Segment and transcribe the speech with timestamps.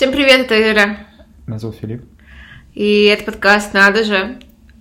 [0.00, 0.96] Всем привет, это Ира.
[1.46, 2.02] Меня зовут Филипп.
[2.72, 4.38] И это подкаст «Надо же».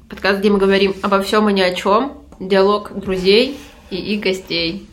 [0.09, 2.23] Подкаст, где мы говорим обо всем и ни о чем.
[2.39, 3.59] Диалог друзей
[3.89, 4.87] и их гостей.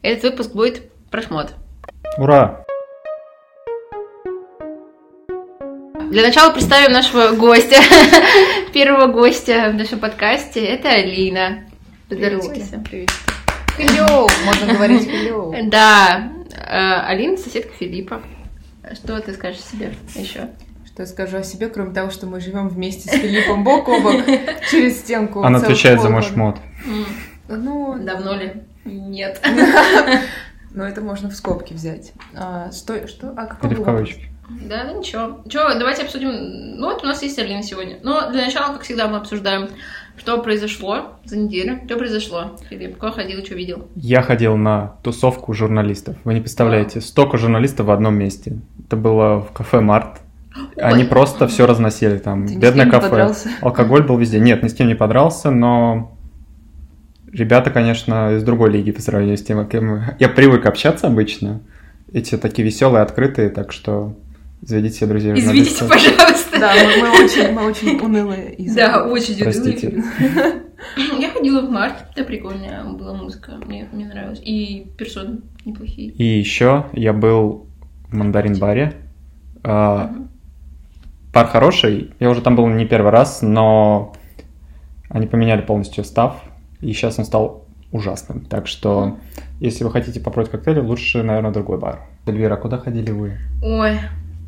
[0.00, 1.54] Этот выпуск будет про шмот.
[2.18, 2.64] Ура!
[6.10, 7.80] Для начала представим нашего гостя.
[8.72, 10.64] Первого гостя в нашем подкасте.
[10.64, 11.64] Это Алина.
[12.08, 12.80] Поздоровайся.
[12.88, 13.10] Привет.
[13.76, 15.52] Hello, можно говорить hello.
[15.68, 18.22] Да, э, Алина соседка Филиппа.
[18.94, 20.48] Что ты скажешь о себе еще?
[20.86, 24.00] Что я скажу о себе, кроме того, что мы живем вместе с Филиппом бок о
[24.00, 24.24] бок
[24.70, 25.42] через стенку.
[25.42, 26.58] Она отвечает за мой шмот.
[27.48, 28.62] Ну, Давно ли?
[28.84, 29.40] Нет.
[30.74, 32.12] но это можно в скобки взять.
[32.34, 33.32] А, что, что?
[33.36, 34.28] А какой Или в кавычки.
[34.50, 35.42] Да, ну ничего.
[35.48, 36.30] Че, давайте обсудим.
[36.76, 37.98] Ну вот у нас есть Алина сегодня.
[38.02, 39.70] Но для начала, как всегда, мы обсуждаем,
[40.16, 41.80] что произошло за неделю.
[41.86, 42.96] Что произошло, Филипп?
[42.96, 43.88] Кто ходил, что видел?
[43.96, 46.16] Я ходил на тусовку журналистов.
[46.24, 48.58] Вы не представляете, столько журналистов в одном месте.
[48.86, 50.20] Это было в кафе Март.
[50.76, 51.08] Они Ой.
[51.08, 52.46] просто все разносили там.
[52.46, 53.08] Ты ни с Бедное кафе.
[53.08, 53.48] подрался?
[53.62, 54.38] Алкоголь был везде.
[54.38, 56.16] Нет, ни с кем не подрался, но
[57.32, 61.60] ребята, конечно, из другой лиги по сравнению с тем, кем я привык общаться обычно.
[62.12, 64.14] Эти такие веселые, открытые, так что
[64.60, 66.41] заведите себе друзей Извините, пожалуйста.
[66.62, 68.54] Да, мы, мы очень, мы очень унылые.
[68.54, 70.02] из- Да, очень Простите.
[71.18, 74.40] Я ходила в март, это прикольная была музыка, мне, мне нравилось.
[74.44, 76.10] И персоны неплохие.
[76.10, 77.66] И еще я был
[78.08, 78.94] в мандарин-баре.
[79.64, 80.28] А, Мгм.
[81.32, 84.12] Бар хороший, я уже там был не первый раз, но
[85.08, 86.42] они поменяли полностью став,
[86.80, 88.44] и сейчас он стал ужасным.
[88.44, 89.18] Так что,
[89.60, 92.00] если вы хотите попробовать коктейли, лучше, наверное, другой бар.
[92.26, 93.38] Эльвира, куда ходили вы?
[93.62, 93.98] Ой,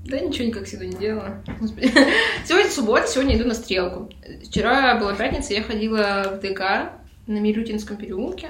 [0.05, 1.42] да ничего никак всегда не делала.
[2.47, 4.10] Сегодня суббота, сегодня иду на стрелку.
[4.44, 6.92] Вчера была пятница, я ходила в ДК
[7.27, 8.48] на Милютинском переулке.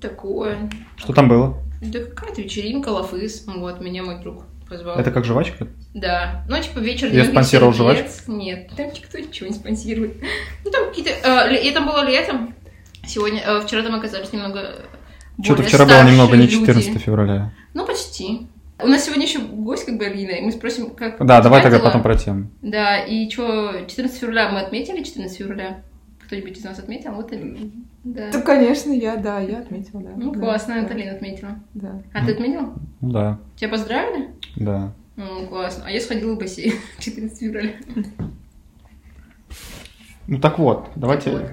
[0.00, 0.70] Такое.
[0.96, 1.58] Что там было?
[1.82, 3.44] Да какая-то вечеринка, лафыс.
[3.46, 4.98] Вот, меня мой друг позвал.
[4.98, 5.68] Это как жвачка?
[5.94, 6.44] Да.
[6.48, 8.24] Ну, типа вечер Юрий спонсировал Сердец.
[8.26, 10.16] Нет, там никто ничего не спонсирует.
[10.64, 11.10] Ну, там какие-то...
[11.10, 12.54] э, это было летом.
[13.06, 13.42] Сегодня...
[13.46, 14.74] э, вчера там оказались немного...
[15.42, 16.82] Что-то вчера было немного не старшие люди.
[16.82, 17.52] 14 февраля.
[17.74, 18.48] Ну, почти.
[18.82, 21.24] У нас сегодня еще гость как бы Алина, и мы спросим, как...
[21.24, 22.50] Да, давай тогда потом про тему.
[22.60, 25.82] Да, и что, 14 февраля мы отметили 14 февраля?
[26.26, 27.12] Кто-нибудь из нас отметил?
[27.12, 27.70] Вот Алина.
[28.04, 28.30] Да.
[28.32, 30.10] Да, конечно, я, да, я отметила, да.
[30.16, 31.58] Ну, Да, классно, да, это Алина отметила.
[31.74, 32.02] Да.
[32.12, 32.74] А ты отметил?
[33.00, 34.30] Ну да, Тебя поздравили?
[34.56, 34.92] да.
[35.16, 35.84] Ну, классно.
[35.86, 37.72] А я сходила в бассейн 14 февраля.
[40.26, 41.30] Ну так вот, давайте...
[41.30, 41.50] Вот.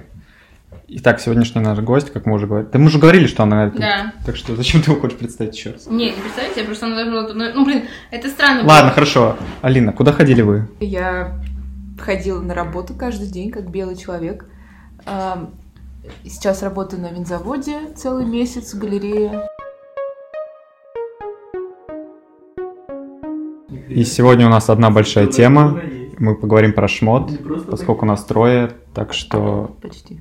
[0.96, 2.70] Итак, сегодняшний наш гость, как мы уже говорили...
[2.70, 3.66] Да мы уже говорили, что она...
[3.66, 4.12] это- Да.
[4.24, 5.88] Так что зачем ты его хочешь представить еще раз?
[5.88, 7.32] Не, не представляете, я просто надо было...
[7.52, 7.82] Ну, блин,
[8.12, 8.70] это странно было.
[8.70, 9.36] Ладно, хорошо.
[9.60, 10.68] Алина, куда ходили вы?
[10.78, 11.40] Я
[11.98, 14.46] ходила на работу каждый день, как белый человек.
[15.04, 15.50] Ам,
[16.22, 19.48] Сейчас работаю на винзаводе целый месяц в галерее.
[23.88, 25.80] И сегодня у нас одна большая тема.
[26.18, 27.30] Мы поговорим про шмот,
[27.70, 30.20] поскольку нас трое, так что Почти.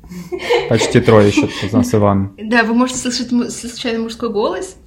[0.69, 2.33] почти трое еще у нас Иван.
[2.37, 4.77] Да, вы можете слышать случайно мужской голос,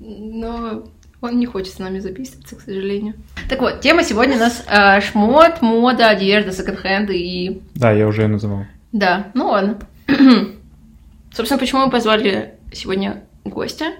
[0.00, 0.84] но
[1.20, 3.14] он не хочет с нами записываться, к сожалению.
[3.48, 7.62] Так вот, тема сегодня у нас э, шмот, мода, одежда, секонд-хенды и...
[7.74, 8.64] Да, я уже ее называл.
[8.90, 9.78] Да, ну ладно.
[11.32, 13.92] Собственно, почему мы позвали сегодня гостя?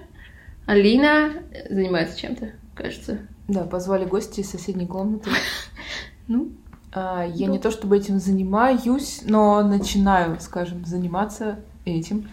[0.65, 1.31] Алина
[1.69, 3.19] занимается чем-то, кажется.
[3.47, 5.29] Да, позвали гости из соседней комнаты.
[6.27, 6.51] Ну,
[6.95, 12.29] А, Я не то чтобы этим занимаюсь, но начинаю, скажем, заниматься этим.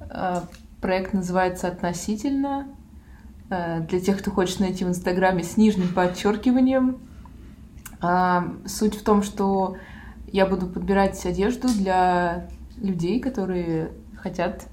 [0.00, 0.44] А,
[0.80, 2.66] Проект называется «Относительно».
[3.50, 6.98] А, Для тех, кто хочет найти в Инстаграме с нижним подчеркиванием.
[8.00, 9.76] А, Суть в том, что
[10.26, 14.66] я буду подбирать одежду для людей, которые хотят,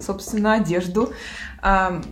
[0.00, 1.12] собственно, одежду.
[1.62, 2.02] А,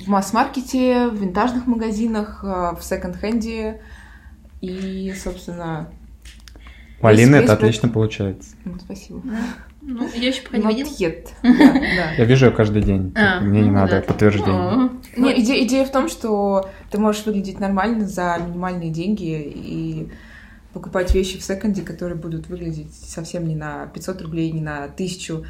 [0.00, 3.82] В масс-маркете, в винтажных магазинах, а, в секонд-хенде.
[4.60, 5.88] И, собственно,
[7.00, 8.56] У Алины Весь- это весь отлично получается.
[8.64, 9.22] ну, спасибо.
[9.82, 10.94] ну я еще пока не видела.
[11.10, 11.28] yet.
[11.42, 12.12] Да, да.
[12.18, 13.12] Я вижу ее каждый день.
[13.16, 14.02] А, Мне не ну надо да.
[14.02, 14.52] подтверждения.
[14.52, 19.40] О, Ну, Нет, идея, идея в том, что ты можешь выглядеть нормально за минимальные деньги
[19.54, 20.08] и
[20.72, 25.44] покупать вещи в секонде, которые будут выглядеть совсем не на 500 рублей, не на 1000.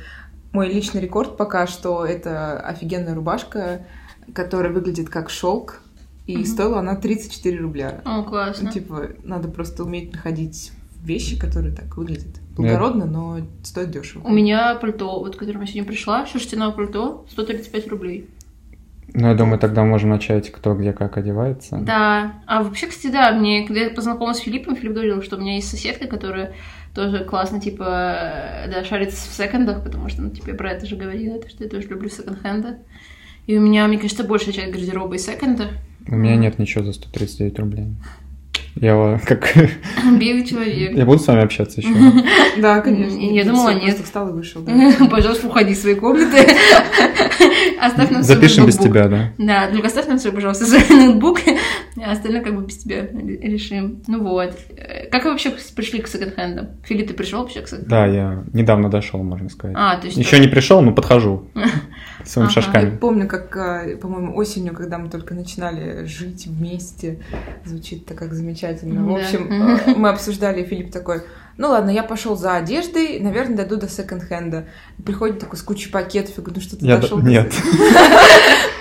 [0.52, 3.86] Мой личный рекорд пока что это офигенная рубашка,
[4.34, 5.80] которая выглядит как шелк,
[6.28, 6.44] и Мгм.
[6.46, 8.02] стоила она 34 рубля.
[8.04, 8.66] О, классно.
[8.66, 10.72] Ну, типа, надо просто уметь находить
[11.02, 12.40] вещи, которые так выглядят Да.
[12.56, 14.26] благородно, но стоят дешево.
[14.26, 18.28] У меня пальто, вот, к которому я сегодня пришла, шерстяное пальто, 135 рублей.
[19.14, 21.78] Ну, я думаю, тогда можем начать, кто где как одевается.
[21.78, 22.34] Да.
[22.46, 25.54] А вообще, кстати, да, мне, когда я познакомилась с Филиппом, Филипп говорил, что у меня
[25.54, 26.52] есть соседка, которая
[26.94, 27.84] тоже классно, типа,
[28.66, 31.48] э, да, шарит в секондах, потому что, ну, типа, я про это же говорила, то,
[31.48, 32.76] что я тоже люблю секонд-хенды.
[33.46, 35.68] И у меня, мне кажется, большая часть гардероба из секонда.
[36.10, 37.86] У меня нет ничего за 139 рублей.
[38.80, 39.54] Я как...
[40.18, 40.96] Белый человек.
[40.96, 41.90] Я буду с вами общаться еще.
[42.58, 43.18] Да, конечно.
[43.18, 43.98] Я думала, нет.
[43.98, 44.64] встал и вышел.
[45.10, 46.38] Пожалуйста, уходи в свои комнаты.
[47.80, 49.32] Оставь нам свой Запишем без тебя, да?
[49.38, 51.40] Да, только оставь нам свой, пожалуйста, свой ноутбук,
[52.02, 54.02] а остальное как бы без тебя решим.
[54.08, 54.54] Ну вот.
[54.76, 56.68] Э, Как вы вообще пришли к секонд-хендам?
[56.84, 59.76] Филипп, ты пришел вообще к секонд Да, я недавно дошел, можно сказать.
[59.78, 60.18] А, то есть...
[60.18, 61.44] Еще не пришел, но подхожу
[62.28, 62.60] своими Ага.
[62.60, 62.96] Я шажками.
[62.96, 67.20] помню, как, а, по-моему, осенью, когда мы только начинали жить вместе,
[67.64, 69.02] звучит-то как замечательно.
[69.04, 69.20] В Да.
[69.20, 69.80] общем, Мгм.
[69.86, 71.22] э, мы обсуждали, и Филипп такой,
[71.56, 74.66] ну ладно, я пошел за одеждой, наверное, дойду до секонд-хенда.
[75.04, 77.18] Приходит такой с кучей пакетов, я говорю, ну что ты Я д- дошел?
[77.20, 77.52] Нет.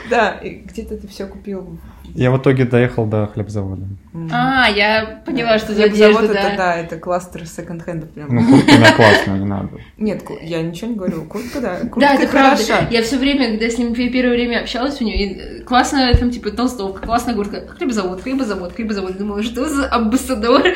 [0.10, 1.80] Да, и где-то ты все купил.
[2.16, 3.86] Я в итоге доехал до хлебзавода.
[4.32, 6.76] А, я поняла, что за Хлебзавод одежда, это, да.
[6.76, 8.34] это кластер секонд-хенда прям.
[8.34, 9.70] Ну, куртка у меня классная, не надо.
[9.98, 12.64] Нет, я ничего не говорю, куртка, да, куртка Да, это правда.
[12.90, 16.32] Я все время, когда с ним пе- первое время общалась у него, и классная там,
[16.32, 19.18] типа, толстовка, классная куртка, хлебозавод, хлебозавод, хлебозавод.
[19.18, 20.64] Думаю, что за амбассадор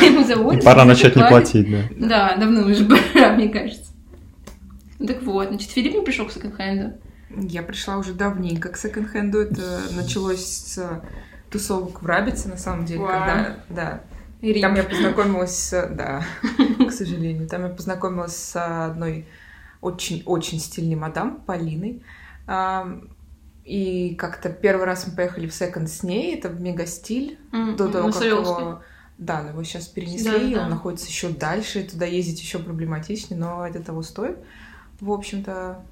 [0.00, 0.64] хлебозавод?
[0.64, 1.52] Пора начать не Платит.
[1.52, 2.08] платить, да.
[2.08, 3.92] Да, давно уже пора, мне кажется.
[4.98, 6.94] Ну Так вот, значит, Филипп не пришел к секонд-хенду.
[7.30, 9.40] Я пришла уже давненько к секонд-хенду.
[9.40, 11.02] Это началось с
[11.50, 13.08] тусовок в Рабице, на самом деле, Вау.
[13.10, 14.00] когда, да,
[14.60, 15.70] Там я познакомилась.
[15.70, 16.24] Да,
[16.88, 17.48] к сожалению.
[17.48, 19.26] Там я познакомилась с одной
[19.80, 22.02] очень-очень стильной мадам Полиной.
[23.64, 26.34] И как-то первый раз мы поехали в секонд с ней.
[26.36, 27.38] Это в Мегастиль.
[27.52, 28.82] М, До того, как его...
[29.18, 30.62] Да, но его сейчас перенесли, Да, и да.
[30.62, 34.38] он находится еще дальше, и туда ездить еще проблематичнее, но это того стоит,
[34.98, 35.82] в общем-то.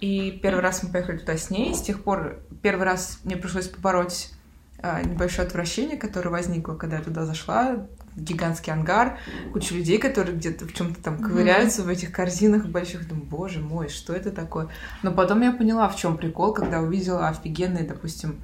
[0.00, 3.68] И первый раз мы поехали туда с ней, с тех пор первый раз мне пришлось
[3.68, 4.30] побороть
[4.80, 9.18] а, небольшое отвращение, которое возникло, когда я туда зашла, гигантский ангар,
[9.52, 13.88] куча людей, которые где-то в чем-то там ковыряются в этих корзинах больших, думаю, боже мой,
[13.88, 14.68] что это такое?
[15.02, 18.40] Но потом я поняла, в чем прикол, когда увидела офигенные, допустим,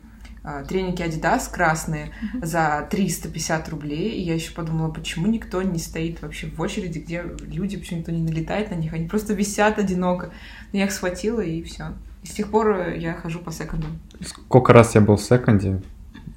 [0.69, 2.11] треники Adidas красные
[2.43, 7.25] за 350 рублей, и я еще подумала, почему никто не стоит вообще в очереди, где
[7.46, 10.31] люди, почему никто не налетает на них, они просто висят одиноко.
[10.73, 11.94] Но я их схватила, и все.
[12.23, 13.87] И с тех пор э, я хожу по секунду.
[14.20, 15.82] Сколько раз я был в секонде?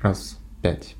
[0.01, 0.95] Раз пять.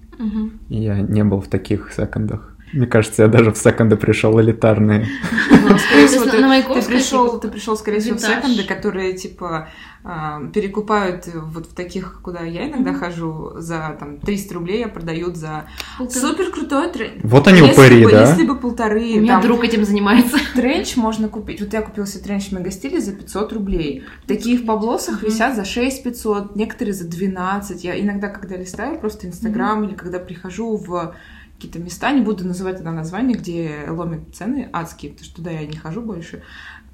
[0.69, 2.55] И я не был в таких секондах.
[2.73, 5.07] Мне кажется, я даже в секонды пришел элитарные.
[5.79, 9.69] Скорее всего, На ты, пришел, ты пришел, скорее всего, в секонды, которые типа
[10.03, 15.35] а, перекупают вот в таких, куда я иногда хожу, за там 300 рублей, а продают
[15.35, 15.67] за
[16.09, 17.19] супер крутой тренч.
[17.23, 18.21] Вот они упыри, да?
[18.21, 20.37] Если бы полторы, У меня там, друг этим занимается.
[20.55, 21.59] Тренч можно купить.
[21.59, 24.05] Вот я купила себе тренч в Мегастиле за 500 рублей.
[24.27, 27.83] Такие в Паблосах висят за 6 500, некоторые за 12.
[27.83, 31.15] Я иногда, когда листаю просто Инстаграм или когда прихожу в
[31.57, 35.65] какие-то места, не буду называть тогда названия, где ломят цены адские, потому что туда я
[35.67, 36.43] не хожу больше.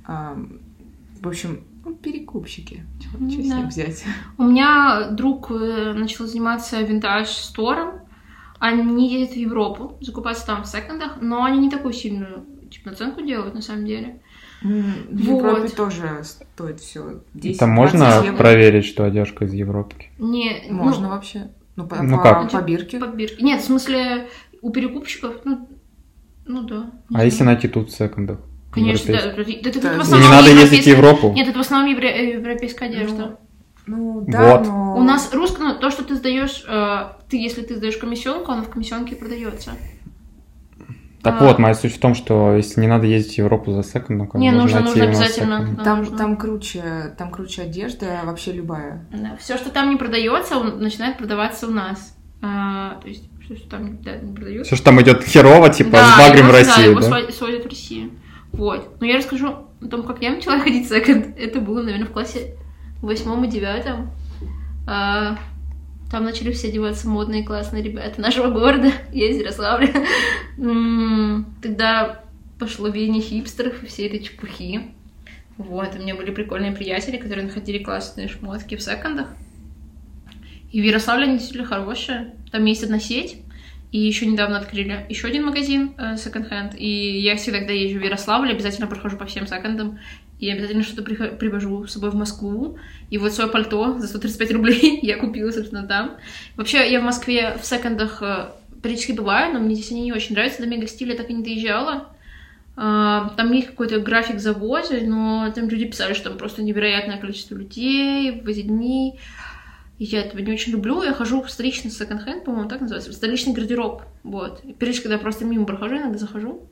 [0.07, 2.83] В общем, ну, перекупщики.
[3.01, 3.57] Чего Ну с да.
[3.59, 4.03] них взять?
[4.37, 8.01] У меня друг э, начал заниматься винтаж-стором.
[8.59, 13.21] Они ездят в Европу, закупаться там в секондах, но они не такую сильную типа, наценку
[13.21, 14.21] делают на самом деле.
[14.61, 15.39] В Вот.
[15.43, 18.37] Европе тоже стоит все 10 Там можно 20 евро.
[18.37, 20.09] проверить, что одежка из Европки?
[20.19, 21.49] Не, ну, Можно вообще.
[21.75, 22.51] Ну, по, Ну по- как?
[22.51, 22.99] по бирке.
[22.99, 23.41] подбирки.
[23.43, 24.29] Нет, в смысле,
[24.63, 25.67] у перекупщиков, ну,
[26.45, 26.91] ну да.
[27.13, 27.53] А если знаю.
[27.53, 28.39] найти тут в секондах?
[28.71, 29.19] Конечно, да.
[29.19, 29.63] европейских?
[29.63, 31.31] да, это Да, в и И основном не надо ездить в Европу?
[31.33, 33.37] Нет, это в основном э, европейская одежда.
[33.85, 34.67] Ну, да, Вот.
[34.67, 34.95] но...
[34.97, 38.63] У нас русская, ну, то, что ты сдаешь, э, ты, если ты сдаешь комиссионку, оно
[38.63, 39.71] в комиссионке продается.
[41.21, 41.45] Так А.
[41.45, 44.39] вот, моя суть в том, что если не надо ездить в Европу за секондом, как
[44.39, 45.75] Не, нужно, нужно обязательно.
[45.77, 46.17] Да, Там, нужно.
[46.17, 49.05] там круче, там круче одежда, вообще любая.
[49.39, 52.17] Все, что там не продается, он начинает продаваться у нас.
[52.41, 54.65] А, то есть, все, что там да, не продается.
[54.65, 57.07] Все, что там идет херово, типа, с багрем в его, России, его да?
[57.09, 58.11] сва- сводят в Россию.
[58.51, 58.99] Вот.
[58.99, 59.47] Но я расскажу
[59.81, 61.37] о том, как я начала ходить в секонд.
[61.37, 62.55] Это было, наверное, в классе
[63.01, 64.11] восьмом и девятом.
[64.87, 65.37] А,
[66.11, 68.91] там начали все одеваться модные классные ребята нашего города.
[69.11, 69.91] Я из Ярославля.
[70.57, 72.23] М, Тогда
[72.59, 74.81] пошло веяние хипстеров и все этой чепухи.
[75.57, 79.27] Вот, у меня были прикольные приятели, которые находили классные шмотки в секондах.
[80.73, 82.33] И в Ярославле они действительно хорошие.
[82.51, 83.37] Там есть одна сеть,
[83.91, 86.73] и еще недавно открыли еще один магазин э, секонд-хенд.
[86.75, 89.99] И я всегда, когда езжу в Ярославль, обязательно прохожу по всем секондам.
[90.39, 92.79] И обязательно что-то прихо- привожу с собой в Москву.
[93.11, 96.17] И вот свое пальто за 135 рублей я купила, собственно, там.
[96.55, 98.47] Вообще, я в Москве в секондах э,
[98.81, 100.63] периодически бываю, но мне здесь они не очень нравятся.
[100.63, 102.09] До мега стиля так и не доезжала.
[102.75, 107.55] А, Там есть какой-то график завоза, но там люди писали, что там просто невероятное количество
[107.55, 109.19] людей в эти дни.
[109.99, 111.01] И я этого не очень люблю.
[111.03, 114.01] Я хожу в столичный секонд-хенд, по-моему, так называется, в столичный гардероб.
[114.23, 114.61] Вот.
[114.63, 116.63] И периодически, когда я просто мимо прохожу, иногда захожу,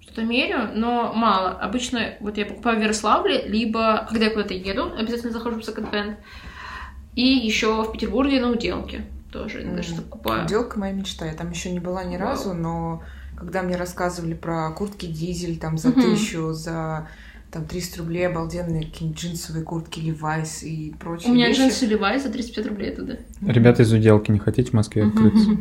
[0.00, 1.50] что-то меряю, но мало.
[1.50, 6.16] Обычно вот я покупаю в Ярославле, либо когда я куда-то еду, обязательно захожу в секонд-хенд.
[7.14, 10.44] И еще в Петербурге на Уделке тоже иногда М, что-то покупаю.
[10.44, 11.26] Уделка моя мечта.
[11.26, 12.28] Я там еще не была ни Вау.
[12.28, 13.02] разу, но
[13.36, 16.00] когда мне рассказывали про куртки дизель, там за Мгм.
[16.00, 17.08] тысячу, за
[17.50, 21.60] там 300 рублей обалденные какие-нибудь джинсовые куртки Levi's и прочие У меня вещи.
[21.60, 23.16] джинсы Levi's за 35 рублей туда.
[23.40, 25.50] Ребята из уделки, не хотите в Москве открыться?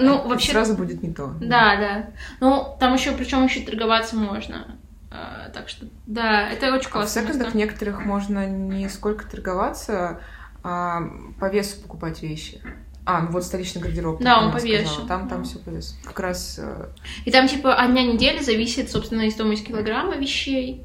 [0.00, 1.34] Ну, вообще, Сразу будет не то.
[1.40, 2.06] да, да.
[2.40, 4.76] Ну, там еще, причем еще торговаться можно.
[5.10, 7.22] А, Так что, да, это очень А в классно.
[7.22, 10.20] секондах некоторых можно не сколько торговаться,
[10.62, 11.02] а
[11.38, 12.60] по весу покупать вещи.
[13.06, 14.20] А, ну вот столичный гардероб.
[14.22, 14.80] Да, он она по сказала.
[14.80, 15.06] весу.
[15.06, 15.44] Там, там Да.
[15.44, 15.94] все по весу.
[16.04, 16.86] Как раз э,
[17.26, 20.82] И там, типа, от дня недели зависит, собственно, и стоимость килограмма вещей.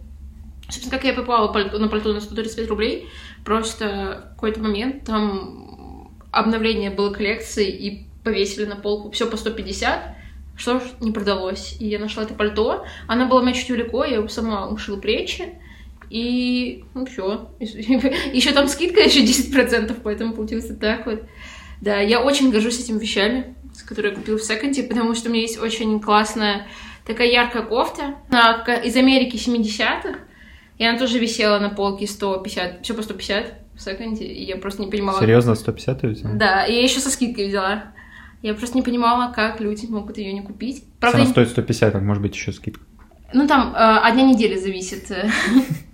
[0.70, 3.08] Собственно, как я попала на пальто на 135 рублей,
[3.46, 10.16] просто в какой-то момент там обновление было коллекции и повесили на полку все по 150,
[10.58, 11.78] что ж не продалось.
[11.80, 15.00] И я нашла это пальто, она была у меня чуть велико, я его сама ушила
[15.00, 15.54] плечи,
[16.10, 17.50] и ну все.
[17.60, 21.24] Еще там скидка еще 10%, поэтому получилось так вот.
[21.82, 23.56] Да, я очень горжусь этими вещами,
[23.86, 26.68] которые я купила в секонде, потому что у меня есть очень классная
[27.06, 30.20] такая яркая кофта она из Америки 70-х,
[30.78, 34.82] и она тоже висела на полке 150, все по 150 в секонде, и я просто
[34.82, 35.20] не понимала...
[35.20, 36.32] Серьезно, 150 ты взял?
[36.36, 37.86] Да, и я еще со скидкой взяла.
[38.42, 40.84] Я просто не понимала, как люди могут ее не купить.
[41.00, 42.82] Правда, Цена я- стоит 150, так может быть еще скидка.
[43.34, 45.12] ну там э, одна неделя зависит.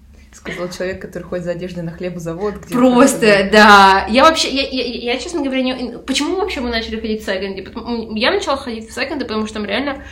[0.54, 2.56] сказал человек, который ходит за одеждой на хлебозавод.
[2.66, 4.06] Где Просто, да.
[4.10, 5.98] Я вообще, я, я, я, честно говоря, не...
[6.00, 7.62] почему вообще мы начали ходить в?
[7.64, 10.04] Потому- Я начала ходить в секонды, потому что там реально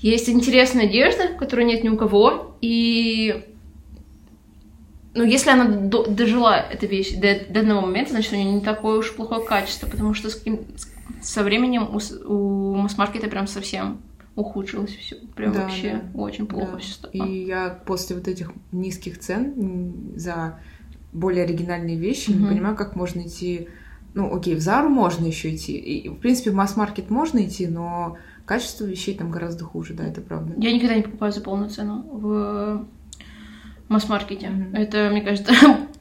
[0.00, 3.44] есть интересная одежда, которой нет ни у кого, и
[5.14, 8.60] ну, если она до- дожила, эта вещь, до, до одного момента, значит, у нее не
[8.60, 10.66] такое уж плохое качество, потому что с каким-
[11.20, 12.00] со временем у,
[12.32, 14.00] у масс-маркета прям совсем
[14.34, 15.16] ухудшилось все.
[15.36, 16.20] Прям Да, вообще да.
[16.20, 16.78] очень плохо Да.
[16.78, 17.12] все стало.
[17.12, 20.58] И я после вот этих низких цен за
[21.12, 22.48] более оригинальные вещи не Мгм.
[22.48, 23.68] понимаю, как можно идти.
[24.14, 25.72] Ну, окей, в Зару можно еще идти.
[25.76, 30.20] И, в принципе, в масс-маркет можно идти, но качество вещей там гораздо хуже, да, это
[30.20, 30.54] правда.
[30.58, 32.86] Я никогда не покупаю за полную цену в
[33.88, 34.48] масс-маркете.
[34.50, 34.74] Мгм.
[34.74, 35.52] Это, мне кажется,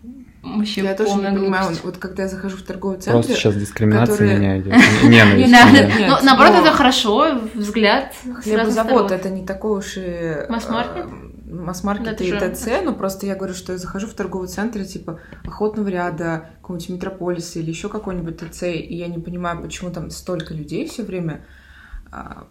[0.43, 4.13] вообще я тоже не понимаю, вот когда я захожу в торговый центр, Просто сейчас дискриминация
[4.13, 4.73] которые- меня идет.
[5.03, 5.47] Ненависть.
[5.47, 5.89] Не надо.
[5.99, 10.45] Ну, наоборот, это хорошо, взгляд Хлебозавод это не такой уж и...
[10.49, 11.05] Масс-маркет?
[11.05, 14.83] э, Масс-маркет Да, и ТЦ, но просто я говорю, что я захожу в торговый центр,
[14.85, 20.09] типа охотного ряда, какого-нибудь метрополиса или еще какой-нибудь ТЦ, и я не понимаю, почему там
[20.11, 21.45] столько людей все время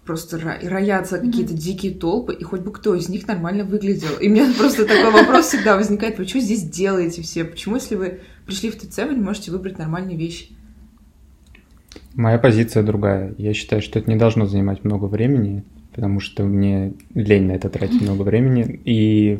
[0.04, 4.16] просто ра- роятся какие-то дикие толпы, и хоть бы кто из них нормально выглядел.
[4.20, 7.44] И у меня просто такой вопрос всегда возникает, вы что здесь делаете все?
[7.44, 10.48] Почему, если вы пришли в ТЦ, вы не можете выбрать нормальные вещи?
[12.14, 13.34] Моя позиция другая.
[13.38, 15.62] Я считаю, что это не должно занимать много времени,
[15.94, 18.80] потому что мне лень на это тратить много времени.
[18.84, 19.38] И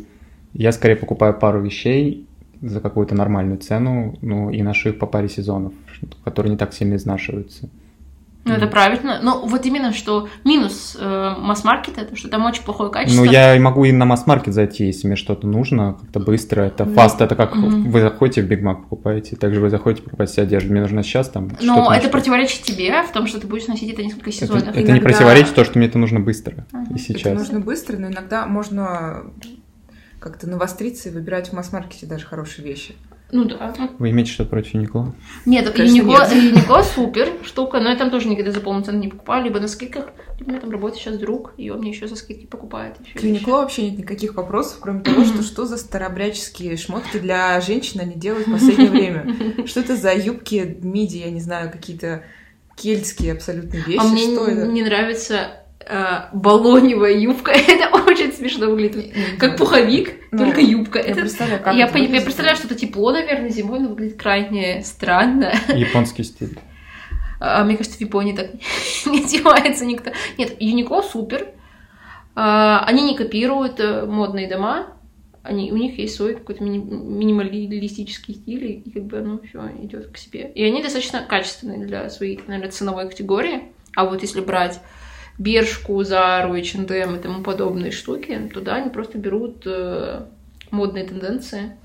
[0.52, 2.26] я скорее покупаю пару вещей
[2.60, 5.72] за какую-то нормальную цену, ну, и ношу их по паре сезонов,
[6.24, 7.70] которые не так сильно изнашиваются.
[8.44, 9.20] Ну, это правильно.
[9.22, 13.22] Ну, вот именно, что минус э, масс-маркета, это что там очень плохое качество.
[13.22, 16.62] Ну, я могу и на масс-маркет зайти, если мне что-то нужно, как-то быстро.
[16.62, 17.90] Это Ну, фаст, это как мгм.
[17.90, 20.72] вы заходите в Биг Мак покупаете, также вы заходите покупать себе одежду.
[20.72, 23.92] Мне нужно сейчас там Но что-то это противоречит тебе в том, что ты будешь носить
[23.92, 24.68] это несколько Это, сезонов.
[24.68, 26.86] это не Иногда- противоречит то, что мне это нужно быстро Ага.
[26.94, 27.26] и сейчас.
[27.32, 29.24] Это нужно быстро, но иногда можно
[30.18, 32.94] как-то навостриться и выбирать в масс-маркете даже хорошие вещи.
[33.32, 33.74] Ну да.
[33.98, 35.14] Вы имеете что-то против Юникло?
[35.46, 36.32] Нет, Юникло, нет.
[36.32, 39.68] Юникло супер штука, но я там тоже никогда за полную цену не покупала, либо на
[39.68, 42.96] скидках, либо у меня там работает сейчас друг, и он мне еще за скидки покупает.
[43.00, 47.60] ещё К Юникло вообще нет никаких вопросов, кроме того, что что за старообрядческие шмотки для
[47.60, 49.66] женщин они делают в последнее время.
[49.66, 52.24] Что это за юбки, миди, я не знаю, какие-то
[52.76, 54.00] кельтские абсолютно вещи.
[54.00, 54.66] А мне что не, это?
[54.66, 59.14] не нравится э, балоневая юбка, это очень смешно выглядит.
[59.38, 60.98] Как пуховик, Ну, только юбка.
[60.98, 61.20] Я Это...
[61.22, 62.24] представляю, как Я, это пони- я выглядит.
[62.24, 65.52] представляю, что это тепло, наверное, зимой, но выглядит крайне странно.
[65.68, 66.58] Японский стиль.
[67.42, 68.50] А, мне кажется, в Японии так
[69.06, 70.10] не одевается никто.
[70.36, 71.48] Нет, Юникло супер.
[72.34, 74.88] А, они не копируют э, модные дома.
[75.42, 80.08] Они, у них есть свой какой-то мини- минималистический стиль, и как бы оно все идет
[80.12, 80.52] к себе.
[80.54, 83.62] И они достаточно качественные для своей, наверное, ценовой категории.
[83.96, 84.80] А вот если брать
[85.40, 90.26] Бершку, Зару, H&M и тому подобные штуки, то да, они просто берут э,
[90.70, 91.76] модные тенденции.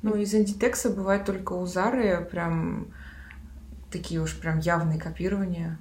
[0.00, 2.86] Ну, из антитекса бывает только у Зары прям
[3.90, 5.78] такие уж прям явные копирования.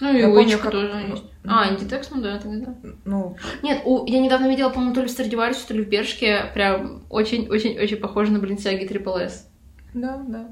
[0.00, 1.24] Ну и Я у помню, H&M как- тоже ну, есть.
[1.44, 2.74] А, антитекст, ну да, тогда.
[3.04, 6.46] Ну, Нет, у, я недавно видела, по-моему, то ли в Страдивариусе, то ли в Бершке,
[6.52, 9.48] прям очень-очень-очень похоже на Balenciaga Triple S.
[9.94, 10.48] да, да.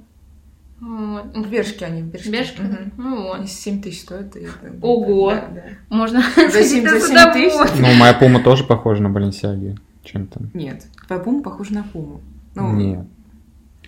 [0.84, 1.36] Вот.
[1.36, 2.30] В Бершке они, в Бершке.
[2.30, 2.62] Бершке?
[2.62, 2.92] Мгм.
[2.98, 3.36] Ну вот.
[3.36, 4.34] Они 7 тысяч стоят.
[4.36, 4.48] и-
[4.82, 5.30] Ого.
[5.30, 5.62] Да, да.
[5.96, 7.32] Можно За семь- за семь домой.
[7.34, 7.70] тысяч?
[7.78, 10.40] Ну, моя пума тоже похожа на Баленсиаги чем-то.
[10.54, 12.20] Нет, твоя пума похожа на пуму.
[12.56, 13.06] Ну, Нет.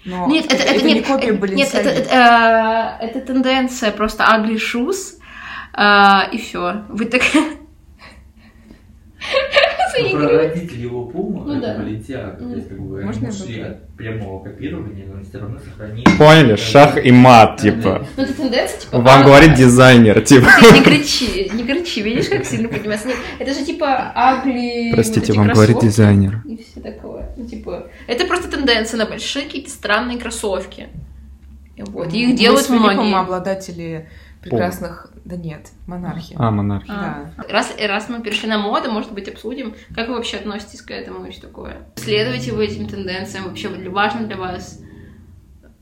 [0.04, 4.22] Но Нет, это, это, не нет, копия э, Нет, это, это, э, это тенденция просто
[4.24, 5.18] ugly shoes,
[5.72, 6.84] а, и все.
[6.90, 7.22] Вы так...
[9.96, 11.76] Ну, Прародитель его Пума, Ну да.
[11.76, 12.36] Balenciaga.
[12.38, 16.04] То есть, как бы, они Можно я ушли от прямого копирования, но все равно сохранили.
[16.18, 16.56] Поняли?
[16.56, 18.06] Шах и мат, типа.
[18.16, 18.98] Ну, это тенденция, типа...
[18.98, 20.46] Вам а, говорит дизайнер, типа.
[20.60, 23.08] Ты не кричи, не кричи, видишь, как сильно поднимается.
[23.08, 24.92] Нет, это же типа агли...
[24.92, 26.42] Простите, вот вам говорит кроссовки дизайнер.
[26.46, 27.28] И все такое.
[27.36, 30.88] Ну, типа, это просто тенденция на большие какие-то странные кроссовки.
[31.76, 33.20] И Вот, и их Мы делают с Филиппом многие.
[33.20, 34.08] обладатели
[34.44, 35.10] прекрасных...
[35.24, 36.36] Да нет, монархия.
[36.38, 36.94] А, монархия.
[36.94, 37.32] А.
[37.48, 41.24] Раз, раз мы перешли на моду, может быть, обсудим, как вы вообще относитесь к этому
[41.26, 41.82] и все такое.
[41.96, 43.44] Следуете вы этим тенденциям?
[43.44, 44.80] Вообще важно для вас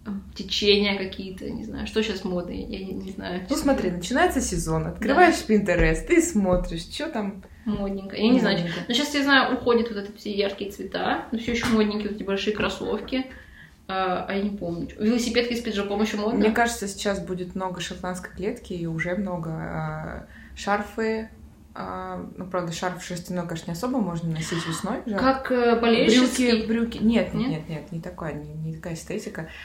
[0.06, 3.42] э, течения какие-то, не знаю, что сейчас модно, я не, не знаю.
[3.50, 7.42] Ну смотри, начинается сезон, открываешь Pinterest, ты смотришь, что там.
[7.64, 8.16] Модненько.
[8.16, 8.58] Я не знаю.
[8.88, 12.16] Но сейчас, я знаю, уходят вот эти все яркие цвета, но все еще модненькие вот
[12.16, 13.26] эти большие кроссовки.
[13.94, 14.88] А, а я не помню.
[14.98, 16.38] Велосипедки с пиджаком еще модно.
[16.38, 21.28] Мне кажется, сейчас будет много шотландской клетки и уже много а, шарфы.
[21.74, 24.98] а, ну, правда, шарф шерстяной, конечно, не особо можно носить весной.
[25.06, 25.24] жарко.
[25.24, 26.66] Как э, Брюки, болельщицкий.
[26.66, 26.98] брюки.
[26.98, 27.48] Нет, Нет?
[27.48, 29.48] нет, нет, не такая, не, не такая эстетика.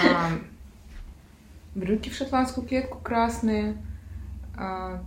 [0.00, 0.30] А,
[1.74, 3.76] брюки в шотландскую клетку красные.
[4.56, 5.02] А,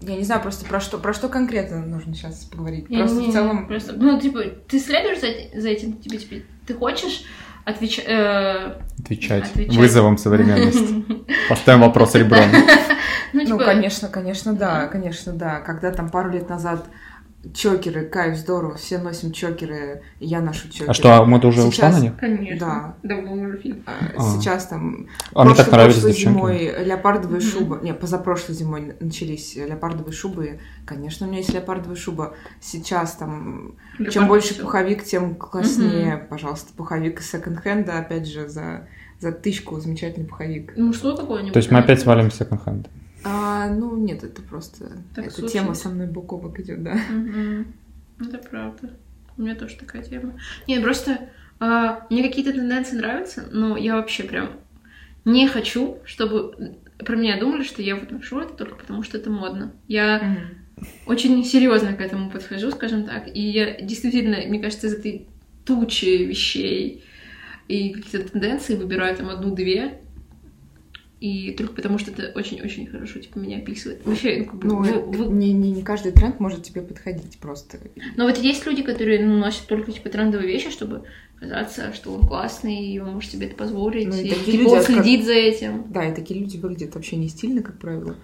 [0.00, 2.86] я не знаю просто про что, про что конкретно нужно сейчас поговорить.
[2.88, 3.66] Я Просто не- в целом.
[3.66, 7.24] Просто, ну, типа, ты следуешь за, за этим, тебе, тебе, ты хочешь
[7.64, 8.06] отвечать...
[8.98, 9.44] Отвечать.
[9.44, 9.76] Отвечать.
[9.76, 11.04] Вызовом современности.
[11.48, 12.50] Поставим вопрос ребром.
[13.32, 15.60] Ну, Ну, типа, конечно, конечно, да, конечно, да.
[15.60, 16.86] Когда там пару лет назад
[17.54, 20.90] чокеры, кайф, здорово, все носим чокеры, я ношу чокеры.
[20.90, 22.16] А что, мода уже ушла Сейчас- на них?
[22.16, 22.58] Конечно.
[22.58, 22.96] Да.
[23.16, 23.82] Давно уже фильм.
[23.86, 24.20] А, А.
[24.22, 26.36] Сейчас там А мне так прошлой- нравились прошлой девчонки.
[26.38, 27.80] зимой леопардовые шубы.
[27.82, 30.60] Не, позапрошлой зимой начались леопардовые шубы.
[30.84, 32.34] Конечно, у меня есть леопардовая шуба.
[32.60, 33.74] Сейчас там,
[34.10, 38.88] чем больше пуховик, тем класснее, пожалуйста, пуховик из секонд-хенда, опять же, за,
[39.20, 40.76] за тысячку замечательный пуховик.
[40.76, 41.52] Мужской какой-нибудь.
[41.52, 42.88] То есть мы опять свалим в секонд-хенд.
[43.26, 44.92] А, ну, нет, это просто...
[45.14, 46.94] Так, эта тема со мной бок о бок идет, да.
[47.10, 47.66] Мгм.
[48.20, 48.90] Это правда.
[49.36, 50.34] У меня тоже такая тема.
[50.68, 54.50] Не, просто а, мне какие-то тенденции нравятся, но я вообще прям
[55.24, 59.28] не хочу, чтобы про меня думали, что я вот ношу это только потому, что это
[59.28, 59.72] модно.
[59.88, 60.38] Я
[61.06, 63.34] очень серьезно к этому подхожу, скажем так.
[63.34, 65.26] И я действительно, мне кажется, из этой
[65.64, 67.04] тучи вещей
[67.68, 70.00] и каких-то тенденций выбираю там одну-две.
[71.18, 74.04] И только потому, что это очень-очень хорошо, типа, меня описывает.
[74.04, 77.38] Вообще, ну, как бы, Ну, вы- вы- не, не, не каждый тренд может тебе подходить
[77.38, 77.78] просто.
[78.16, 81.04] но вот есть люди, которые ну, носят только типа трендовые вещи, чтобы
[81.40, 84.56] казаться, что он классный, и он может себе это позволить, Ну, и и, такие типа,
[84.62, 85.84] люди он отка- следит за этим.
[85.88, 88.14] Да, и такие люди выглядят вообще не стильно, как правило.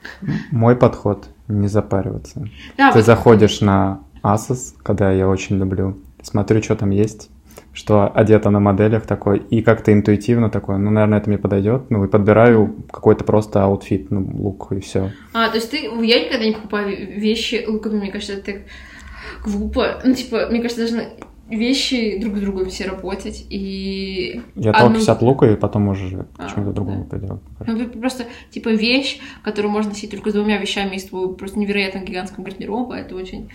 [0.50, 2.46] Мой подход— не запариваться.
[2.76, 7.30] Да, Ты вот- заходишь на ASOS, когда я очень люблю, смотрю, что там есть,
[7.72, 12.04] что одето на моделях такой, и как-то интуитивно такой, ну, наверное, это мне подойдет, ну,
[12.04, 15.10] и подбираю какой-то просто outfit, ну, лук, и все.
[15.32, 18.56] А, то есть ты, я никогда не покупаю вещи луками, мне кажется, это так
[19.44, 20.00] глупо.
[20.04, 21.08] Ну, типа, мне кажется, должны
[21.48, 24.42] вещи друг с другом все работать, и...
[24.54, 27.18] Я А, толкаюсь от лука, и потом уже А, чему-то другому да.
[27.18, 27.42] поделать.
[27.66, 32.00] Ну, просто, типа, вещь, которую можно носить только с двумя вещами из твоего просто невероятно
[32.00, 33.50] гигантского гардероба, это очень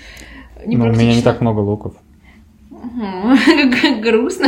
[0.66, 1.94] Ну, у меня не так много луков.
[4.02, 4.48] Грустно.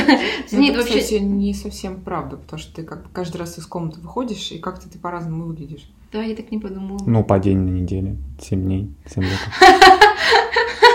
[0.51, 0.99] Ну, Нет, это, вообще...
[0.99, 4.59] кстати, не совсем правда, потому что ты как бы каждый раз из комнаты выходишь, и
[4.59, 5.89] как-то ты по-разному выглядишь.
[6.11, 6.99] Да, я так не подумала.
[7.05, 9.39] Ну, по день на неделе, 7 дней, 7 лет.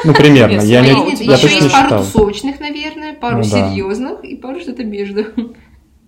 [0.07, 2.05] Ну, примерно, Нет, я, не, еще точно есть пару считал.
[2.05, 3.71] тусовочных, наверное, пару Ну да.
[3.71, 5.25] серьезных и пару что-то между.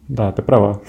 [0.08, 0.82] Да, ты права.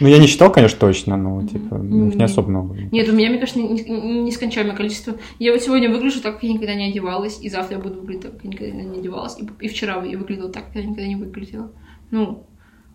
[0.00, 2.74] Ну, я не считал, конечно, точно, но, типа, ну, их не особо много.
[2.90, 5.14] Нет, у меня, мне кажется, не- не- нескончаемое количество.
[5.38, 8.22] Я вот сегодня выгляжу так, как я никогда не одевалась, и завтра я буду выглядеть
[8.22, 11.16] так, как я никогда не одевалась, и, вчера я выглядела так, как я никогда не
[11.16, 11.70] выглядела.
[12.10, 12.46] Ну,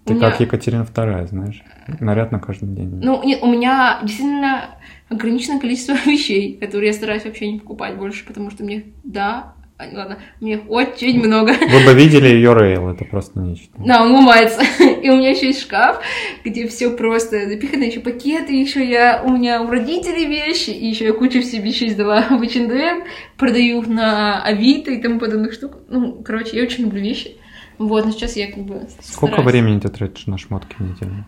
[0.05, 1.63] Ты меня- как Екатерина II, знаешь,
[1.99, 2.99] наряд на каждый день.
[3.03, 4.77] Ну, нет, у меня действительно
[5.09, 10.19] ограниченное количество вещей, которые я стараюсь вообще не покупать больше, потому что мне, да, ладно,
[10.39, 11.53] мне очень много.
[11.53, 13.71] Вы бы видели ее рейл, это просто нечто.
[13.77, 14.61] Да, он ломается.
[15.03, 16.01] И у меня еще есть шкаф,
[16.43, 21.05] где все просто запихано, еще пакеты, еще я у меня у родителей вещи, и еще
[21.05, 23.03] я кучу себе вещей сдала в H&M,
[23.37, 25.77] продаю на Авито и тому подобных штук.
[25.89, 27.35] Ну, короче, я очень люблю вещи.
[27.77, 29.51] Вот, но сейчас я как бы Сколько стараюсь.
[29.51, 31.25] времени ты тратишь на шмотки в неделю?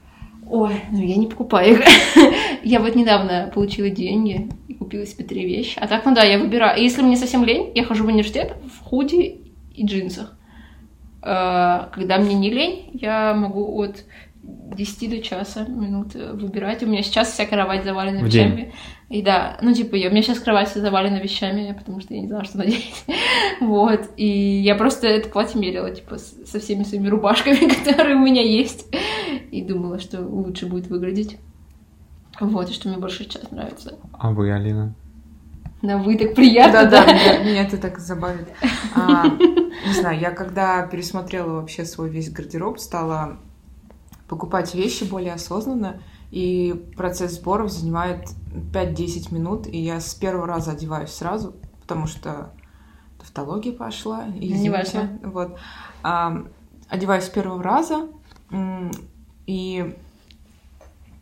[0.50, 1.82] Ой, ну я не покупаю их.
[2.64, 5.78] я вот недавно получила деньги и купила себе три вещи.
[5.80, 6.82] А так, ну да, я выбираю.
[6.82, 9.42] Если мне совсем лень, я хожу в университет в худи
[9.76, 10.38] и джинсах.
[11.22, 14.06] Э, Когда мне не лень, я могу от
[14.48, 16.84] 10 до часа минут э, выбирать.
[16.84, 18.46] У меня сейчас вся кровать завалена В день?
[18.48, 18.74] вещами.
[19.10, 22.22] И да, ну типа, я, у меня сейчас кровать вся завалена вещами, потому что я
[22.22, 23.06] не знала, что надеть.
[23.60, 24.02] Вот.
[24.18, 28.86] И я просто это платье мерила, типа, со всеми своими рубашками, которые у меня есть.
[29.52, 31.38] И думала, что лучше будет выглядеть.
[32.40, 33.98] Вот, и что мне больше сейчас нравится.
[34.14, 34.94] А вы, Алина?
[35.82, 37.14] На вы так приятно, Да, да, да?
[37.14, 38.48] меня, меня это так забавит.
[38.96, 43.38] А, не знаю, я когда пересмотрела вообще свой весь гардероб, стала
[44.28, 48.30] покупать вещи более осознанно, и процесс сборов занимает
[48.74, 52.52] 5-10 минут, и я с первого раза одеваюсь сразу, потому что
[53.20, 54.26] тавтология пошла.
[54.28, 54.58] извините.
[54.58, 55.20] неважно.
[55.24, 55.58] Вот.
[56.04, 56.46] А,
[56.90, 58.08] одеваюсь с первого раза,
[59.46, 59.96] и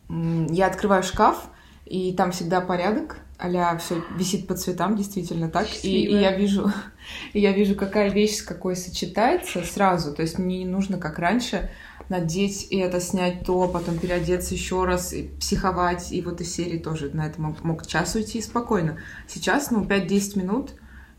[0.10, 1.50] я открываю шкаф,
[1.86, 5.68] и там всегда порядок, а все висит по цветам, действительно так.
[5.84, 6.72] И, и я вижу,
[7.34, 10.14] и я вижу, какая вещь с какой сочетается сразу.
[10.14, 11.70] То есть мне не нужно, как раньше,
[12.10, 16.12] надеть и это, снять то, потом переодеться еще раз, и психовать.
[16.12, 19.00] И вот из серии тоже на это мог, мог час уйти спокойно.
[19.28, 20.72] Сейчас, ну, 5-10 минут,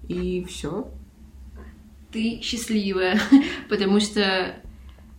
[0.08, 0.90] и все.
[2.12, 3.20] ты счастливая,
[3.68, 4.54] потому что,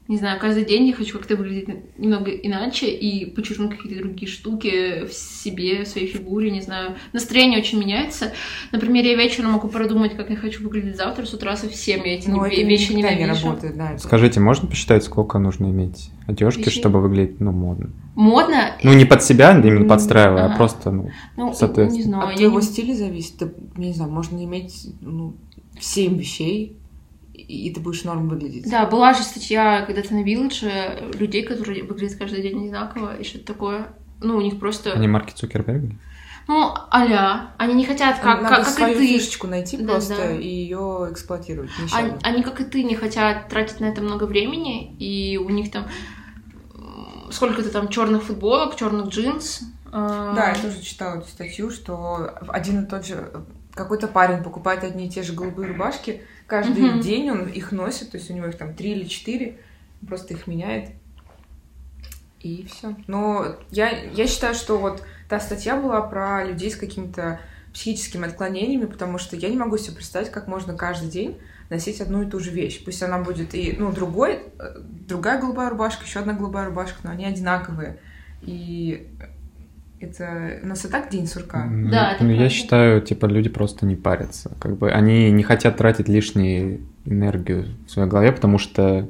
[0.08, 1.67] не знаю, каждый день я хочу как-то выглядеть
[1.98, 6.96] немного иначе и подчеркнуть какие-то другие штуки в себе, в своей фигуре, не знаю.
[7.13, 8.32] Настроение очень меняется.
[8.72, 12.28] Например, я вечером могу продумать, как я хочу выглядеть завтра, с утра совсем я эти
[12.28, 13.91] это вещи не работает, да.
[13.91, 16.80] это- Скажите, можно посчитать, сколько нужно иметь одежки, Вещей?
[16.80, 17.89] чтобы выглядеть, ну, модно?
[18.15, 18.72] Модно?
[18.84, 20.54] Ну, не под себя, именно подстраивая, ага.
[20.54, 21.98] а просто, ну, Ну, соответственно.
[21.98, 22.24] не знаю.
[22.26, 23.43] От я твоего не- стиля зависит.
[23.78, 25.36] Не знаю, можно иметь ну,
[25.80, 26.78] 7 вещей,
[27.48, 28.70] и ты будешь норм выглядеть.
[28.70, 33.46] Да, была же статья когда-то на Вилледже людей, которые выглядят каждый день одинаково и что-то
[33.46, 33.88] такое.
[34.22, 34.94] Ну, у них просто...
[34.94, 35.96] Они марки Цукерберга?
[36.48, 37.52] Ну, аля.
[37.58, 39.08] Они не хотят, как, Надо как, как свою и ты.
[39.08, 40.32] фишечку найти Да, просто да.
[40.36, 41.70] и ее эксплуатировать.
[41.94, 45.72] Они, они, как и ты, не хотят тратить на это много времени, и у них
[45.72, 45.86] там
[47.32, 49.62] сколько-то там черных футболок, черных джинс.
[49.92, 53.32] а, Да, я тоже читала эту статью, что один и тот же
[53.74, 57.02] какой-то парень покупает одни и те же голубые рубашки, каждый Мгм.
[57.02, 59.60] день он их носит, то есть у него их там три или четыре,
[60.08, 60.92] просто их меняет.
[62.40, 62.96] И все.
[63.08, 67.40] Но я, я считаю, что вот та статья была про людей с какими-то
[67.74, 71.38] психическими отклонениями, потому что я не могу себе представить, как можно каждый день
[71.70, 72.84] носить одну и ту же вещь.
[72.84, 77.12] Пусть она будет и, ну, другой, э, другая голубая рубашка, еще одна голубая рубашка, но
[77.12, 78.00] они одинаковые.
[78.42, 79.08] И
[80.00, 80.60] это...
[80.64, 81.66] У нас и так день сурка.
[81.66, 84.52] Ну, Да, это ну, я считаю, типа, люди просто не парятся.
[84.60, 89.10] Как бы они не хотят тратить лишнюю энергию в своей голове, потому что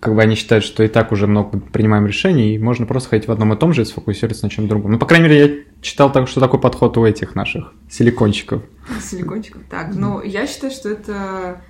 [0.00, 3.28] как бы они считают, что и так уже много принимаем решений, и можно просто ходить
[3.28, 4.92] в одном и том же и сфокусироваться на чем другом.
[4.92, 8.62] Ну, по крайней мере, я читал так, что такой подход у этих наших силикончиков.
[9.00, 9.62] Силикончиков.
[9.68, 11.60] Так, ну, я считаю, что это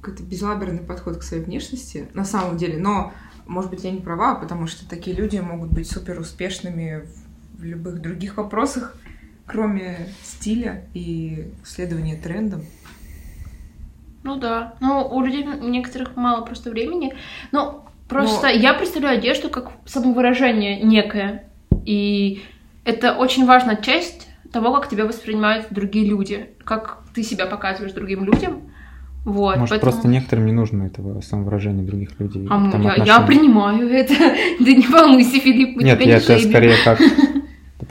[0.00, 2.78] какой-то безлаберный подход к своей внешности, на самом деле.
[2.78, 3.12] Но,
[3.46, 7.21] может быть, я не права, потому что такие люди могут быть супер успешными в,
[7.62, 8.96] в любых других вопросах,
[9.46, 12.62] кроме стиля и следования трендам.
[14.24, 14.74] Ну да.
[14.80, 17.14] Ну, у людей у некоторых мало просто времени.
[17.52, 21.44] Но просто Но- я представляю одежду как самовыражение некое.
[21.84, 22.42] И
[22.84, 26.50] это очень важная часть того, как тебя воспринимают другие люди.
[26.64, 28.72] Как ты себя показываешь другим людям.
[29.24, 29.56] Вот.
[29.56, 32.44] Может, поэтому- просто некоторым не нужно этого самовыражения других людей.
[32.50, 34.14] А, я, я принимаю это.
[34.58, 36.50] Да не волнуйся, Филипп, мы Нет, тебя я не это шеймим.
[36.50, 37.00] скорее как...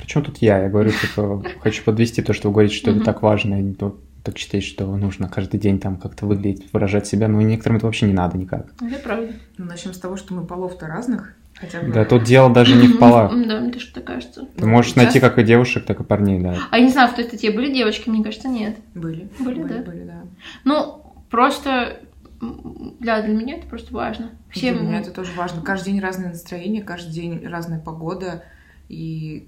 [0.01, 0.63] Да при чем тут я?
[0.63, 3.73] Я говорю, типа, хочу подвести то, что вы говорите, что это так важно, и не
[3.73, 7.85] то- так считаете, что нужно каждый день там как-то выглядеть, выражать себя, но некоторым это
[7.87, 8.73] вообще не надо никак.
[8.81, 9.33] Это правда.
[9.57, 11.91] Ну, начнем с того, что мы полов-то разных, хотя бы.
[11.91, 13.31] Да, тут дело даже не в полах.
[13.47, 14.47] Да, мне тоже так кажется.
[14.55, 16.57] Ты можешь найти как и девушек, так и парней, да.
[16.69, 18.77] А я не знаю, в той статье были девочки, мне кажется, нет.
[18.93, 19.29] Были.
[19.39, 19.77] Были, да.
[19.83, 20.21] Были, да.
[20.65, 21.99] Ну, просто,
[22.39, 24.31] да, для меня это просто важно.
[24.53, 25.61] Для Всем, меня это тоже важно.
[25.61, 28.43] Каждый день разное настроение, каждый день разная погода.
[28.87, 29.47] И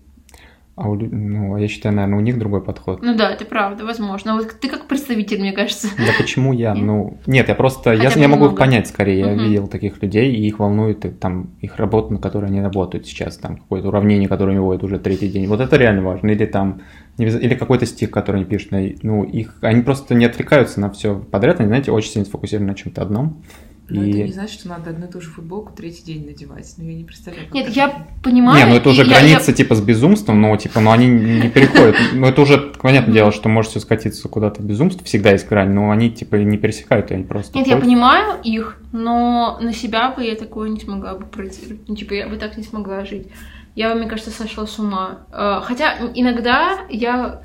[0.76, 3.04] А у, ну, а я считаю, наверное, у них другой подход.
[3.04, 4.34] Ну да, это правда, возможно.
[4.34, 5.88] А вот ты как представитель, мне кажется.
[6.00, 6.74] Да почему я?
[6.74, 6.84] Нет?
[6.84, 8.60] Ну, нет, я просто, я, Хотя бы я могу их немного.
[8.60, 9.20] понять скорее.
[9.20, 9.44] Я Мгм.
[9.44, 13.38] видел таких людей, и их волнует и, там их работа, на которой они работают сейчас,
[13.38, 15.46] там какое-то уравнение, которое они вводят уже третий день.
[15.48, 16.32] Вот это реально важно.
[16.32, 16.82] Или там,
[17.20, 18.72] или какой-то стих, который они пишут.
[19.04, 22.76] Ну, их, они просто не отвлекаются на все подряд, они, знаете, очень сильно сфокусированы на
[22.76, 23.44] чем-то одном.
[23.90, 24.24] Но это И...
[24.24, 26.74] не значит, что надо одну и ту же футболку третий день надевать.
[26.78, 27.48] Ну, я не представляю.
[27.48, 27.76] как Нет, это.
[27.76, 28.58] я понимаю.
[28.58, 31.96] Не, ну это уже я- граница типа с безумством, но типа, но они не переходят.
[32.14, 35.74] Ну это уже понятное дело, что может все скатиться куда-то в безумство, всегда есть грань,
[35.74, 37.58] но они типа не пересекают, они просто.
[37.58, 41.88] Нет, я понимаю их, но на себя бы я такое не смогла бы проецировать.
[41.88, 43.28] Ну, типа, я бы так не смогла жить.
[43.76, 45.20] Я, мне кажется, сошла с ума.
[45.32, 47.42] Э, Хотя иногда я...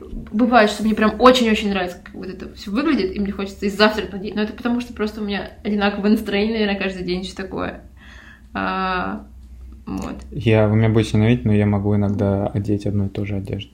[0.00, 3.70] Бывает, что мне прям очень-очень нравится, как вот это все выглядит, и мне хочется и
[3.70, 4.34] завтра надеть.
[4.34, 7.82] Но это потому, что просто у меня одинаковое настроение, наверное, каждый день, что такое.
[8.52, 9.26] А,
[10.30, 13.70] Я, вы меня будете ненавидеть, но я могу иногда одеть одну и ту же одежду.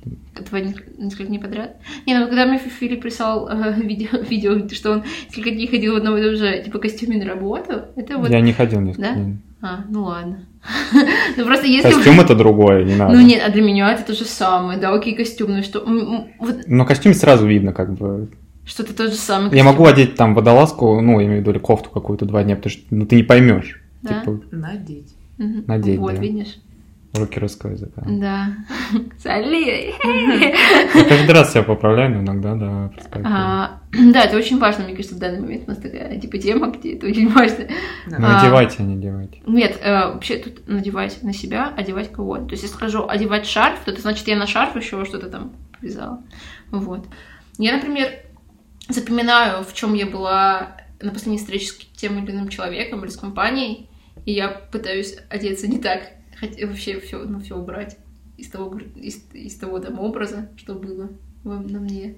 [0.50, 1.76] Два несколько дней подряд.
[2.06, 5.96] Не, ну когда мне Филипп прислал э, видео, видео, что он несколько дней ходил в
[5.98, 8.30] одном и том же, типа, костюме на работу, это вот...
[8.30, 9.14] Я не ходил несколько Да?
[9.14, 9.37] дней.
[9.62, 10.46] А, ну ладно.
[11.36, 11.90] Ну просто если...
[11.90, 13.14] Костюм это другое, не надо.
[13.14, 15.84] Ну нет, а для меня это то же самое, да, окей, костюм, ну что...
[16.66, 18.28] Но костюм сразу видно, как бы.
[18.64, 19.66] что это тот же самый Я костюм.
[19.66, 22.70] могу одеть там водолазку, ну, я имею в виду или кофту какую-то два дня, потому
[22.72, 23.80] что ну, ты не поймешь.
[24.02, 24.20] Да?
[24.20, 25.14] Типа, Надеть.
[25.38, 26.20] Надеть, Вот, да.
[26.20, 26.56] видишь?
[27.14, 28.02] Уроки русского языка.
[28.06, 28.48] Да.
[29.18, 29.94] Сали.
[30.94, 32.92] Я каждый раз себя поправляю, но иногда, да.
[33.24, 33.80] А,
[34.12, 36.94] Да, это очень важно, мне кажется, в данный момент у нас такая, типа, тема, где
[36.94, 37.66] это очень важно.
[38.06, 38.18] Да.
[38.18, 39.42] Ну, а- одевайте, а не одевайте.
[39.46, 42.44] Нет, э, вообще тут надевать на себя, одевать кого-то.
[42.44, 45.52] То есть, если скажу одевать шарф, то это значит, я на шарф еще что-то там
[45.78, 46.22] повязала.
[46.70, 47.06] Вот.
[47.58, 48.10] Я, например,
[48.88, 53.16] запоминаю, в чем я была на последней встрече с тем или иным человеком или с
[53.16, 53.88] компанией,
[54.24, 56.02] и я пытаюсь одеться не так,
[56.40, 57.98] хотя вообще все, ну, все убрать
[58.37, 61.11] из того, из, из того там образа, что было
[61.44, 62.16] во- на мне.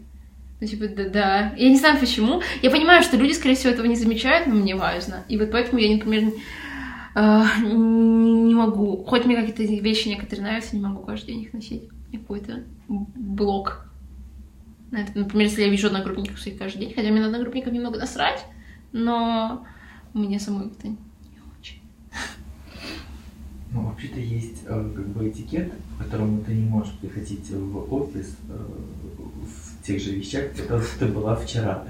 [0.60, 1.54] Ну, типа, да, да.
[1.56, 2.40] Я не знаю почему.
[2.62, 5.24] Я понимаю, что люди, скорее всего, этого не замечают, но мне важно.
[5.28, 6.32] И вот поэтому я, например,
[7.14, 9.04] а, не могу.
[9.04, 11.88] Хоть мне какие-то вещи некоторые нравятся, не могу каждый день их носить.
[12.12, 13.86] Какой-то блок.
[14.90, 18.44] Например, если я вижу одногруппников своих каждый день, хотя мне на одногруппников немного насрать,
[18.92, 19.66] но
[20.12, 20.94] мне самой это.
[23.72, 28.36] Ну, вообще-то есть э, как бы этикет, по которому ты не можешь приходить в офис
[28.48, 31.84] э, в тех же вещах, в которых ты была вчера.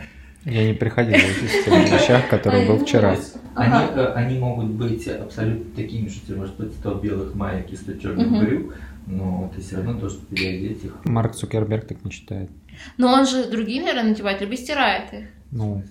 [0.44, 3.16] Я не приходил в офис в тех вещах, которые был вчера.
[3.54, 3.92] Они, Ага.
[4.00, 7.94] э, они могут быть абсолютно такими, что ты можешь быть 100 белых маек и 100
[7.94, 8.40] черных Мгм.
[8.44, 8.74] брюк,
[9.06, 10.96] но ты все равно должен переодеть их.
[11.04, 12.50] Марк Цукерберг так не считает.
[12.96, 15.26] Но он же другие, наверное, надевает, либо стирает их.
[15.50, 15.82] Ну,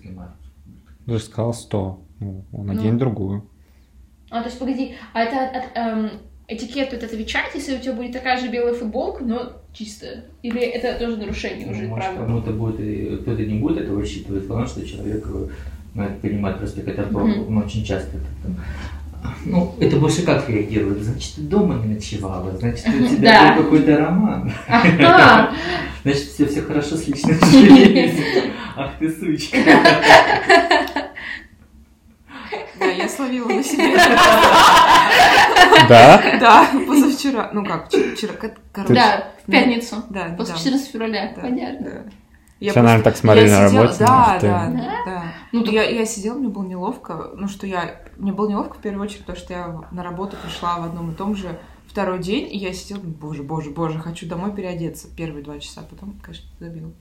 [1.05, 2.01] ты же сказал 100.
[2.19, 2.71] Ну, он Ну.
[2.73, 3.45] оденет другую.
[4.31, 6.09] А, то есть, погоди, а это от- эм,
[6.47, 10.23] этикет вот отвечать, если у тебя будет такая же белая футболка, но чистая?
[10.41, 12.21] Или это тоже нарушение уже Ну, может, правил?
[12.25, 15.47] кому-то будет, кто-то не будет этого считывать, потому что человек э,
[15.93, 17.53] ну, это понимает просто, когда то, Мгм.
[17.53, 18.57] ну, очень часто это там,
[19.45, 21.01] ну, это больше как реагирует?
[21.03, 24.51] Значит, ты дома не ночевала, значит, у тебя был какой-то роман,
[26.03, 28.11] значит, все, все хорошо с личной жизнью.
[28.77, 29.57] Ах ты сучка.
[32.81, 33.95] Да, я словила на себе.
[35.87, 36.21] Да?
[36.39, 37.49] Да, позавчера.
[37.53, 38.93] Ну как, вчера, вчера, кор- короче.
[38.93, 40.03] Да, в пятницу.
[40.09, 40.59] Да, После да.
[40.59, 41.89] 14 февраля, понятно.
[42.59, 42.69] да.
[42.71, 43.95] Все, наверное, так смотрели я на работе.
[43.99, 44.67] Да, да,
[45.05, 45.23] Да?
[45.51, 47.31] Ну, Ну, я, я сидела, мне было неловко.
[47.35, 48.01] Ну, что я...
[48.17, 51.15] Мне было неловко в первую очередь, потому что я на работу пришла в одном и
[51.15, 55.59] том же второй день, и я сидела, боже, боже, боже, хочу домой переодеться первые два
[55.59, 56.91] часа, потом, конечно, забила.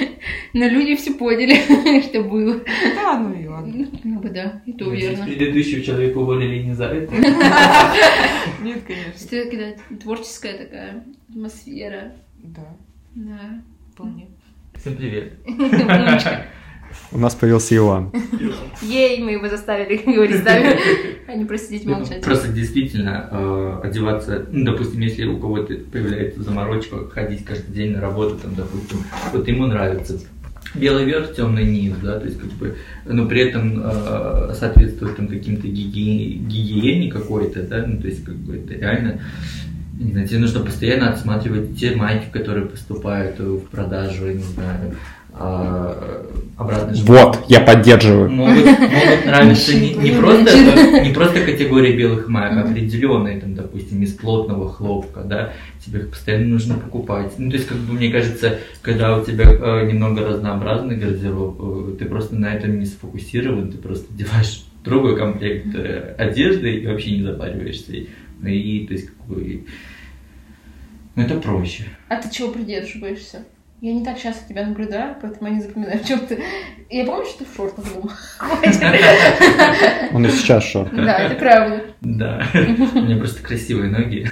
[0.54, 2.60] Но люди все поняли, что было.
[2.94, 3.86] Да, ну и ладно.
[4.04, 5.24] Ну бы да, и то верно.
[5.24, 7.14] Предыдущего человека уволили не за это.
[8.62, 9.36] Нет, конечно.
[9.36, 12.12] Это когда творческая такая атмосфера.
[12.38, 12.76] Да,
[13.14, 13.62] Да.
[13.92, 14.28] вполне.
[14.74, 15.34] Всем привет.
[17.12, 18.10] У нас появился Иван.
[18.80, 20.76] Ей, мы его заставили говорить с нами,
[21.28, 22.22] а не просто сидеть Ну, молчать.
[22.22, 28.00] Просто действительно э, одеваться, ну, допустим, если у кого-то появляется заморочка ходить каждый день на
[28.00, 28.98] работу, там, допустим,
[29.32, 30.20] вот ему нравится
[30.74, 32.76] белый верх, темный низ, да, то есть как бы,
[33.06, 38.36] но при этом э, соответствует там каким-то гиги- гигиене какой-то, да, ну, то есть как
[38.36, 39.20] бы это реально
[39.98, 44.96] не знаю, тебе нужно постоянно отсматривать те майки, которые поступают в продажу, не знаю,
[45.34, 46.26] а,
[46.58, 48.30] обратно же Вот, я поддерживаю.
[48.30, 54.12] могут, могут нравиться не, просто, не просто категория белых маек, а определенные, там, допустим, из
[54.12, 55.52] плотного хлопка, да,
[55.84, 57.32] тебе их постоянно нужно покупать.
[57.38, 61.96] Ну, то есть, как бы, мне кажется, когда у тебя э, немного разнообразный гардероб, э,
[61.98, 67.18] ты просто на этом не сфокусирован, ты просто одеваешь другой комплект э, одежды и вообще
[67.18, 67.92] не запариваешься.
[68.40, 69.64] Ну, И, то есть, как бы,
[71.14, 71.84] ну, это проще.
[72.08, 73.44] А ты чего придерживаешься?
[73.82, 76.40] Я не так часто тебя наблюдаю, поэтому я не запоминаю, в чем ты.
[76.88, 78.12] Я помню, что ты в шортах дома.
[80.12, 80.94] Он и сейчас шорт.
[80.94, 81.82] Да, это правда.
[82.00, 84.24] Да, у меня просто красивые ноги.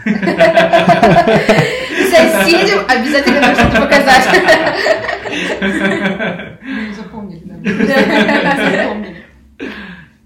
[2.13, 4.29] Соседям обязательно нужно это показать.
[6.63, 7.55] Ну, запомнили, да.
[8.71, 9.17] Запомнили.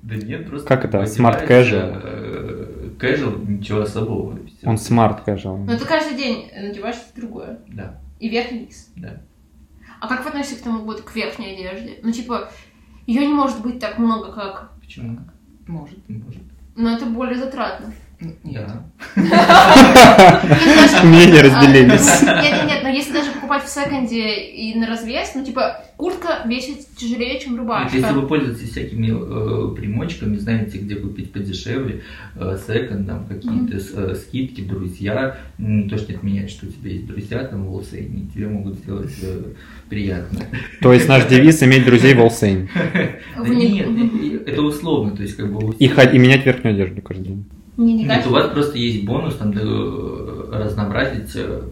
[0.03, 0.69] Да нет, просто...
[0.69, 0.99] Как это?
[1.05, 2.01] Smart casual?
[2.05, 4.39] э, Casual, ничего особого.
[4.65, 5.65] Он смарт casual.
[5.65, 7.59] Но ты каждый день надеваешь что-то другое.
[7.69, 8.91] Да, И верх, и низ.
[8.97, 9.21] да.
[10.01, 11.99] А как вы относитесь к тому, вот, к верхней одежде?
[12.03, 12.51] Ну, типа,
[13.07, 14.71] ее не может быть так много, как...
[14.81, 15.19] Почему?
[15.67, 15.99] Может.
[16.09, 16.43] Может.
[16.75, 17.93] Но это более затратно.
[18.21, 18.71] Н- Нет.
[21.05, 22.23] Мнения А, разделились.
[22.23, 26.43] Нет, нет, нет, но если даже покупать в секонде и на развес, ну, типа, куртка
[26.47, 27.97] весит тяжелее, чем рубашка.
[27.97, 32.03] Если вы пользуетесь всякими э, примочками, знаете, где купить подешевле,
[32.37, 35.37] э, секонд, там какие-то с- э, скидки, друзья,
[35.89, 39.13] то, что не отменяет, что у тебя есть друзья там в Олсейне, тебе могут сделать
[39.23, 39.43] э,
[39.89, 40.41] приятно.
[40.81, 42.69] То есть наш девиз иметь друзей в Олсейн.
[43.37, 43.89] Да Вы не- нет,
[44.49, 45.75] это условно, то есть как бы...
[45.79, 47.45] И, ход- и менять верхнюю одежду каждый день.
[47.77, 51.63] Не Нет, у вас просто есть бонус там э, разнообразить, э,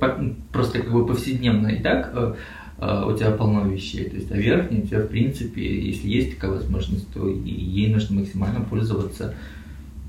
[0.52, 2.34] просто как бы повседневно и так э,
[2.78, 6.34] э, у тебя полно вещей, то есть а верхняя у тебя в принципе, если есть
[6.34, 9.34] такая возможность, то ей нужно максимально пользоваться.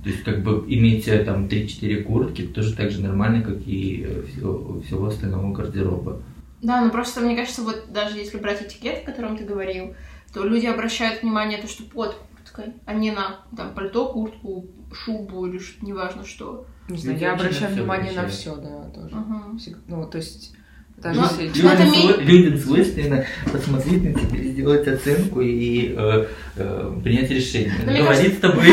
[0.04, 4.82] То есть как бы иметь там 3-4 куртки тоже так же нормально, как и всего,
[4.82, 6.22] всего остального гардероба.
[6.62, 9.96] Да, ну просто мне кажется, вот даже если брать этикет, о котором ты говорил,
[10.34, 14.66] то люди обращают внимание на то, что под курткой, а не на там пальто, куртку,
[14.94, 16.66] шубу или что, неважно что.
[16.90, 19.16] Не знаю, Люди я обращаю внимание на все, да, тоже.
[19.16, 19.58] Ага.
[19.88, 20.54] Ну, то есть,
[20.98, 25.96] даже Ну, если Ну, это Людям, сво- людям свойственно посмотреть на тебя, сделать оценку и
[25.98, 26.26] э,
[26.58, 27.74] э, принять решение.
[27.86, 28.66] Ну, мне Говорить с тобой.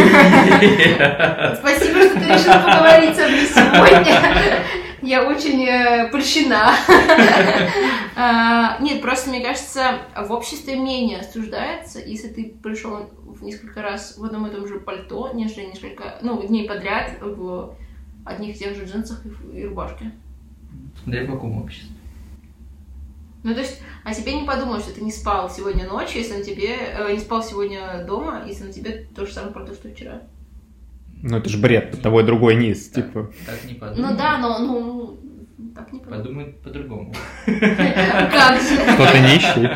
[1.57, 4.65] Спасибо, что ты решила поговорить со мной сегодня.
[5.03, 6.73] Я очень э, польщена.
[8.17, 14.19] А, Нет, просто мне кажется, в обществе менее осуждается, если ты пришел в несколько раз
[14.19, 17.75] в одном и том же пальто, нежели несколько, ну, дней подряд в
[18.25, 20.13] одних и тех же джинсах и и рубашке.
[21.03, 21.97] Смотря в каком обществе.
[23.43, 26.45] Ну, то есть, а тебе не подумал, что ты не спал сегодня ночью, если на
[26.45, 29.95] тебе, э, не спал сегодня дома, если на тебе то же самое пальто, что и
[29.95, 30.23] вчера.
[31.23, 33.31] Ну это же бред, того и другой низ, типа.
[33.47, 34.11] Так не подумай.
[34.11, 35.21] Ну да, но, ну,
[35.75, 36.23] так не подумал.
[36.23, 37.15] Подумай по-другому.
[37.47, 38.95] Как же?
[38.95, 39.69] Кто-то нищий.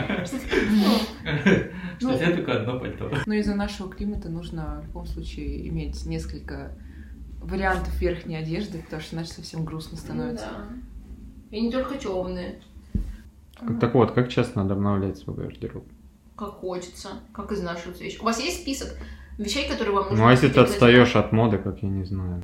[2.01, 3.11] Ну, Что у тебя только одно пальто.
[3.25, 6.77] Ну, из-за нашего климата нужно в любом случае иметь несколько
[7.45, 10.47] вариантов верхней одежды, потому что иначе совсем грустно становится.
[10.47, 11.57] Да.
[11.57, 12.57] И не только темные.
[13.81, 15.85] Так вот, как часто надо обновлять свой гардероб?
[16.37, 18.19] Как хочется, как изнашиваются вещи.
[18.21, 18.89] У вас есть список
[19.39, 20.19] вещей, которые вам нужно?
[20.19, 22.43] Ну а если ты отстаешь от моды, как я не знаю.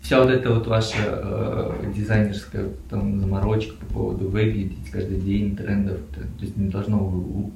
[0.00, 5.98] Вся вот эта вот ваша э, дизайнерская там заморочка по поводу выглядеть каждый день трендов,
[6.14, 7.04] то, то есть не должно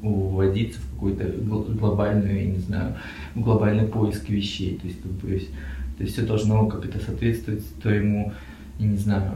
[0.02, 2.96] уводиться в какую-то гл- глобальную, я не знаю,
[3.34, 4.76] в глобальный поиск вещей.
[4.76, 5.40] То есть, как бы,
[6.02, 8.32] то есть все должно как это соответствовать твоему,
[8.80, 9.30] я не знаю,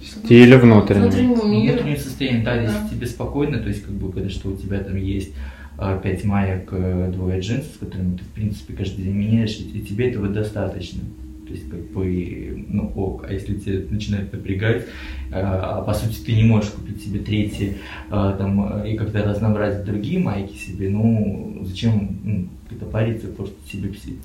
[0.00, 1.00] Стиль внутренний.
[1.00, 1.72] Внутреннему миру.
[1.72, 2.88] внутреннее состояние, да, если Да.
[2.88, 5.32] тебе спокойно, то есть как бы когда что у тебя там есть
[5.76, 9.80] а, пять маек, э, двое джинсов, с которыми ты в принципе каждый день меняешь, и,
[9.80, 11.00] тебе этого достаточно.
[11.48, 14.86] То есть как бы, ну ок, а если тебе начинает напрягать,
[15.32, 17.78] а, а по сути ты не можешь купить себе третий,
[18.10, 23.88] а, там, и когда разнообразить другие майки себе, ну зачем ну, это париться, просто себе
[23.88, 24.18] пси-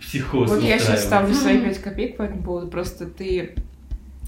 [0.00, 1.60] психоз Вот я сейчас ставлю свои.
[1.60, 2.68] 5 копеек по этому поводу.
[2.68, 3.54] Просто ты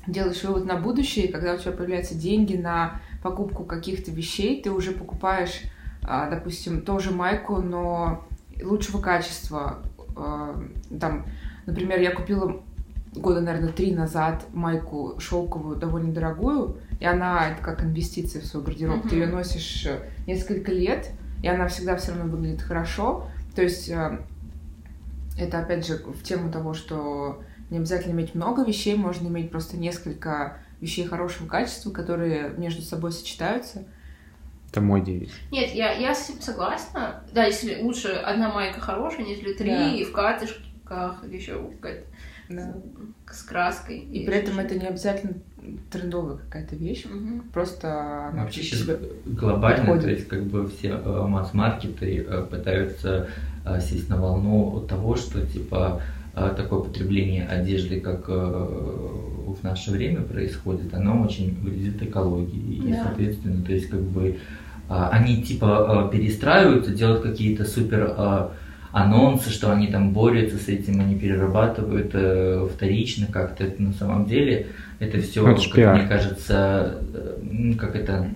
[0.07, 4.71] делаешь вывод на будущее, и когда у тебя появляются деньги на покупку каких-то вещей, ты
[4.71, 5.62] уже покупаешь,
[6.03, 8.27] а, допустим, тоже майку, но
[8.62, 9.79] лучшего качества.
[10.16, 10.61] А,
[10.99, 11.27] Там,
[11.66, 12.62] например, я купила
[13.14, 18.62] года, наверное, три назад майку шелковую, довольно дорогую, и она это как инвестиция в свой
[18.62, 19.09] гардероб.
[19.09, 21.11] Ты ее носишь э, несколько лет,
[21.42, 23.27] и она всегда все равно выглядит хорошо.
[23.55, 24.18] То есть э,
[25.38, 29.77] это опять же в тему того, что не обязательно иметь много вещей, можно иметь просто
[29.77, 33.85] несколько вещей хорошего качества, которые между собой сочетаются.
[34.70, 35.31] Это мой девиз.
[35.51, 37.22] Нет, я, я с этим согласна.
[37.33, 39.94] Да, если лучше одна майка хорошая, нежели три Да.
[39.94, 42.05] и в катышках, или еще какая-то
[43.31, 43.98] с краской.
[43.98, 45.35] И при этом это не обязательно
[45.90, 47.42] трендовая какая-то вещь, Мгм.
[47.53, 48.96] просто она Вообще сейчас
[49.27, 50.03] глобально, подходит.
[50.05, 53.29] то есть как бы все э, масс-маркеты э, пытаются
[53.81, 56.01] сесть на волну от того, что типа
[56.35, 62.89] э, такое потребление одежды, как э, в наше время происходит, оно очень вредит экологии.
[62.89, 63.05] И, Да.
[63.05, 64.37] соответственно, то есть как бы
[64.89, 68.15] э, они типа перестраиваются, делают какие-то супер
[68.93, 73.65] анонсы, что они там борются с этим, они перерабатывают э, вторично как-то.
[73.65, 75.99] Это на самом деле это все, это как пиар.
[75.99, 78.29] мне кажется, э, как это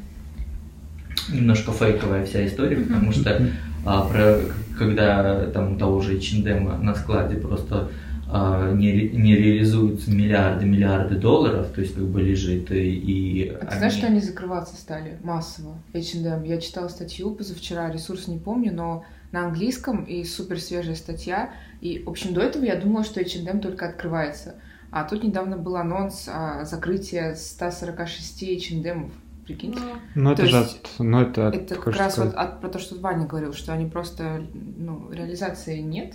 [1.33, 3.49] немножко фейковая вся история, потому что
[3.85, 4.39] а, про,
[4.79, 7.91] когда там у того же H&M на складе просто
[8.35, 13.67] а, не, не реализуются миллиарды миллиарды долларов, то есть как бы лежит и, и А
[13.67, 15.77] ты знаешь, что они закрываться стали массово?
[15.93, 16.43] H&M.
[16.45, 21.51] Я читала статью позавчера, ресурс не помню, но на английском и супер свежая статья.
[21.83, 24.55] И, в общем, до этого я думала, что H&M только открывается.
[24.91, 29.11] А тут недавно был анонс о закрытии 146 H&M.
[29.53, 29.81] Прикиньте.
[30.15, 30.91] Ну, Ну это То же от...
[30.99, 31.49] Ну это...
[31.49, 34.43] от- Это как раз вот сказать, от- про то, что Ваня говорил, что они просто,
[34.55, 36.15] ну, реализации нет.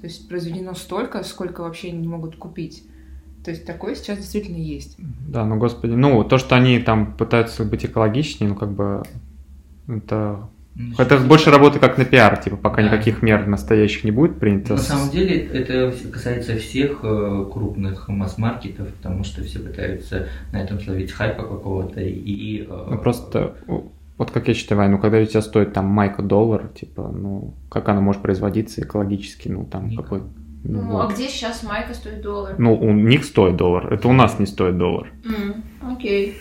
[0.00, 2.84] То есть произведено столько, сколько вообще не могут купить.
[3.44, 4.96] То есть такое сейчас действительно есть.
[4.98, 9.02] Да, ну господи, ну то, что они там пытаются быть экологичнее, ну как бы
[9.88, 10.48] это
[10.98, 12.88] это больше работы как на пиар, типа пока Да.
[12.88, 14.74] никаких мер настоящих не будет принято.
[14.74, 20.80] На самом деле это касается всех э, крупных масс-маркетов, потому что все пытаются на этом
[20.80, 22.66] словить хайпа какого-то и...
[22.68, 23.56] э, Ну просто,
[24.18, 27.54] вот как я считаю, Вань, ну когда у тебя стоит там майка доллар, типа, ну
[27.70, 30.04] как она может производиться экологически, ну там Никак.
[30.04, 30.22] какой...
[30.68, 31.14] Ну, Ну, а вот.
[31.14, 32.56] где сейчас майка стоит доллар?
[32.58, 35.12] Ну, у них стоит доллар, это у нас не стоит доллар.
[35.88, 36.30] Окей.
[36.30, 36.40] Как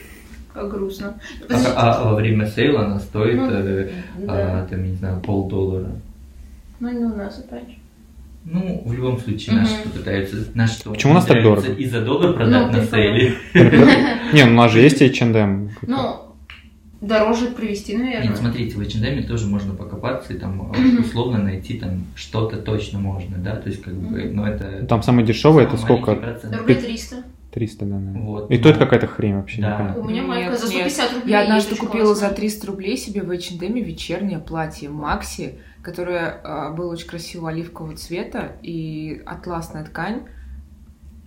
[0.64, 1.16] грустно.
[1.50, 3.90] А, а во время сейла она стоит, Ну, э,
[4.20, 4.62] да.
[4.64, 5.92] а, там, не знаю, полдоллара.
[6.80, 7.78] Ну, не у нас опять.
[8.46, 10.38] Ну, в любом случае, наши пытаются...
[10.54, 11.68] Наши что, Почему у нас так дорого?
[11.74, 13.34] И за доллар продать Ну, на сейле.
[14.34, 15.72] Не, ну у нас же есть H&M.
[15.82, 16.18] Ну,
[17.02, 18.28] дороже привезти, наверное.
[18.30, 21.02] Нет, смотрите, в H&M тоже можно покопаться и там Мгм.
[21.02, 24.86] условно найти там что-то точно можно, да, то есть как бы, но это...
[24.86, 26.38] Там самое дешевое это сколько?
[26.44, 27.24] Рублей 300.
[27.56, 28.22] 300, да, наверное.
[28.22, 29.74] Вот, И то это какая-то хрень вообще, да.
[29.74, 30.02] непонятно.
[30.04, 30.92] У меня майка Нет, за нет.
[30.92, 31.32] 150 рублей.
[31.32, 32.36] Я однажды купила за классно.
[32.36, 38.58] 300 рублей себе в H&M вечернее платье Макси, которое а, было очень красивого оливкового цвета
[38.62, 40.24] и атласная ткань.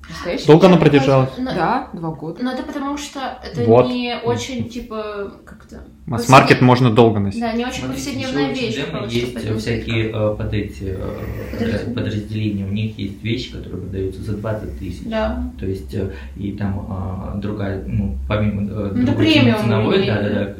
[0.08, 0.46] Настоящая?
[0.46, 1.30] Долго она продержалась?
[1.38, 2.42] Но- Да, два года.
[2.42, 3.88] Но это потому что это Вот.
[3.88, 5.82] не очень, типа, как-то...
[6.06, 7.40] Масс-маркет можно долго носить.
[7.40, 8.76] Да, не очень Смотрите, повседневная вещь.
[9.10, 12.64] Есть поэтому всякие э, под эти э, Подразделения.
[12.64, 15.02] у них есть вещи, которые продаются за 20 тысяч.
[15.04, 15.52] Да.
[15.60, 20.22] То есть э, и там другая, ну, помимо э, Ну, это другой премиум ценовой, да,
[20.22, 20.54] да, да.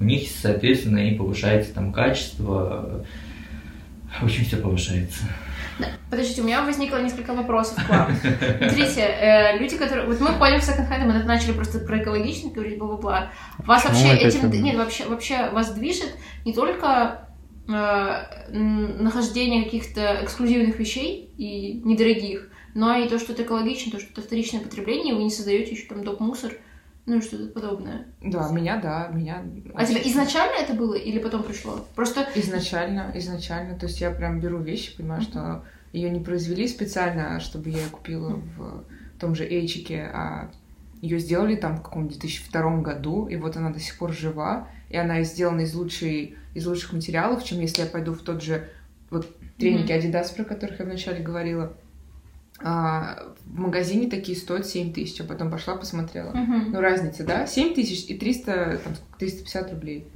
[0.00, 3.02] у них, соответственно, и повышается там качество,
[4.20, 5.24] э, очень все повышается.
[6.10, 8.16] Подождите, у меня возникло несколько вопросов к вам.
[8.16, 10.06] Смотрите, э, люди, которые...
[10.06, 13.32] Вот мы ходим в секонд-хенд, мы тут начали просто про экологичность говорить, бла-бла-бла.
[13.58, 14.50] Вас Почему вообще этим...
[14.50, 16.14] Нет, вообще, вообще вас движет
[16.44, 17.28] не только
[17.68, 24.12] э, нахождение каких-то эксклюзивных вещей и недорогих, но и то, что это экологично, то, что
[24.12, 26.52] это вторичное потребление, и вы не создаете еще там доп-мусор,
[27.06, 28.06] ну что-то подобное.
[28.20, 29.44] Да, меня, да, меня...
[29.74, 31.86] А тебе изначально это было или потом пришло?
[31.94, 33.78] Просто Изначально, изначально.
[33.78, 37.88] То есть я прям беру вещи, понимаю, что ее не произвели специально, чтобы я ее
[37.90, 38.84] купила в
[39.20, 40.50] том же Эйчике, а
[41.00, 44.96] ее сделали там в каком-то 2002 году, и вот она до сих пор жива, и
[44.96, 48.68] она сделана из, лучшей, из лучших материалов, чем если я пойду в тот же
[49.10, 49.28] вот
[49.58, 51.76] треники Adidas, про которых я вначале говорила.
[52.62, 56.30] А, в магазине такие стоят 7 тысяч, а потом пошла посмотрела.
[56.32, 56.72] Мгм.
[56.72, 57.46] Ну, разница, да?
[57.46, 60.06] 7 тысяч и 300, там, сколько, 350 рублей.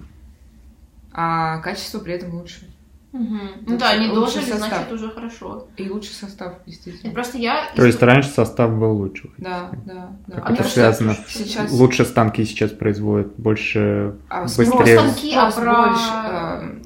[1.13, 2.69] А качество при этом лучше.
[3.13, 3.41] Мгм.
[3.67, 4.69] Ну да, они дожили, состав.
[4.69, 5.67] значит, уже хорошо.
[5.77, 7.13] И лучший состав, действительно.
[7.13, 7.73] Просто я...
[7.75, 9.31] То есть раньше состав был лучше.
[9.37, 10.37] Да, да, да.
[10.37, 11.17] Как А это связано?
[11.27, 14.97] Сейчас- Лучше станки сейчас производят, больше А быстрее.
[15.01, 15.89] станки, а про...
[15.89, 16.80] больше, эм,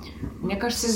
[0.45, 0.87] Мне кажется,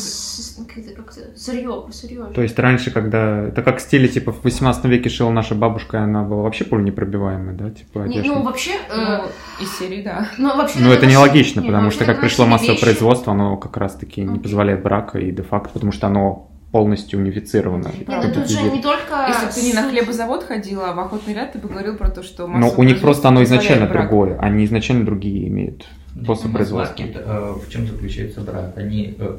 [0.96, 2.26] как-то- Сырье, сырье.
[2.34, 3.44] То есть раньше, когда...
[3.44, 6.64] Это как в стиле, типа, в 18 веке шила наша бабушка, и она была вообще
[6.64, 7.70] пуленепробиваемая, да?
[7.70, 8.72] Типа, Не, ну, вообще...
[8.90, 10.28] э, ну, из серии, да.
[10.38, 10.78] ну, вообще...
[10.80, 12.84] Ну, это нелогично, не, потому ну, что как пришло массовое вещи.
[12.84, 17.90] производство, оно как раз-таки не позволяет брака и де-факто, потому что оно полностью унифицировано.
[17.96, 19.26] Нет, Да, ну тут же не только...
[19.28, 22.10] Если бы ты не на хлебозавод ходила, а в охотный ряд, ты бы говорил про
[22.10, 24.08] то, что Но у них просто оно изначально брак.
[24.08, 25.86] другое, они изначально другие имеют
[26.22, 27.04] способ производства.
[27.04, 28.76] Э, в чем заключается брак?
[28.76, 29.36] Они э,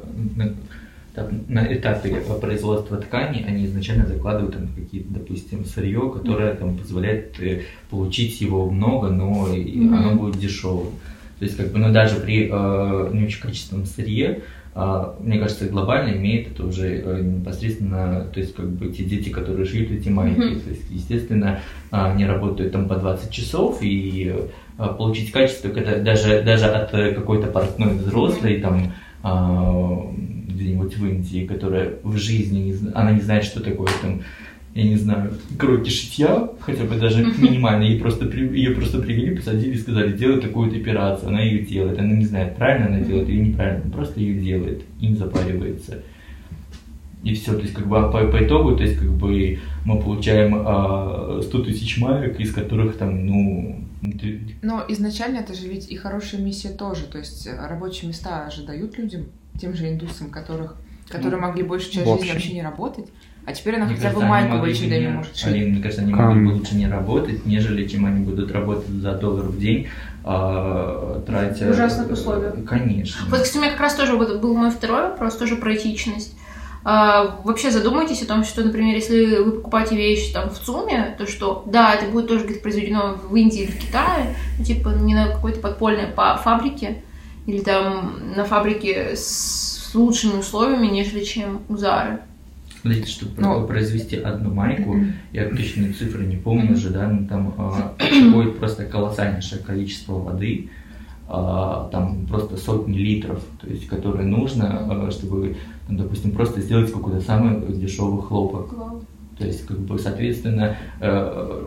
[1.48, 7.38] на, этапе э, производства ткани они изначально закладывают там какие-то, допустим, сырье, которое там позволяет
[7.40, 9.94] э, получить его много, но Мгм.
[9.94, 10.88] оно будет дешевым.
[11.38, 15.66] То есть, как бы, ну, даже при э, не очень качественном сырье, а, мне кажется,
[15.66, 20.08] глобально имеет это уже э, непосредственно, то есть, как бы, те дети, которые шьют эти
[20.08, 20.60] майки, Мгм.
[20.60, 21.60] то есть, естественно,
[21.90, 24.46] а, они работают там по 20 часов, и э,
[24.88, 30.06] получить качество, когда даже, даже от э, какой-то портной взрослой, там, а,
[30.48, 34.22] где-нибудь в Индии, которая в жизни, не она не знает, что такое там,
[34.74, 39.74] я не знаю, кроки шитья, хотя бы даже минимально, ей просто, ее просто привели, посадили
[39.74, 43.48] и сказали, делай такую-то операцию, она ее делает, она не знает, правильно она делает или
[43.48, 46.02] неправильно, она просто ее делает, им запаривается.
[47.22, 50.00] И все, то есть как бы а по, по итогу, то есть как бы мы
[50.00, 53.84] получаем а, 100 тысяч маек, из которых там, ну,
[54.62, 57.04] Но изначально это же ведь и хорошая миссия тоже.
[57.04, 59.26] То есть э, рабочие места же дают людям,
[59.60, 60.76] тем же индусам, которых,
[61.08, 63.06] которые Ну, могли большую часть жизни вообще не работать.
[63.44, 65.46] А теперь она Мне хотя бы кажется, бы H&M не- может шить.
[65.46, 68.88] Алин, мне кажется, они Кам- могли бы лучше не работать, нежели чем они будут работать
[68.88, 69.88] за доллар в день,
[70.24, 71.66] а, тратя...
[71.66, 72.54] В ужасных условиях.
[72.66, 73.26] Конечно.
[73.28, 76.36] Вот, кстати, у меня как раз тоже был мой второй вопрос, тоже про этичность.
[76.82, 81.26] А, вообще задумайтесь о том, что, например, если вы покупаете вещи там в ЦУМе, то
[81.26, 85.14] что, да, это будет тоже где-то произведено в Индии или в Китае, ну, типа не
[85.14, 87.02] на какой-то подпольной па- фабрике,
[87.46, 92.20] или там на фабрике с лучшими условиями, нежели чем у Зары.
[92.80, 93.66] Смотрите, чтобы Ну.
[93.66, 94.96] произвести одну майку,
[95.32, 97.94] я точные цифры не помню уже, да, ну, там а,
[98.28, 100.70] уходит просто колоссальнейшее количество воды,
[101.30, 105.56] там просто сотни литров, то есть, которые нужно, а, чтобы,
[105.86, 108.74] там, допустим, просто сделать какой-то самый дешевый хлопок.
[109.38, 111.64] То есть, как бы, соответственно, э,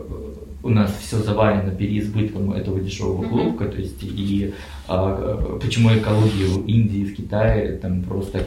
[0.62, 4.52] у нас все завалено переизбытком этого дешевого хлопка, то есть, и
[4.86, 8.44] а, почему экология в Индии, в Китае, там просто,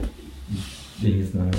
[1.00, 1.54] я не знаю,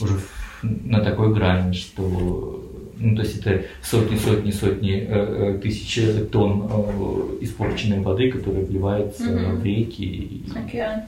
[0.00, 0.14] уже
[0.62, 2.65] на такой грани, что,
[2.98, 8.64] ну, то есть, это сотни, сотни, сотни, э, э, тысячи тонн э, испорченной воды, которая
[8.64, 9.56] вливается Мгм.
[9.60, 10.04] в реки.
[10.04, 11.02] и- Океан.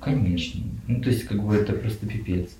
[0.00, 0.60] Конечно.
[0.88, 2.56] Ну, то есть, как бы, это просто пипец.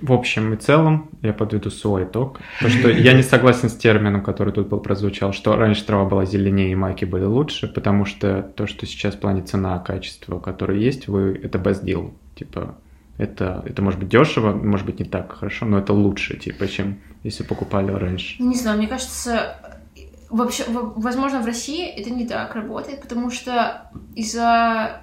[0.00, 2.38] В общем и целом, я подведу свой итог.
[2.60, 6.24] То, что я не согласен с термином, который тут был прозвучал, что раньше трава была
[6.24, 10.78] зеленее и майки были лучше, потому что то, что сейчас в плане цена, качество, которое
[10.78, 12.12] есть, вы это best deal.
[12.36, 12.76] Типа,
[13.16, 16.98] это, это может быть дешево, может быть не так хорошо, но это лучше, типа, чем
[17.28, 18.36] если покупали раньше.
[18.38, 19.56] Ну, Не знаю, мне кажется,
[20.30, 25.00] вообще, возможно, в России это не так работает, потому что из-за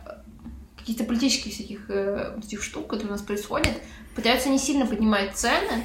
[0.78, 3.74] каких-то политических всяких э, этих штук, которые у нас происходят,
[4.16, 5.84] пытаются не сильно поднимать цены.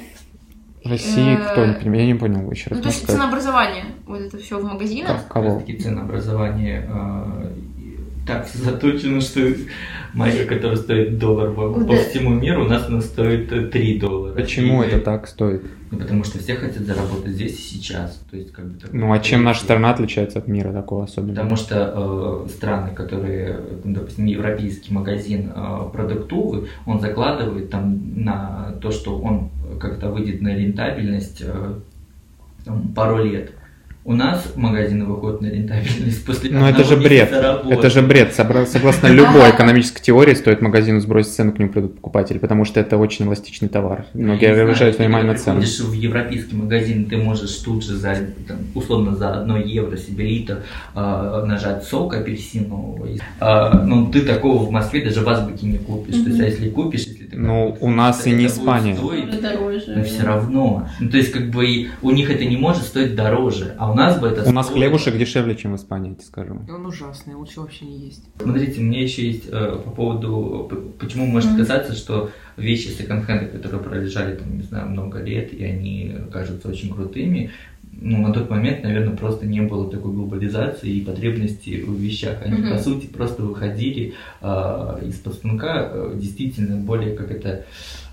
[0.83, 2.01] В России Э, кто не понимает?
[2.01, 2.77] Я не понял еще раз.
[2.77, 5.07] Ну, то есть ценообразование, вот это все в магазинах.
[5.23, 5.61] Как- Кого?
[5.79, 7.53] Ценообразование э,
[8.25, 9.41] так заточено, что
[10.13, 14.33] майка, которая стоит доллар по, по всему миру, у нас она стоит э, 3 доллара.
[14.33, 15.63] Почему И- это так стоит?
[15.91, 18.23] Ну, потому что все хотят заработать здесь и сейчас.
[18.31, 21.35] То есть, как бы, такой Ну а чем наша страна отличается от мира такого особенного?
[21.35, 28.73] Потому что э, страны, которые, ну, допустим, европейский магазин э, продуктовый, он закладывает там на
[28.81, 29.49] то, что он
[29.81, 31.73] как-то выйдет на рентабельность э,
[32.63, 33.51] там, пару лет.
[34.03, 37.31] У нас магазины выходят на рентабельность после Ну это же бред.
[37.31, 37.73] работы.
[37.75, 38.33] Это же бред.
[38.33, 42.97] Согласно любой экономической теории, стоит магазину сбросить цену, к нему придут покупатели, потому что это
[42.97, 44.05] очень эластичный товар.
[44.15, 45.59] Многие обращают ты внимание на цену.
[45.59, 48.15] приходишь в европейский магазин, ты можешь тут же за,
[48.47, 50.63] там, условно, за одно евро себе литр
[50.95, 53.07] э, нажать сок апельсинового.
[53.39, 56.15] А, ну, ты такого в Москве даже в азбуке не купишь.
[56.15, 58.95] То есть, а если купишь, если Ну, у нас и не будет Испания.
[58.95, 59.93] стоить, дороже.
[59.95, 60.87] но все равно.
[60.99, 63.95] Ну, то есть, как бы и у них это не может стоить дороже, а у
[63.95, 64.83] нас бы это У нас стоило.
[64.85, 66.59] хлебушек дешевле, чем в Испании, я тебе скажу.
[66.69, 68.23] Он ужасный, лучше вообще не есть.
[68.41, 71.59] Смотрите, у меня еще есть э, по поводу, почему может Мгм.
[71.59, 76.93] казаться, что вещи секонд-хенда, которые пролежали там, не знаю, много лет, и они кажутся очень
[76.93, 77.51] крутыми,
[78.01, 82.41] ну, на тот момент, наверное, просто не было такой глобализации и потребности в вещах.
[82.43, 82.71] Они, Мгм.
[82.71, 87.65] по сути, просто выходили э, из-под станка э, действительно более как это...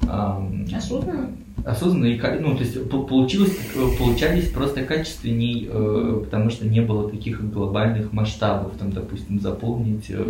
[0.07, 1.31] ам, Осознанно?
[1.65, 6.81] осознанно и ну то есть по- получилось э, получались просто качественней э, потому что не
[6.81, 10.25] было таких глобальных масштабов там допустим заполнить э,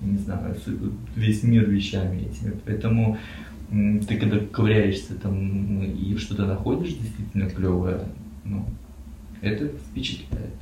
[0.00, 0.54] не знаю
[1.16, 3.18] весь мир вещами этими поэтому
[3.70, 8.00] ты когда ковыряешься там и что-то находишь действительно клевое
[8.44, 8.64] ну
[9.42, 10.54] это впечатляет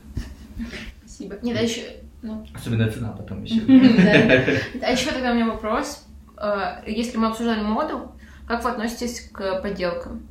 [1.04, 1.36] Спасибо.
[1.42, 1.82] Нет, а еще...
[2.22, 4.52] Ну, особенно цена потом еще Да.
[4.88, 6.06] А еще тогда у меня вопрос.
[6.36, 8.12] Э, Если мы обсуждали моду,
[8.46, 10.26] как вы относитесь к подделкам?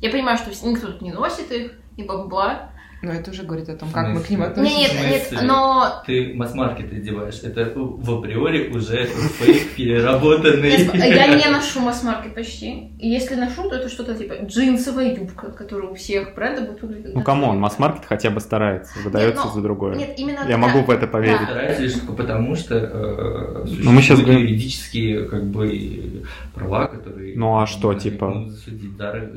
[0.00, 2.70] Я понимаю, что никто тут не носит их, и бла-бла.
[3.00, 4.40] Но это уже говорит о том, как мы к ним?
[4.40, 5.08] Нет, нет, относимся.
[5.08, 5.46] нет, смысле?
[5.46, 12.92] но ты масс-маркет одеваешь это в априори уже фейк переработанный я не ношу масс-маркет почти.
[12.98, 17.14] И если ношу, то это что-то типа джинсовая юбка, которая у всех брендов будет выглядеть.
[17.14, 19.94] Ну камон, масс-маркет хотя бы старается, выдается за другое.
[19.94, 21.40] Нет, именно Я могу в это поверить.
[21.42, 26.24] Стараюсь лишь потому, что э, Ну, существуют говорим- юридические как бы
[26.54, 27.36] права, которые...
[27.36, 28.48] Ну, а что, типа,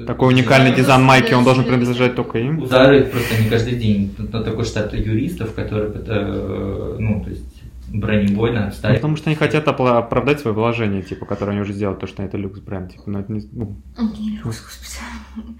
[0.07, 2.65] Такой уникальный дизайн майки, он должен принадлежать только им?
[2.65, 7.43] Зары просто не каждый день на такой штат юристов, которые, э, ну, то есть,
[7.93, 8.97] бронебойно Ну, отставить.
[8.97, 12.23] потому что они хотят опла- оправдать свои вложения, типа, которые они уже сделали, то, что
[12.23, 12.91] это люкс бренд.
[12.91, 14.99] Типа, ну, это не- ну, Не, господи.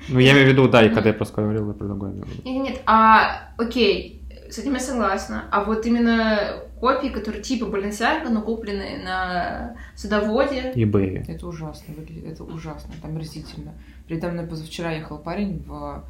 [0.10, 2.24] ну, я имею в виду, да, и когда я просто говорил, я про другое имел
[2.24, 2.42] в виду.
[2.46, 5.44] Нет, нет, а, окей, с этим я согласна.
[5.52, 6.40] А вот именно
[6.80, 10.72] копии, которые типа Balenciaga, но купленные на садоводе.
[10.76, 11.26] eBay.
[11.28, 13.74] Это ужасно выглядит, это ужасно, это омерзительно.
[14.08, 16.04] Передо мной позавчера ехал парень в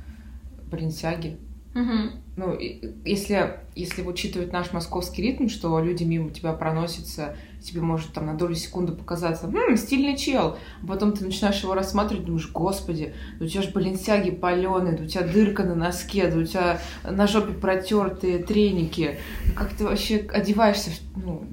[0.70, 1.38] Баленсиаге.
[1.74, 2.12] Мгм.
[2.38, 8.14] Ну, и- если, если учитывать наш московский ритм, что люди мимо тебя проносятся, тебе может
[8.14, 12.50] там на долю секунды показаться, «М, стильный чел, а потом ты начинаешь его рассматривать, думаешь,
[12.52, 16.44] господи, да у тебя же баленсяги паленые, да у тебя дырка на носке, да у
[16.44, 19.18] тебя на жопе протертые треники,
[19.48, 21.46] Ну, как ты вообще одеваешься, ну,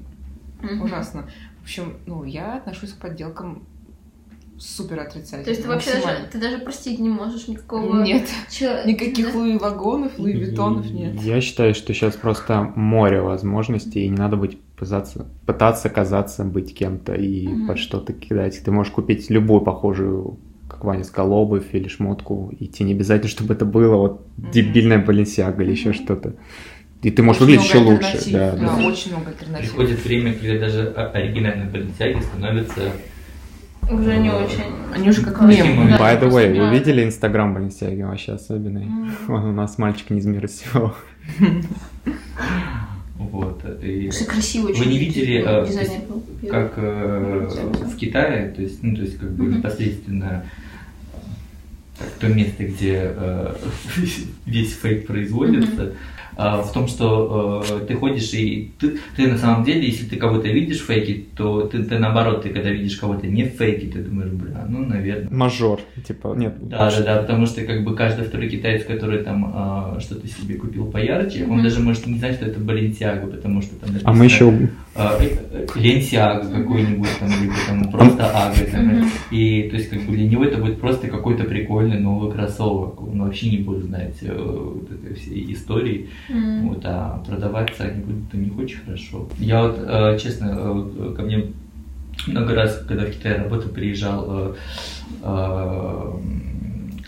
[0.61, 0.81] Мгм.
[0.81, 1.29] ужасно.
[1.59, 3.63] В общем, ну, я отношусь к подделкам
[4.59, 5.43] супер отрицательно.
[5.43, 8.03] То есть ты вообще даже, ты даже простить не можешь никакого...
[8.03, 11.21] Нет, чё- никаких Луи вагонов, Луи Виттонов нет.
[11.21, 16.75] Я считаю, что сейчас просто море возможностей, и не надо быть пытаться, пытаться казаться быть
[16.75, 17.67] кем-то и Мгм.
[17.67, 18.61] под что-то кидать.
[18.63, 20.37] Ты можешь купить любую похожую
[20.67, 22.83] как Ваня сказал, обувь или шмотку идти.
[22.83, 26.35] Не обязательно, чтобы это было вот дебильная Баленсиага или еще что-то.
[27.01, 28.31] И ты можешь Очень выглядеть еще лучше.
[28.31, 28.85] Да, да, да.
[28.85, 29.69] очень много альтернатив.
[29.69, 32.81] Приходит время, когда даже оригинальные баленсиаги становятся...
[33.89, 34.63] Уже не очень.
[34.93, 35.79] Они уже как Каким мем.
[35.79, 36.01] образом?
[36.01, 38.87] By the way, вы видели инстаграм Баленсиаги вообще особенный?
[39.27, 40.93] Он у нас мальчик не из мира сего.
[43.17, 43.63] Вот.
[43.83, 45.41] И красиво Вы не видели,
[46.07, 46.23] был.
[46.49, 47.47] как э,
[47.85, 49.57] в Китае, то есть, ну, то есть как бы Мгм.
[49.57, 50.45] непосредственно
[52.19, 53.55] то место, где э,
[54.45, 55.93] весь фейк производится,
[56.41, 60.15] а, в том, что э, ты ходишь и ты, ты на самом деле, если ты
[60.15, 63.87] кого-то видишь в фейке, то ты, ты наоборот, ты когда видишь кого-то не в фейке,
[63.87, 65.27] ты думаешь, бля, ну, наверное.
[65.29, 65.81] Мажор.
[66.07, 66.55] Типа, нет.
[66.61, 70.55] Да, да, да, потому что как бы каждый второй китаец, который там а, что-то себе
[70.55, 71.63] купил поярче, он Мгм.
[71.63, 74.53] даже может не знать, что это Баленсиага, потому что там А мы еще
[74.95, 78.55] а, э, э, Ленсиага какой-нибудь там, либо там просто Ага.
[78.71, 79.09] там, Мгм.
[79.31, 83.01] И то есть как бы для него это будет просто какой-то прикольный новый кроссовок.
[83.01, 86.07] Он вообще не будет знать э, вот этой всей истории.
[86.29, 86.67] М.
[86.69, 89.27] Вот, а продаваться они будут у них очень хорошо.
[89.39, 91.45] Я вот, э, честно, э, вот, ко мне
[92.27, 94.53] много раз, когда в Китае работал, приезжал э,
[95.23, 96.13] э,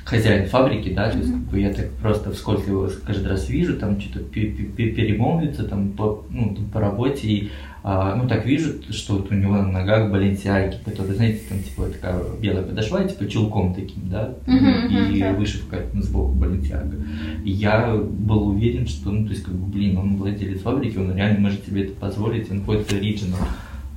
[0.06, 3.78] хозяин фабрики, да, то есть как бы я так просто вскользь его каждый раз вижу,
[3.78, 7.50] там что-то пе- пе- пе- перемолвится там по, ну, там, по работе, и
[7.84, 11.86] а, ну так вижу, что вот у него на ногах баленсиаги, которые, знаете, там типа
[11.86, 15.34] такая белая подошва, типа чулком таким, да, и да.
[15.34, 16.96] вышивка ну, сбоку баленсиага.
[17.44, 21.16] И я был уверен, что, ну, то есть, как бы, блин, он владелец фабрики, он
[21.16, 23.40] реально может себе это позволить, он ходит оригинал.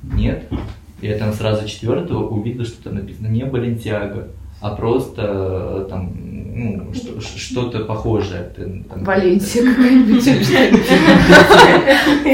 [0.03, 0.49] Нет.
[1.03, 4.29] И я там сразу четвертого увидел, что там написано не Баленсиага,
[4.65, 6.15] а просто э, там,
[6.57, 6.91] ну,
[7.21, 8.51] что-то похожее.
[8.57, 10.25] Там, Валенсия какая-нибудь.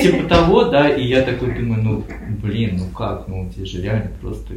[0.02, 2.04] Типа того, да, и я такой думаю, ну,
[2.40, 4.54] блин, ну как, ну, эти же реально просто,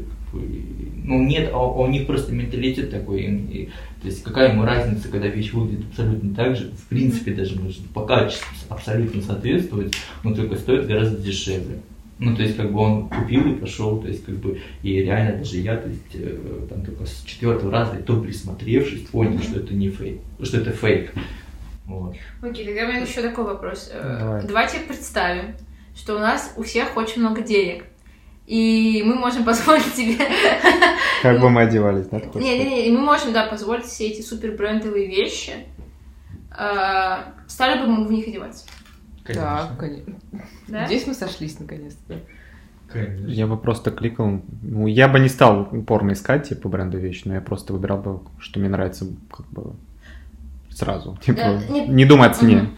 [1.04, 3.70] ну, нет, а у них просто менталитет такой, и-
[4.02, 7.82] то есть какая ему разница, когда вещь выглядит абсолютно так же, в принципе, даже может
[7.90, 11.78] по качеству абсолютно соответствовать, но только стоит гораздо дешевле.
[12.24, 15.38] Ну, то есть, как бы он купил и пошел, то есть, как бы, и реально
[15.40, 19.60] даже я, то есть, э, там только с четвертого раза, и то присмотревшись, понял, что
[19.60, 21.14] это не фейк, что это фейк.
[21.86, 22.16] Вот.
[22.42, 23.90] Окей, тогда у меня еще такой вопрос.
[23.94, 24.48] Э, Давай.
[24.48, 25.56] Давайте представим,
[25.96, 27.84] что у нас у всех очень много денег.
[28.48, 30.16] И мы можем позволить себе...
[31.22, 32.22] Как бы мы одевались, да?
[32.36, 35.52] Не-не-не, и мы можем, да, позволить все эти супер брендовые вещи.
[36.52, 38.66] А, Стали бы мы в них одеваться?
[39.28, 40.14] Да, конечно.
[40.68, 40.86] Да?
[40.88, 42.20] Здесь мы сошлись наконец-то.
[42.90, 43.28] Конечно.
[43.28, 44.42] Я бы просто кликал.
[44.62, 48.20] Ну, я бы не стал упорно искать, типа, бренду вещи, но я просто выбирал бы,
[48.40, 49.74] что мне нравится, как бы
[50.70, 51.18] сразу.
[51.24, 52.70] Типа, Да, не- не думай о цене.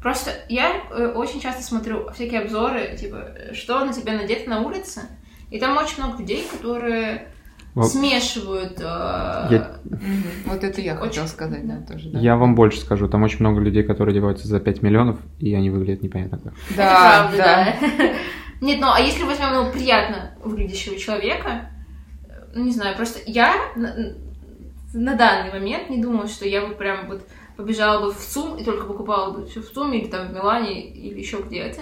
[0.00, 5.02] Просто я э, очень часто смотрю всякие обзоры, типа, что на тебя надето на улице,
[5.50, 7.28] и там очень много людей, которые.
[7.82, 8.78] Смешивают...
[8.80, 10.22] э, Я- Мгм.
[10.46, 12.10] Вот это я Очень- хотела сказать, да, тоже.
[12.10, 12.18] да.
[12.18, 15.70] Я вам больше скажу, там очень много людей, которые одеваются за 5 миллионов, и они
[15.70, 16.52] выглядят непонятно как.
[16.68, 17.36] Это Да, правда,
[17.98, 18.14] да.
[18.60, 21.70] Нет, ну а если возьмем ну, приятно выглядящего человека,
[22.28, 23.94] э, ну, не знаю, просто я на,
[24.92, 27.22] на данный момент не думаю, что я бы прям вот
[27.56, 30.80] побежала бы в ЦУМ и только покупала бы все в ЦУМе или там в Милане
[30.90, 31.80] или еще где-то.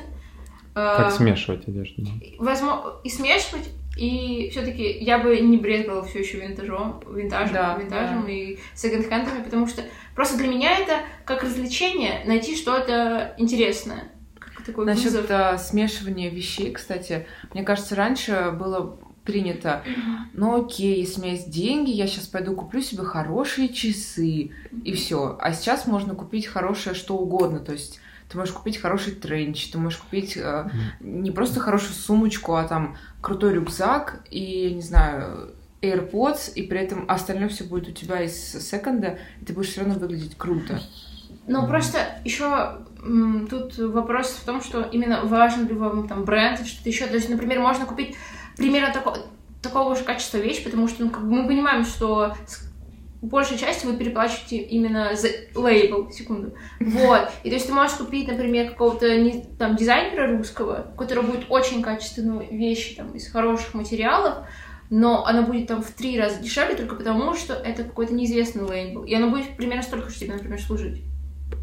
[0.72, 2.02] Как А, смешивать одежду.
[2.02, 2.10] да.
[2.38, 3.68] возможно, и смешивать,
[4.00, 8.32] и все-таки я бы не брезгала все еще винтажом, винтажем, Да, винтажем да.
[8.32, 9.82] и секонд-хендами, потому что
[10.14, 14.10] просто для меня это как развлечение найти что-то интересное.
[14.64, 15.26] Такой Насчет вызов.
[15.30, 19.82] а, смешивания вещей, кстати, мне кажется, раньше было принято,
[20.32, 24.50] ну окей, если у меня есть деньги, я сейчас пойду куплю себе хорошие часы,
[24.84, 25.36] и все.
[25.40, 28.00] А сейчас можно купить хорошее что угодно, то есть
[28.30, 30.68] ты можешь купить хороший тренч, ты можешь купить э,
[31.00, 37.04] не просто хорошую сумочку, а там крутой рюкзак и, не знаю, AirPods, и при этом
[37.08, 40.80] остальное все будет у тебя из секонда, и ты будешь все равно выглядеть круто.
[41.46, 42.78] Ну, просто еще
[43.48, 47.06] тут вопрос в том, что именно важен ли вам там бренд что-то еще.
[47.06, 48.14] То есть, например, можно купить
[48.56, 49.16] примерно тако-
[49.62, 52.36] такого же качества вещь, потому что ну, как бы мы понимаем, что
[53.22, 56.54] большей части вы переплачиваете именно за лейбл, секунду.
[56.80, 57.30] Вот.
[57.42, 59.06] И то есть ты можешь купить, например, какого-то
[59.58, 64.46] там дизайнера русского, у которого будет очень качественные вещи там из хороших материалов,
[64.88, 69.04] но она будет там в три раза дешевле только потому, что это какой-то неизвестный лейбл.
[69.04, 71.02] И она будет примерно столько же тебе, например, служить.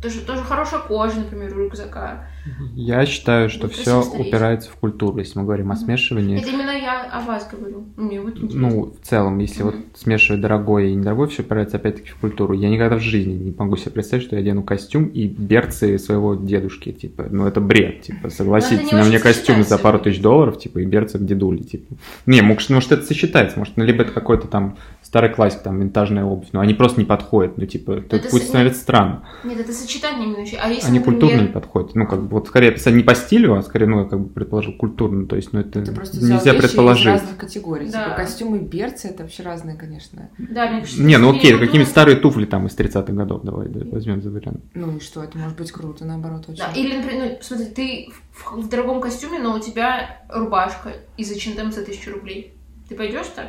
[0.02, 2.28] Тоже, тоже хорошая кожа, например, у рюкзака.
[2.76, 6.40] Я считаю, что Ну, все упирается в культуру, если мы говорим о смешивании.
[6.40, 7.84] Это именно я о вас говорю.
[7.98, 8.60] Мне вот интересно.
[8.70, 9.84] Ну, в целом, если вот Мгм.
[9.96, 12.54] смешивать дорогое и недорогое, все упирается опять-таки в культуру.
[12.54, 16.36] Я никогда в жизни не могу себе представить, что я одену костюм и берцы своего
[16.36, 20.58] дедушки, типа, ну это бред, типа, согласитесь, не на мне костюм за пару тысяч долларов,
[20.58, 21.96] типа, и берцы к дедуле, типа.
[22.26, 24.78] Не, может, может это сочетается, может, ну, либо это какой-то там
[25.08, 28.44] старый классик, там, винтажная обувь, но они просто не подходят, ну, типа, это это будет
[28.44, 29.24] с- становиться странно.
[29.44, 30.38] Нет, это сочетание именно.
[30.62, 31.96] А если, Они например, культурно не подходят.
[31.96, 34.30] Ну, как бы, вот скорее писать не по стилю, а скорее, ну, я как бы
[34.30, 37.08] предположил, культурно, то есть, ну, это, Ты просто нельзя предположить.
[37.08, 37.90] из разных категорий.
[37.90, 38.04] Да.
[38.04, 40.30] Типа костюмы и берцы это вообще разные, конечно.
[40.38, 41.66] Да, мне кажется, Не, ну окей, культурно.
[41.66, 44.60] какие-нибудь старые туфли там из 30-х годов, давай да, возьмем за вариант.
[44.74, 46.58] Ну и что, это может быть круто, наоборот, очень.
[46.60, 51.32] Да, или, например, ну, смотри, ты в, в дорогом костюме, но у тебя рубашка из
[51.32, 52.54] H&M за тысячу рублей.
[52.90, 53.48] Ты пойдешь так?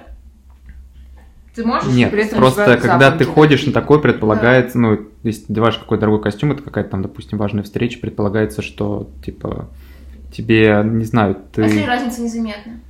[1.55, 1.93] Ты можешь?
[1.93, 6.03] Нет, при этом просто когда ты ходишь на такой, предполагается, ну, если ты одеваешь какой-то
[6.03, 9.69] дорогой костюм, это какая-то там, допустим, важная встреча, предполагается, что, типа,
[10.33, 12.81] тебе, не знаю, А если ты, разница незаметна?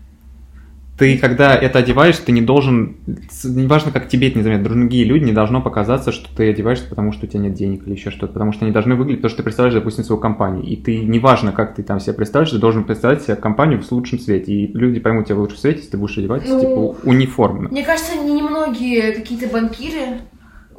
[0.98, 2.96] Ты когда это одеваешь, ты не должен,
[3.44, 7.26] неважно, как тебе это незаметно, другие люди не должно показаться, что ты одеваешься, потому что
[7.26, 9.42] у тебя нет денег или еще что-то, потому что они должны выглядеть, потому что ты
[9.44, 13.22] представляешь, допустим, свою компанию, и ты, неважно, как ты там себя представляешь, ты должен представить
[13.22, 16.18] себе компанию в лучшем свете, и люди поймут тебя в лучшем свете, если ты будешь
[16.18, 17.68] одеваться, Ну, типа, униформно.
[17.68, 20.18] Мне кажется, не- немногие какие-то банкиры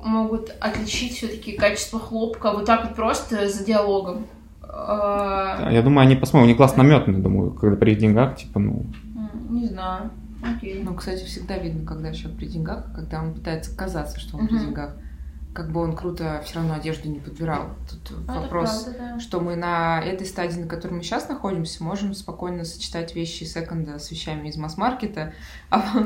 [0.03, 4.26] могут отличить все-таки качество хлопка вот так вот просто за диалогом.
[4.72, 8.86] А, Я думаю, они посмотрят, у них глаз наметанный, думаю, когда при деньгах, типа, ну,
[9.60, 10.12] Не знаю.
[10.43, 10.82] Окей.
[10.84, 14.47] Ну, кстати, всегда видно, когда человек при деньгах, а когда он пытается казаться, что он
[14.47, 14.66] при Мгм.
[14.68, 14.95] деньгах.
[15.53, 17.72] Как бы он круто все равно одежду не подбирал.
[17.89, 19.20] Тут это вопрос, правда, да.
[19.20, 23.97] что мы на этой стадии, на которой мы сейчас находимся, можем спокойно сочетать вещи секонда
[23.99, 25.34] с вещами из масс-маркета,
[25.72, 26.05] а-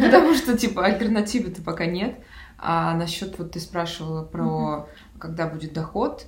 [0.00, 2.18] потому что, типа, альтернативы-то пока нет.
[2.56, 4.88] А насчет, вот ты спрашивала про,
[5.18, 6.26] когда будет доход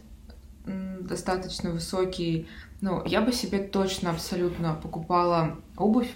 [0.66, 2.49] достаточно высокий,
[2.81, 6.12] ну, я бы себе точно абсолютно покупала обувь,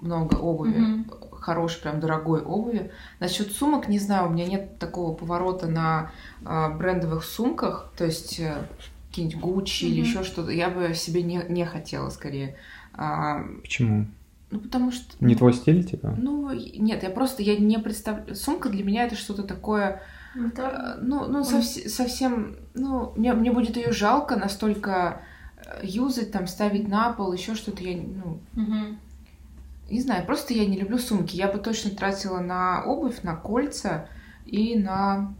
[0.00, 1.04] много обуви, Мгм.
[1.32, 2.90] хорошей, прям дорогой обуви.
[3.18, 6.10] Насчет сумок, не знаю, у меня нет такого поворота на
[6.44, 8.54] а, брендовых сумках, то есть э,
[9.08, 10.08] какие-нибудь Гуччи или Мгм.
[10.10, 10.50] еще что-то.
[10.50, 12.56] Я бы себе не, не хотела скорее.
[12.94, 14.06] А, почему?
[14.50, 15.14] ну, потому что...
[15.24, 16.12] Не твой стиль, типа?
[16.18, 18.34] Ну, нет, я просто, я не представляю...
[18.34, 20.02] Сумка для меня это что-то такое,
[20.34, 25.22] Это- э, ну, ну совс- совсем, ну, мне, мне будет ее жалко настолько
[25.56, 28.98] э, юзать, там, ставить на пол, еще что-то, я, ну, Мгм.
[29.90, 31.36] Не знаю, просто я не люблю сумки.
[31.36, 34.08] Я бы точно тратила на обувь, на кольца
[34.46, 35.34] и на,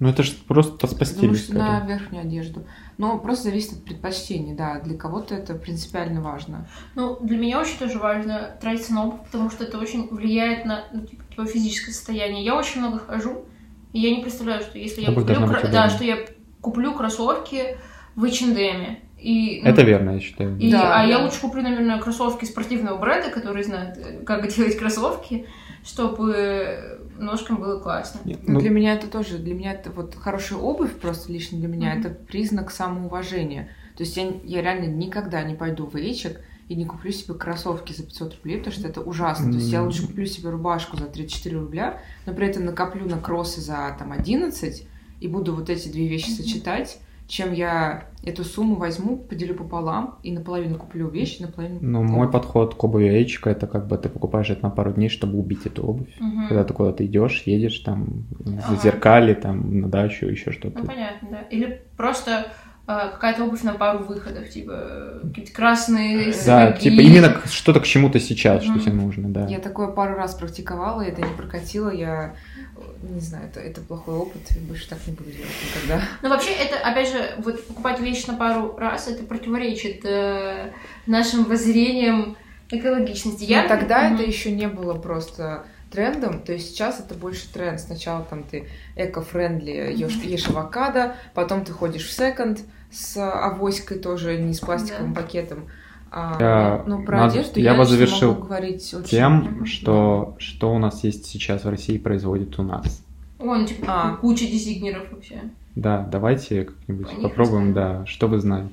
[0.00, 2.66] Ну, это же просто по стилю, думаю, что на верхнюю одежду.
[2.98, 4.80] Но просто зависит от предпочтений, да.
[4.80, 6.66] Для кого-то это принципиально важно.
[6.96, 10.84] Ну, для меня очень тоже важно тратиться на обувь, потому что это очень влияет на
[10.92, 12.44] ну, типа, твое физическое состояние.
[12.44, 13.44] Я очень много хожу,
[13.92, 16.18] и я не представляю, что если я Обувь куплю, быть да, что я
[16.60, 17.76] куплю кроссовки
[18.16, 20.58] в H&M, и, ну, Это верно, я считаю.
[20.58, 24.76] И, Да, а я лучше куплю, наверное, кроссовки спортивного бренда, которые знают, э, как делать
[24.76, 25.46] кроссовки,
[25.82, 28.20] чтобы ножкам было классно.
[28.26, 31.58] Нет, Но ну, для меня это тоже, для меня это вот хорошая обувь просто лично
[31.58, 32.00] для меня, Мгм.
[32.00, 33.70] это признак самоуважения.
[33.96, 37.94] То есть я, я реально никогда не пойду в Эйчек и не куплю себе кроссовки
[37.94, 39.50] за 500 рублей, потому что это ужасно.
[39.50, 43.18] То есть я лучше куплю себе рубашку за 34 рубля, но при этом накоплю на
[43.18, 44.86] кроссы за там 11
[45.20, 50.32] и буду вот эти две вещи сочетать, чем я эту сумму возьму, поделю пополам и
[50.32, 54.50] наполовину куплю вещи, наполовину ну, мой подход к обуви Эйчика, это как бы ты покупаешь
[54.50, 56.14] это на пару дней, чтобы убить эту обувь.
[56.18, 56.48] Мгм.
[56.48, 58.24] Когда ты куда-то идешь, едешь там
[58.82, 60.78] зеркале, там на дачу, еще что-то.
[60.78, 61.40] Ну, понятно, да.
[61.50, 62.46] Или просто
[62.86, 66.90] какая-то обувь на пару выходов, типа э, какие-то красные Да, сапоги.
[66.90, 68.80] типа именно что-то к чему-то сейчас, что Мгм.
[68.80, 69.46] тебе нужно, да.
[69.46, 72.34] Я такое пару раз практиковала, и это не прокатило, я
[72.76, 76.02] э, не знаю, это, это плохой опыт, и больше так не буду делать никогда.
[76.22, 80.72] Ну, вообще, это, опять же, вот покупать вещи на пару раз, это противоречит э,
[81.06, 82.36] нашим воззрениям
[82.70, 83.50] экологичности.
[83.50, 84.14] Но тогда Мгм.
[84.16, 85.64] это еще не было просто
[85.94, 87.80] трендом, то есть сейчас это больше тренд.
[87.80, 88.66] Сначала там ты
[88.96, 95.14] эко-френдли, ешь, ешь авокадо, потом ты ходишь в секонд с авоськой тоже, не с пластиковым
[95.14, 95.20] Да.
[95.22, 95.64] пакетом.
[96.10, 99.08] А, Я- ну, про надо- одежду я я, бы завершил могу говорить очень...
[99.08, 103.02] Тем, что, что у нас есть сейчас в России, производит у нас.
[103.40, 104.16] О, ну, типа, А.
[104.16, 105.40] куча дизайнеров вообще.
[105.74, 108.70] Да, давайте как-нибудь Они попробуем, да, что вы знаете.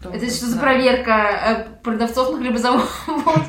[0.00, 2.82] Что- Это что за проверка э, продавцов на хлебозаводе?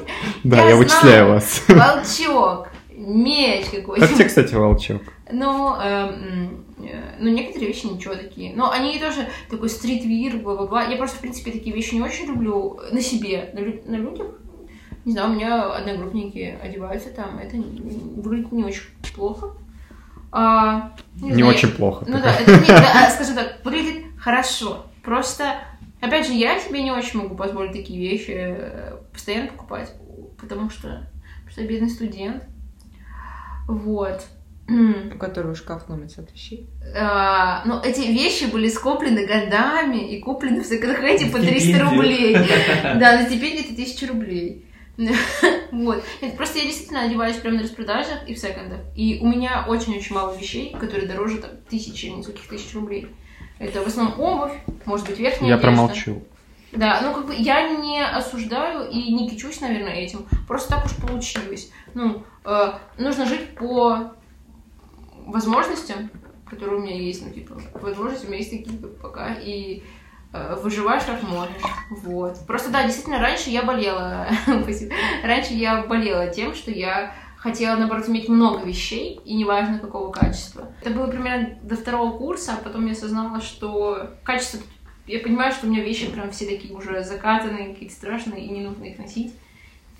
[0.44, 1.64] Да, Я я вычисляю вас.
[1.68, 2.68] Волчок,
[3.08, 4.06] меч какой-то.
[4.08, 5.02] Как тебе, кстати, волчок?
[5.32, 8.56] Ну, эм, э, ну, некоторые вещи ничего такие.
[8.56, 10.84] Но они тоже такой стритвир, бла-бла-бла.
[10.84, 14.28] Я просто, в принципе, такие вещи не очень люблю на себе, на, лю- на людях.
[15.06, 18.84] Не знаю, у меня одногруппники одеваются там, это не- выглядит не очень
[19.16, 19.52] плохо.
[20.32, 22.06] А, Не знаю, очень плохо.
[22.08, 24.86] Ну да, это не, да, а, скажем так, выглядит Хорошо.
[25.04, 25.56] Просто,
[26.02, 29.94] опять же, я себе не очень могу позволить такие вещи э, постоянно покупать,
[30.42, 31.08] потому что,
[31.46, 32.44] потому что я бедный студент.
[33.68, 34.24] Вот.
[34.70, 36.70] У которого шкаф ломится от вещей.
[36.94, 41.90] А, ну, эти вещи были скоплены годами и куплены в секонд-хенде по 300 Стипендию.
[41.90, 42.38] рублей.
[42.84, 44.66] Да, на стипендию это 1000 рублей.
[45.72, 46.04] Вот.
[46.22, 48.80] Это Просто я действительно одеваюсь прямо на распродажах и в секондах.
[48.96, 53.08] И у меня очень-очень мало вещей, которые дороже там тысячи, нескольких тысяч рублей.
[53.60, 54.54] Это в основном обувь,
[54.86, 55.68] может быть, верхняя Я одежда.
[55.76, 56.24] промолчу.
[56.78, 60.26] Да, ну как бы я не осуждаю и не кичусь, наверное, этим.
[60.48, 61.72] Просто так уж получилось.
[61.94, 64.14] Ну, э, нужно жить по
[65.26, 66.10] возможностям,
[66.50, 69.84] которые у меня есть, ну, типа, возможности у меня есть такие как пока, и
[70.34, 71.56] э, выживаешь как можешь.
[71.90, 72.38] Вот.
[72.46, 74.28] Просто да, действительно, раньше я болела.
[75.24, 80.72] Раньше я болела тем, что я хотела, наоборот, иметь много вещей, и неважно какого качества.
[80.82, 84.60] Это было примерно до второго курса, а потом я осознала, что качество...
[85.08, 88.62] Я понимаю, что у меня вещи прям все такие уже закатанные, какие-то страшные, и не
[88.62, 89.34] нужно их носить.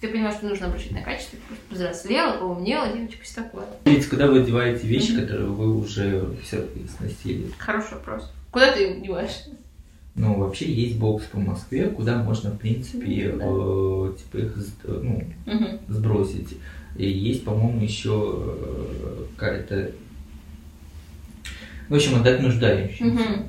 [0.02, 3.66] Ты понимаешь, что нужно обращать на качество, ты просто повзрослела, поумнела, девочка, все такое.
[3.86, 5.22] Видите, куда вы одеваете вещи, Мгм.
[5.22, 7.50] которые вы уже все сносили?
[7.58, 8.32] Хороший вопрос.
[8.52, 9.46] Куда ты их деваешь?
[10.16, 13.46] Ну, вообще есть бокс по Москве, куда можно, в принципе, Да.
[13.46, 15.80] э, типа их с- ну, Мгм.
[15.88, 16.58] сбросить.
[16.98, 19.92] И есть, по-моему, еще э, какая-то...
[21.90, 23.06] В общем, отдать нуждающимся.
[23.06, 23.46] Мгм.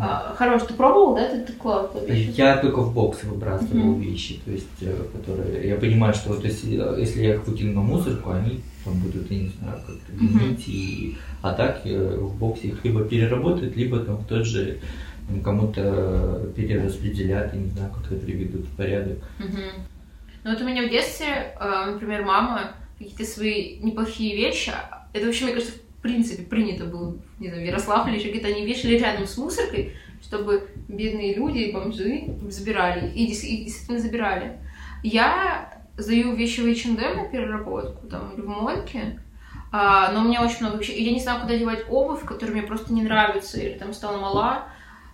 [0.00, 1.28] А, хорош, ты пробовал, да?
[1.28, 1.90] Ты, ты клал?
[2.08, 4.00] Я только в бокс выбрасывал Мгм.
[4.00, 5.68] вещи, то есть, э, которые...
[5.68, 9.38] Я понимаю, что вот если, если я их выкину на мусорку, они там будут, я
[9.38, 11.16] не знаю, как-то гнить, и...
[11.42, 14.80] а так э, в боксе их либо переработают, либо там в тот же
[15.42, 19.18] кому-то перераспределят, я не знаю, как это приведут в порядок.
[19.38, 19.86] Мгм.
[20.42, 25.26] Ну вот у меня в детстве, э, например, мама какие-то свои неплохие вещи, а это
[25.26, 25.74] вообще, мне кажется,
[26.04, 30.68] принципе принято было, не знаю, в Ярославле или где-то они вешали рядом с мусоркой, чтобы
[30.86, 34.58] бедные люди, бомжи забирали, и, и действительно забирали.
[35.02, 39.20] Я сдаю вещи в H&M на переработку, там, или в Монке,
[39.72, 42.54] а, но у меня очень много вещей, и я не знаю, куда девать обувь, которая
[42.56, 44.68] мне просто не нравится, или там стала мала,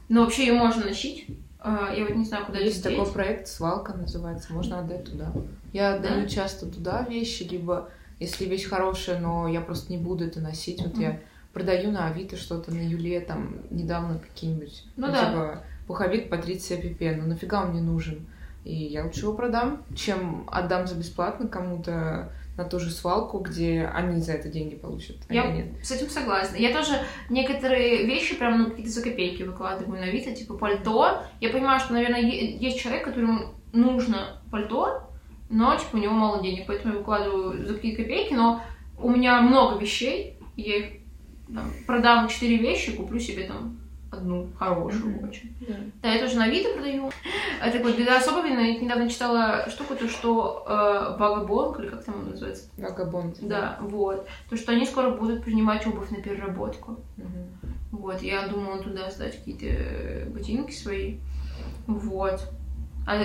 [0.08, 1.26] но вообще ее можно носить,
[1.62, 2.96] А, я вот не знаю, куда Есть деть.
[2.96, 5.30] такой проект, свалка называется, можно отдать туда.
[5.72, 7.90] Я отдаю часто туда вещи, либо
[8.20, 10.80] если вещь хорошая, но я просто не буду это носить.
[10.82, 11.18] Вот я
[11.52, 15.26] продаю на Авито что-то, на Юле, там, недавно какие-нибудь, Ну да.
[15.26, 18.26] типа, пуховик Патриция Пипе, ну нафига он мне нужен?
[18.64, 23.90] И я лучше его продам, чем отдам за бесплатно кому-то на ту же свалку, где
[23.94, 25.66] они за это деньги получат, а я Я нет.
[25.82, 26.56] с этим согласна.
[26.56, 26.92] Я тоже
[27.30, 31.22] некоторые вещи прям ну, какие-то за копейки выкладываю на Авито, типа пальто.
[31.40, 35.09] Я понимаю, что, наверное, есть человек, которому нужно пальто,
[35.50, 38.62] но типа у него мало денег, поэтому я выкладываю за какие-то копейки, но
[38.98, 40.86] у меня много вещей, я их
[41.52, 43.76] там, продам четыре вещи, куплю себе там
[44.10, 45.28] одну хорошую Мгм.
[45.28, 45.54] очень.
[45.60, 45.74] Да.
[46.02, 47.10] Да, я тоже на Авито продаю.
[47.62, 52.04] А так вот, беда особая, я недавно читала штуку, то, что э, Vagabond, или как
[52.04, 53.36] там он называется, Вагабонд.
[53.40, 54.26] да, вот.
[54.48, 56.98] То, что они скоро будут принимать обувь на переработку.
[57.16, 57.48] Мгм.
[57.92, 61.18] Вот, я думала туда сдать какие-то ботинки свои.
[61.86, 62.40] Вот.
[63.06, 63.18] А,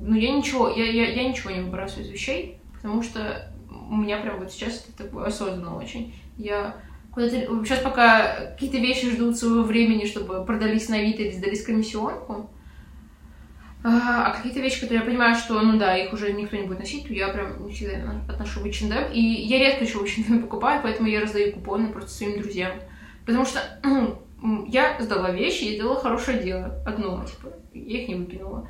[0.00, 3.52] ну, я ничего, я, я, я ничего не выбрасываю из вещей, потому что
[3.90, 6.14] у меня прям вот сейчас это такое осознанно очень.
[6.36, 6.76] Я
[7.12, 7.36] куда-то...
[7.64, 12.50] Сейчас пока какие-то вещи ждут своего времени, чтобы продались на Авито или сдались комиссионку.
[13.84, 16.78] А, а какие-то вещи, которые я понимаю, что, ну да, их уже никто не будет
[16.78, 19.12] носить, то я прям всегда отношу в H&M.
[19.12, 22.72] И я редко еще в H&M покупаю, поэтому я раздаю купоны просто своим друзьям.
[23.26, 23.60] Потому что
[24.68, 26.82] я сдала вещи и сделала хорошее дело.
[26.86, 28.68] Одно, типа, я их не выкинула.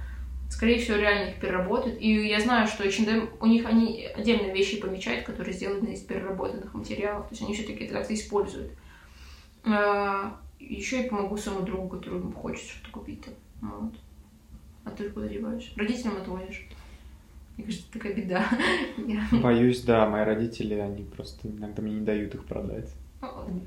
[0.53, 1.98] Скорее всего, реально их переработают.
[2.00, 6.74] И я знаю, что H&M, у них они отдельно вещи помечают, которые сделаны из переработанных
[6.74, 7.26] материалов.
[7.28, 8.72] То есть они все-таки это как-то используют.
[10.61, 13.24] еще и помогу своему другу, которому хочет что-то купить.
[13.24, 13.34] там.
[13.62, 13.92] Вот.
[14.84, 15.72] А ты куда деваешь?
[15.76, 16.68] Родителям отводишь.
[17.57, 18.44] Мне кажется, это такая беда.
[19.07, 22.90] Я- Боюсь, да, мои родители, они просто иногда мне не дают их продать.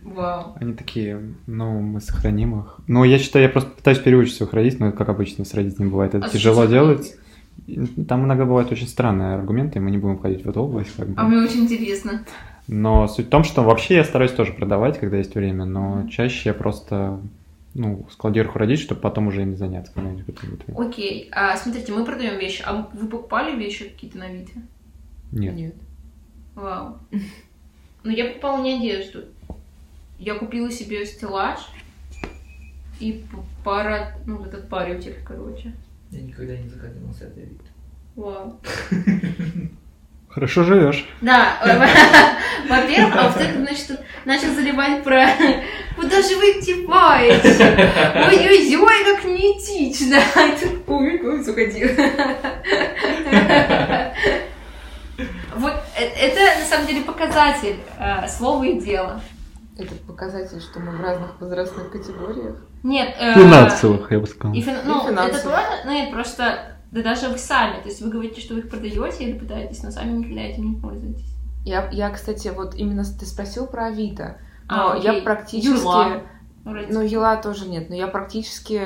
[0.04, 0.56] Вау.
[0.60, 2.80] Они такие, ну, мы сохраним их.
[2.88, 6.14] Ну, я считаю, я просто пытаюсь переучить своих родителей, но как обычно с родителями бывает,
[6.14, 7.16] это А тяжело делать.
[8.08, 11.08] Там иногда бывают очень странные аргументы, и мы не будем входить в эту область, как
[11.08, 11.14] бы.
[11.18, 12.26] А мне очень интересно.
[12.68, 16.50] Но суть в том, что вообще я стараюсь тоже продавать, когда есть время, но чаще
[16.50, 17.22] я просто,
[17.74, 20.26] ну, складирую их у родителей, чтобы потом уже ими заняться когда-нибудь.
[20.76, 21.30] Окей.
[21.32, 22.64] А смотрите, мы продаем вещи.
[22.66, 24.60] А вы покупали вещи какие-то на Авито?
[25.32, 25.56] Нет.
[25.56, 25.76] Нет.
[26.56, 26.98] Вау.
[28.06, 29.24] Ну, я покупала не одежду.
[30.20, 31.60] Я купила себе стеллаж
[33.00, 33.26] и
[33.64, 35.74] пара, ну, вот этот парютель, короче.
[36.12, 37.64] Я никогда не заходил на сайт Авито.
[38.16, 38.62] Вау.
[40.30, 41.08] Хорошо живешь.
[41.22, 41.58] Да,
[42.70, 45.28] во-первых, а во-вторых, значит, начал заливать про
[45.96, 47.50] «Куда же вы кипаете?
[48.28, 50.20] Ой-ой-ой, как неэтично!»
[50.88, 51.90] Ой, ой, уходил.
[55.98, 59.22] Э- это, на самом деле, показатель э, слова и дела.
[59.78, 62.56] Это показатель, что мы в разных возрастных категориях.
[62.84, 64.56] Нет, э, Финансовых, я бы сказал.
[64.56, 68.10] И фин- Ну, это тоже, ну, нет, просто, да даже вы сами, то есть вы
[68.10, 71.26] говорите, что вы их продаете или пытаетесь, но сами никогда этим не пользуетесь.
[71.66, 74.38] Я, я, кстати, вот именно ты спросил про Авито.
[74.68, 75.22] А, Но я окей.
[75.24, 75.68] практически...
[75.80, 76.22] Юрла.
[76.64, 78.82] Ну, Ну, Ела тоже нет, но я практически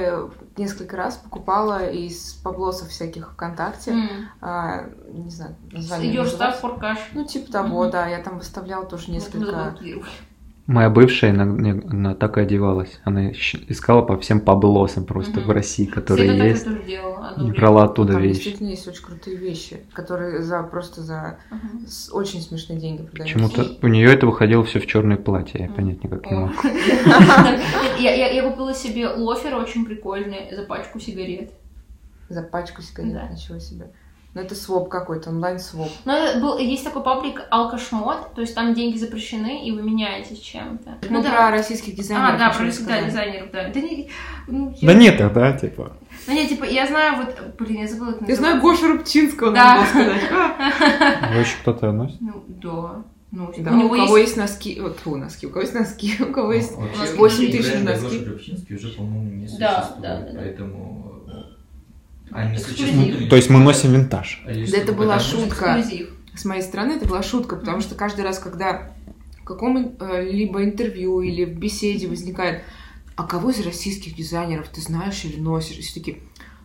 [0.59, 3.91] несколько раз покупала из поблосов всяких ВКонтакте.
[3.91, 4.09] М.
[4.41, 6.13] а, не знаю, название.
[6.61, 6.99] For cash.
[7.13, 7.91] Ну, типа того, Мгм.
[7.91, 8.07] да.
[8.07, 9.45] Я там выставляла тоже Вот несколько...
[9.45, 10.09] заблокировали.
[10.69, 12.99] Моя бывшая на- не- она так и одевалась.
[13.03, 15.47] Она искала по всем паблосам просто Мгм.
[15.47, 17.33] в России, Всегда которые так есть, тоже делала.
[17.37, 18.35] и брала оттуда Там вещи.
[18.35, 21.87] действительно есть очень крутые вещи, которые за просто за Мгм.
[21.87, 23.33] с- очень смешные деньги продаются.
[23.39, 26.39] Почему-то у нее это выходило все в черное платье, я понять никак не О.
[26.41, 26.51] мог.
[27.99, 31.51] Я, купила себе лофер очень прикольный за пачку сигарет.
[32.29, 33.27] За пачку сигарет, Да.
[33.27, 33.87] ничего себе.
[34.35, 35.89] Ну, это своп какой-то, онлайн-своп.
[36.05, 40.39] Но это был, есть такой паблик Алкашмод, то есть там деньги запрещены, и вы меняетесь
[40.39, 40.97] чем-то.
[41.09, 41.29] Ну, Ну, да.
[41.31, 42.35] про российских дизайнеров.
[42.35, 43.05] А, да, про да, сказали.
[43.05, 43.69] дизайнеров, да.
[43.73, 44.09] Да, не,
[44.47, 45.93] ну, я- Да нет да, типа.
[46.27, 48.61] Ну, нет, типа, я знаю, вот, блин, я забыла, как Я знаю.
[48.61, 49.77] Гошу Рубчинского, Да.
[49.77, 50.21] надо сказать.
[51.21, 52.21] А, Его еще кто-то носит?
[52.21, 53.03] Ну, да.
[53.31, 54.29] Ну, Да, у у, него кого есть...
[54.29, 56.75] есть носки, вот, фу, носки, у кого есть носки, у кого есть...
[56.77, 58.17] Ну, вообще, 8 тысяч носки.
[58.19, 60.39] Гоша Рубчинский уже, по-моему, не существует, да, да, да.
[60.39, 61.08] поэтому
[62.31, 63.29] э, существуют.
[63.29, 64.41] То есть мы носим винтаж.
[64.45, 65.79] лишь Да это была шутка.
[65.79, 66.09] Эксклюзив.
[66.35, 68.91] С моей стороны это была шутка, потому что каждый раз, когда
[69.41, 72.63] в каком-либо интервью или в беседе возникает
[73.15, 76.19] «А кого из российских дизайнеров ты знаешь или носишь?» И все такие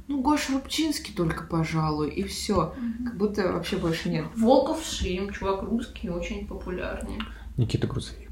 [0.07, 2.75] «Ну, Гоша Рубчинский только, пожалуй», и все.
[3.05, 4.27] Как будто вообще больше нет.
[4.37, 7.19] Волков Шим, чувак русский, очень популярный.
[7.57, 8.24] Никита Грузовик.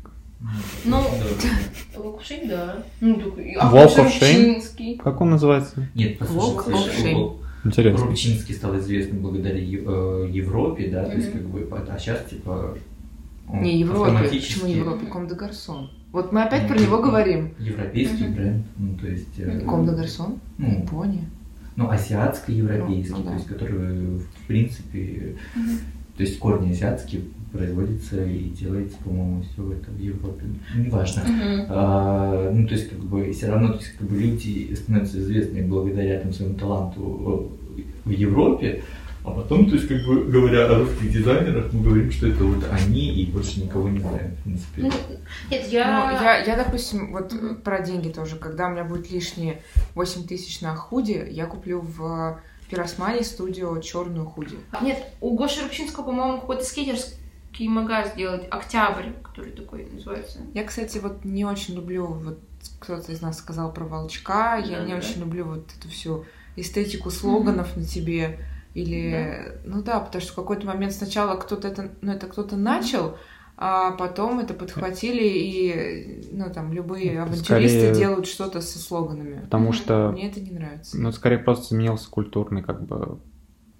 [0.84, 1.00] Ну.
[1.96, 2.82] Волков Шим, да.
[3.00, 3.68] Ну, такой, а.
[5.02, 5.86] Как он называется?
[5.94, 7.14] Нет, of Shame.
[7.14, 8.06] Волк- Интересно.
[8.06, 12.76] Рубчинский стал известным благодаря э, Европе, да, то есть как бы, а сейчас типа
[13.52, 15.06] Не Европе, автоматически- почему Европе?
[15.06, 15.90] Ком де Гарсон.
[16.10, 17.54] Вот мы опять Ну, про него ну, говорим.
[17.60, 20.40] Европейский бренд, ну то есть, э, Ком де Гарсон?
[20.58, 21.24] ну, Япония.
[21.76, 23.30] ну азиатско-европейский, Ну, ну да.
[23.30, 25.78] то есть который в принципе, Мгм.
[26.16, 27.22] то есть корни азиатские
[27.52, 30.44] производится и делается, по-моему, все это в Европе.
[30.74, 31.22] Ну, Неважно.
[31.22, 31.66] Мгм.
[31.68, 35.66] А, ну, то есть, как бы, все равно, то есть, как бы, люди становятся известными
[35.66, 38.82] благодаря там, своему таланту э, в Европе,
[39.24, 42.64] а потом, то есть, как бы, говоря о русских дизайнерах, мы говорим, что это вот
[42.72, 44.82] они, и больше никого не знаем, в принципе.
[44.82, 44.90] Ну,
[45.50, 46.38] Нет, Ну, я...
[46.38, 48.36] я, я, допустим, вот э, про деньги тоже.
[48.36, 49.62] Когда у меня будет лишние
[49.94, 52.40] 8 тысяч на худи, я куплю в
[52.70, 54.56] Пиросмане студию черную худи.
[54.80, 57.21] Нет, у Гоши Рубчинского, по-моему, какой-то скейтерский
[57.60, 60.40] магаз сделать, Октябрь, который такой называется.
[60.54, 62.38] Я, кстати, вот не очень люблю, вот
[62.80, 66.24] кто-то из нас сказал про волчка, я не очень люблю вот эту всю
[66.56, 68.38] эстетику слоганов на тебе.
[68.74, 73.18] Или, ну да, потому что в какой-то момент сначала кто-то это, ну это кто-то начал,
[73.58, 79.40] а потом это подхватили, и, ну там, любые Это авантюристы скорее- делают что-то со слоганами.
[79.42, 80.98] Потому что, Мне это не нравится.
[80.98, 83.18] ну, скорее просто изменился культурный, как бы,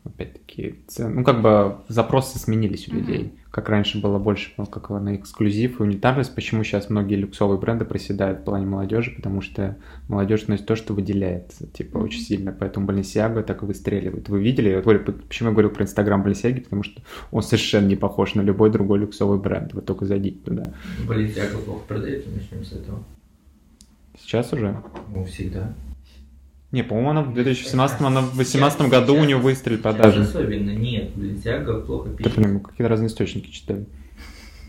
[0.04, 3.34] опять-таки, цен- ну, как бы запросы сменились у людей.
[3.50, 7.84] Как раньше было больше, ну, как на эксклюзив и унитарность, почему сейчас многие люксовые бренды
[7.84, 9.76] проседают в плане молодежи, потому что
[10.08, 12.04] молодежь носит то, что выделяется, типа, Мгм.
[12.06, 14.28] очень сильно, поэтому Balenciaga так и выстреливает.
[14.28, 17.96] Вы видели, я говорю, почему я говорил про Инстаграм Balenciaga, потому что он совершенно не
[17.96, 20.64] похож на любой другой люксовый бренд, вы только зайдите туда.
[21.06, 23.04] Balenciaga плохо продается, начнем с этого.
[24.18, 24.82] Сейчас уже?
[25.14, 25.74] Ну, всегда.
[26.72, 30.22] Не, по-моему, она в 2017, она в 2018 году у нее выстрелили продажи.
[30.22, 32.38] Особенно нет, Balenciaga плохо Да, пишет.
[32.38, 33.86] мы какие-то разные источники читали.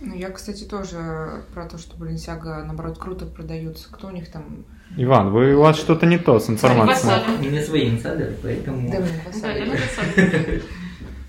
[0.02, 3.88] Ну, я, кстати, тоже про то, что Balenciaga, наоборот, круто продаются.
[3.90, 4.66] Кто у них там?
[4.98, 7.14] Иван, вы, у вас что-то не то с информацией.
[7.40, 8.92] У меня свои инсайдеры, поэтому...
[8.92, 10.54] Да, блин, Да,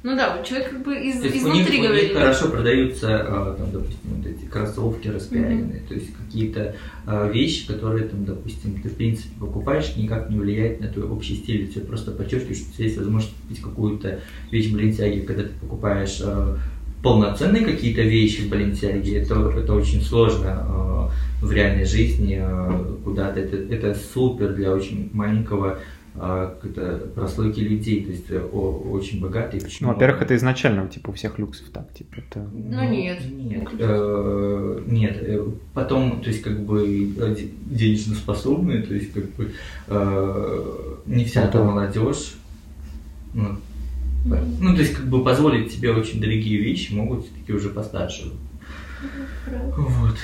[0.05, 2.13] Ну да, человек как бы из, есть у них, изнутри у них говорит.
[2.13, 6.77] хорошо продаются, а, там, допустим, вот эти кроссовки распиаренные, то есть какие-то
[7.07, 11.37] а, вещи, которые, там, допустим, ты в принципе покупаешь, никак не влияет на твой общий
[11.37, 15.45] стиль, ты просто подчеркиваешь, что у тебя есть возможность купить какую-то вещь в Balenciaga, когда
[15.45, 16.59] ты покупаешь а,
[17.03, 22.43] полноценные какие-то вещи в Balenciaga, это, это очень сложно в реальной жизни
[23.05, 25.79] куда-то, это, это супер для очень маленького
[26.19, 29.61] какой-то прослойки людей, то есть э, о- очень богатые.
[29.61, 29.89] Ну, почему?
[29.93, 32.49] во-первых, это изначально, типа, у всех люксов так, типа, это...
[32.53, 33.21] Ну, нет.
[33.31, 33.69] Нет.
[33.81, 35.17] Э, Нет.
[35.21, 36.83] э, Потом, то есть, как бы
[37.19, 39.53] э, де- денежно способные, то есть, как бы
[39.89, 41.65] э, не вся Ну, та да.
[41.65, 42.35] молодежь.
[43.35, 43.57] Ну,
[44.61, 48.31] Ну, то есть, как бы позволить себе очень дорогие вещи могут все-таки уже постарше.
[49.77, 50.17] Вот.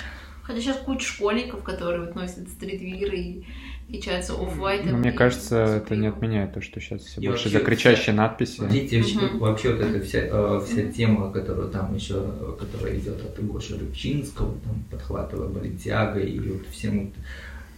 [0.43, 3.45] Хотя сейчас куча школьников, которые вот носят стритвиры и
[3.91, 4.93] печатаются оффлайтом.
[4.93, 7.65] Но мне и кажется, это не отменяет то, что сейчас все И больше вообще за
[7.65, 8.63] кричащие надписи.
[8.71, 9.39] Дети, вообще- Мгм.
[9.39, 12.25] вообще вот эта вся, э, вся тема, которая там еще,
[12.59, 17.15] которая идет от Гоши Рыбчинского, там, подхватывая Балентиаго и вот всем вот,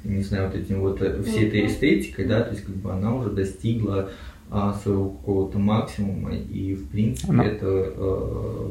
[0.04, 3.14] не знаю, вот этим вот, э, всей этой эстетикой, да, то есть как бы она
[3.14, 4.10] уже достигла
[4.54, 8.70] а, своего какого-то максимума, и в принципе Она- это э,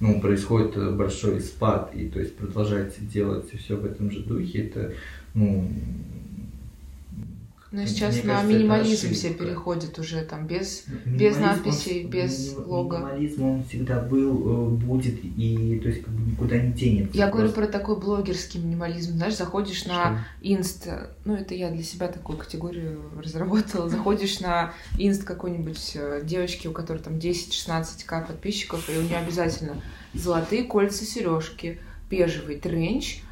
[0.00, 4.92] ну, происходит большой спад, и то есть продолжать делать все в этом же духе, это,
[5.32, 5.70] ну,
[7.72, 10.84] Но Мне сейчас на кажется, минимализм все переходят уже там без...
[11.06, 12.96] Минимализм, надписей, он- без миним- лого.
[12.98, 17.16] Минимализм он всегда был, э, будет и то есть как бы никуда не денется.
[17.16, 19.12] Я говорю Просто- про такой блогерский минимализм.
[19.12, 20.86] Знаешь, заходишь на инст,
[21.24, 23.88] ну это я для себя такую категорию разработала.
[23.88, 29.80] Заходишь на инст какой-нибудь э, девочки, у которой там 10-16к подписчиков, и у нее обязательно
[30.12, 31.78] золотые кольца, сережки,
[32.10, 33.22] бежевый тренч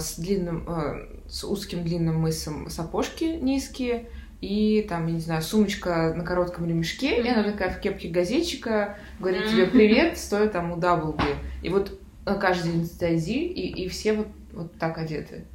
[0.00, 4.08] с длинным, э, с узким длинным мысом сапожки низкие
[4.40, 8.98] и там, я не знаю, сумочка на коротком ремешке, и она такая в кепке газетчика,
[9.18, 11.36] говорит тебе привет, стоя там у Даблби.
[11.62, 15.46] И вот на каждый день стези, и, и все вот, вот так одеты.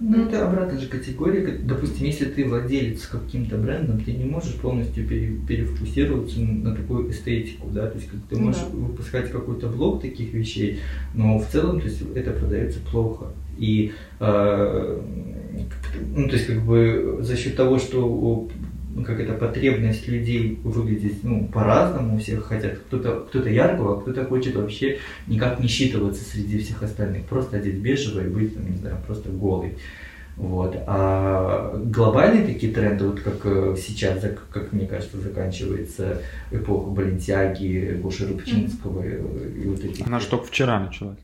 [0.00, 1.58] Ну, это обратная же категория.
[1.58, 7.10] Допустим, если ты владелец каким-то брендом, ты не можешь полностью пере- перефокусироваться на, на такую
[7.10, 8.68] эстетику, да, то есть как ты Ну можешь да.
[8.78, 10.80] выпускать какой-то блок таких вещей,
[11.14, 13.26] но в целом, то есть это продается плохо.
[13.58, 15.00] И, э,
[16.16, 18.48] ну, то есть как бы за счет того, что
[19.06, 24.24] как это потребность людей выглядеть ну, по-разному, у всех хотят кто-то кто яркого, а кто-то
[24.24, 28.76] хочет вообще никак не считываться среди всех остальных, просто одеть бежево и быть, там, не
[28.76, 29.74] знаю, просто голый.
[30.36, 30.74] Вот.
[30.86, 38.26] А глобальные такие тренды, вот как э, сейчас, как мне кажется, заканчивается эпоха Балентиаги, Гоши
[38.26, 39.16] Рубчинского и,
[39.62, 40.06] и вот этих...
[40.06, 41.18] Она же только вчера началась.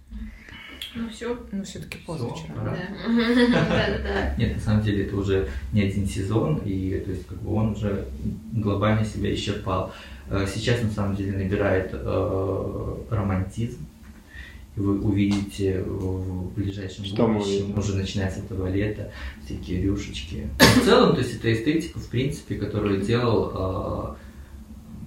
[0.97, 1.39] Ну все.
[1.53, 2.55] Ну, все-таки Всё, позавчера.
[2.55, 2.77] пора.
[3.07, 4.35] Да-да-да.
[4.39, 7.73] Нет, на самом деле это уже не один сезон, и то есть как бы он
[7.73, 8.07] уже
[8.53, 9.93] глобально себя исчерпал.
[10.31, 13.87] Э, Сейчас на самом деле набирает э, романтизм.
[14.77, 19.11] И вы увидите в ближайшем Что будущем, уже начиная с этого лета,
[19.45, 20.49] всякие рюшечки.
[20.59, 24.17] В целом, то есть это эстетика, в принципе, которую делал,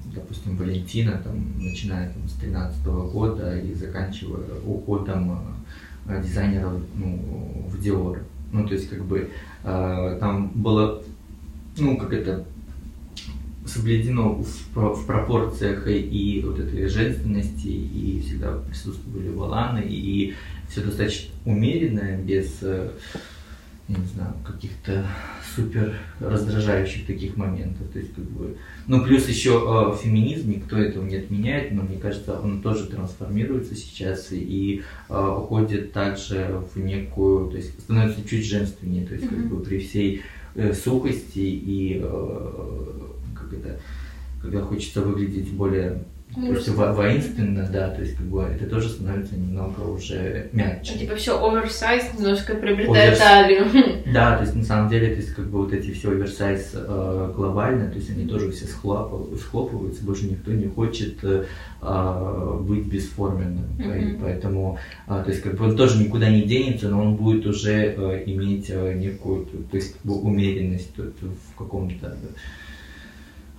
[0.08, 5.56] э, допустим, Валентина, там, начиная там, с 13 года и заканчивая уходом
[6.18, 8.20] дизайнеров ну, в Dior.
[8.52, 9.30] Ну, то есть, как бы,
[9.64, 11.04] э, там было,
[11.78, 12.46] ну, как это,
[13.66, 20.34] соблюдено в, в пропорциях и, и вот этой женственности, и всегда присутствовали валаны, и
[20.68, 22.92] все достаточно умеренное, без, э,
[23.88, 25.06] я не знаю, каких-то
[25.60, 27.88] супер раздражающих таких моментов.
[27.92, 28.56] То есть, как бы,
[28.88, 33.76] ну, плюс еще э, феминизм, никто этого не отменяет, но мне кажется, он тоже трансформируется
[33.76, 39.48] сейчас и э, уходит также в некую, то есть становится чуть женственнее, то есть как
[39.48, 40.22] бы при всей
[40.56, 42.92] э, сухости и э,
[43.36, 43.80] как это,
[44.42, 46.04] когда хочется выглядеть более
[46.36, 50.98] то есть, во- воинственно, да, то есть как бы это тоже становится немного уже мягче.
[51.00, 53.66] Типа все оверсайз немножко приобретает Оверс- талию.
[54.14, 57.34] Да, то есть на самом деле, то есть как бы вот эти все оверсайз э,
[57.36, 61.46] глобально, то есть они тоже все схлапыв- схлопываются, больше никто не хочет э,
[61.82, 64.22] а, быть бесформенным, Пое- Мгм.
[64.22, 64.78] поэтому,
[65.08, 68.24] а, то есть как бы он тоже никуда не денется, но он будет уже э,
[68.28, 72.16] иметь э, некую, то, то есть как бы умеренность то- то в каком-то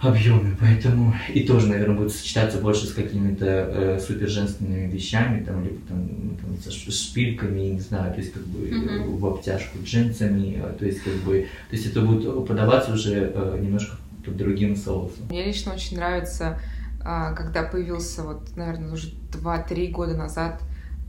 [0.01, 5.63] объеме, поэтому и тоже, наверное, будет сочетаться больше с какими-то э, супер женственными вещами, там,
[5.63, 9.17] либо там, ну, там, со шпильками, не знаю, то есть как бы Мгм.
[9.17, 13.59] в обтяжку джинсами, э, то есть как бы, то есть это будет подаваться уже э,
[13.61, 15.27] немножко под другим соусом.
[15.29, 16.59] Мне лично очень нравится,
[17.03, 20.61] а, когда появился, вот, наверное, уже 2-3 года назад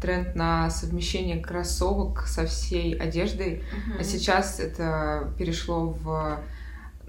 [0.01, 3.63] тренд на совмещение кроссовок со всей одеждой.
[3.99, 6.39] А сейчас это перешло в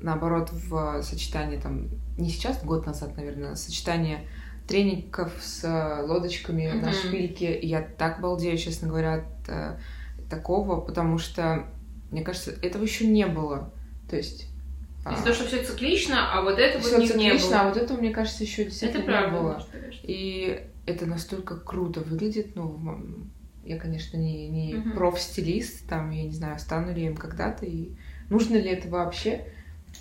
[0.02, 1.88] наоборот в сочетание там
[2.18, 4.26] не сейчас, год назад, наверное, сочетание
[4.68, 6.92] треников с э, лодочками на Мгм.
[6.92, 7.54] шпильке.
[7.58, 9.78] И я так балдею, честно говоря, от э,
[10.30, 11.66] такого, потому что,
[12.10, 13.72] мне кажется, этого еще не было.
[14.08, 14.48] То есть...
[15.04, 17.64] То есть то, что все циклично, а вот это все вот не- не циклично, а
[17.64, 17.72] было.
[17.74, 19.30] вот это, мне кажется, еще действительно Это правда.
[19.36, 19.66] не было.
[19.72, 20.00] конечно.
[20.04, 22.78] И это настолько круто выглядит, ну,
[23.64, 24.92] я, конечно, не, не Мгм.
[24.92, 27.92] профстилист, там, я не знаю, стану ли я им когда-то, и
[28.30, 29.51] нужно ли это вообще,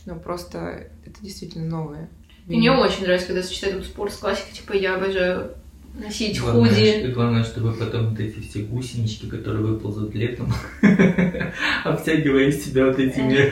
[0.05, 2.09] но просто это действительно новое.
[2.47, 5.51] Мне очень нравится, когда сочетают спорт с классикой, типа я обожаю
[5.99, 6.99] носить Главное, худи.
[6.99, 10.51] что- главное, чтобы потом вот эти все гусенички, которые выползут летом,
[11.84, 13.51] обтягивая из себя вот этими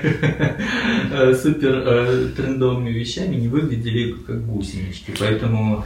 [1.12, 5.14] э, супер э, трендовыми вещами не выглядели как гусенички.
[5.20, 5.86] Поэтому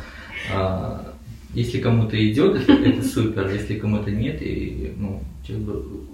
[0.54, 1.14] а,
[1.54, 5.22] если кому-то идет, это, супер, а если кому-то нет, и, ну,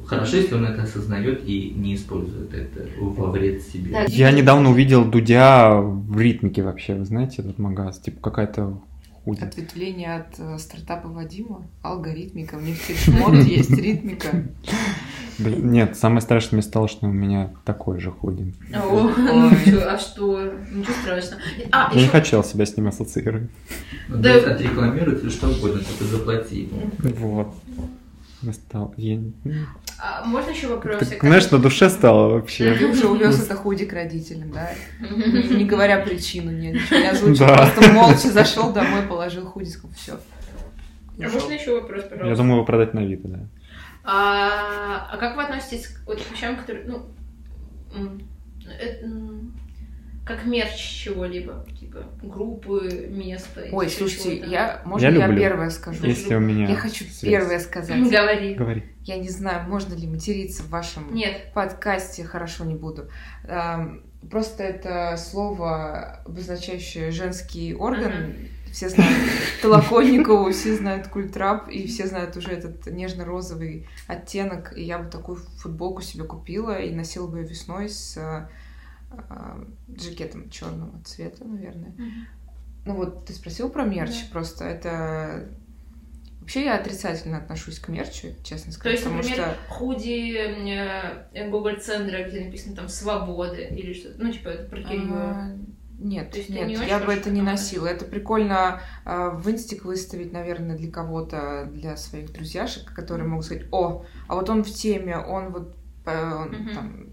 [0.09, 3.91] хорошо, если он это осознает и не использует это во вред себе.
[3.91, 8.79] Да, Я недавно увидел Дудя в ритмике вообще, вы знаете, этот магаз, типа какая-то
[9.23, 9.41] худи.
[9.43, 14.45] Ответвление от э, стартапа Вадима, алгоритмика, у них фишмод есть, ритмика.
[15.37, 18.53] Блин, Нет, самое страшное мне стало, что у меня такой же худи.
[18.73, 19.51] О, ну
[19.85, 20.51] а что?
[20.71, 21.41] Ничего страшного.
[21.71, 23.49] А, Я не хотел себя с ним ассоциировать.
[24.09, 24.33] Ну, Да.
[24.35, 26.91] отрекламируют или что угодно, только заплати ему.
[26.97, 27.53] Вот.
[28.41, 28.93] Я стал...
[28.95, 29.19] я
[30.01, 31.09] а, можно еще вопрос?
[31.09, 32.73] Так, знаешь, на душе стало вообще.
[32.73, 34.69] Ты уже увез это худи к родителям, да?
[35.01, 37.57] Не говоря причину, нет, ничего не озвучил, Да.
[37.57, 40.19] просто молча зашел домой, положил худи, сказал, все.
[41.21, 42.29] А можно еще вопрос, пожалуйста?
[42.29, 43.39] Я думаю, его продать на Авито, да.
[44.05, 47.05] А, а как вы относитесь к вот вещам, которые, ну,
[48.65, 49.03] э,
[50.29, 53.65] как мерч чего-либо, типа группы, места?
[53.71, 55.39] Ой, слушайте, я, можно я, люблю.
[55.39, 56.05] первое скажу?
[56.05, 56.69] Если у меня...
[56.69, 57.21] Я хочу связь.
[57.21, 57.97] первое сказать.
[58.11, 58.53] Говори.
[58.53, 58.83] Говори.
[59.05, 61.51] Я не знаю, можно ли материться в вашем Нет.
[61.55, 63.09] подкасте, хорошо, не буду.
[64.29, 68.35] Просто это слово, обозначающее женский орган.
[68.71, 69.17] Все знают
[69.63, 74.77] Толоконникову, все знают культрап, и все знают уже этот нежно-розовый оттенок.
[74.77, 78.47] И я бы такую футболку себе купила и носила бы ее весной с
[79.97, 81.93] жакетом черного цвета, наверное.
[82.85, 84.31] Ну вот, ты спросил про мерч, Да.
[84.31, 85.49] просто это...
[86.39, 89.73] Вообще я отрицательно отношусь к мерчу, честно То сказать, есть, потому например, что...
[89.73, 94.79] худи э, Google центра, где написано там свобода или что-то, ну, типа, это про.
[94.89, 95.51] А,
[95.99, 97.85] Нет, То есть нет, не я бы это не носила.
[97.85, 103.65] Это прикольно а, в инстик выставить, наверное, для кого-то, для своих друзьяшек, которые могут сказать,
[103.71, 105.75] о, а вот он в теме, он вот
[106.05, 106.73] э, он Мгм.
[106.73, 107.05] там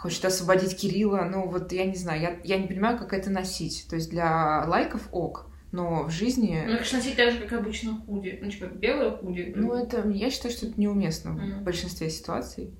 [0.00, 1.28] хочет освободить Кирилла.
[1.30, 3.86] Ну вот я не знаю, я, я не понимаю, как это носить.
[3.88, 6.62] То есть для лайков ок, но в жизни...
[6.66, 8.38] Ну, конечно, носить так же, как обычно худи.
[8.42, 9.52] Ну, типа, белое худи.
[9.54, 11.64] Ну, это, я считаю, что это неуместно в Мгм.
[11.64, 12.70] большинстве ситуаций.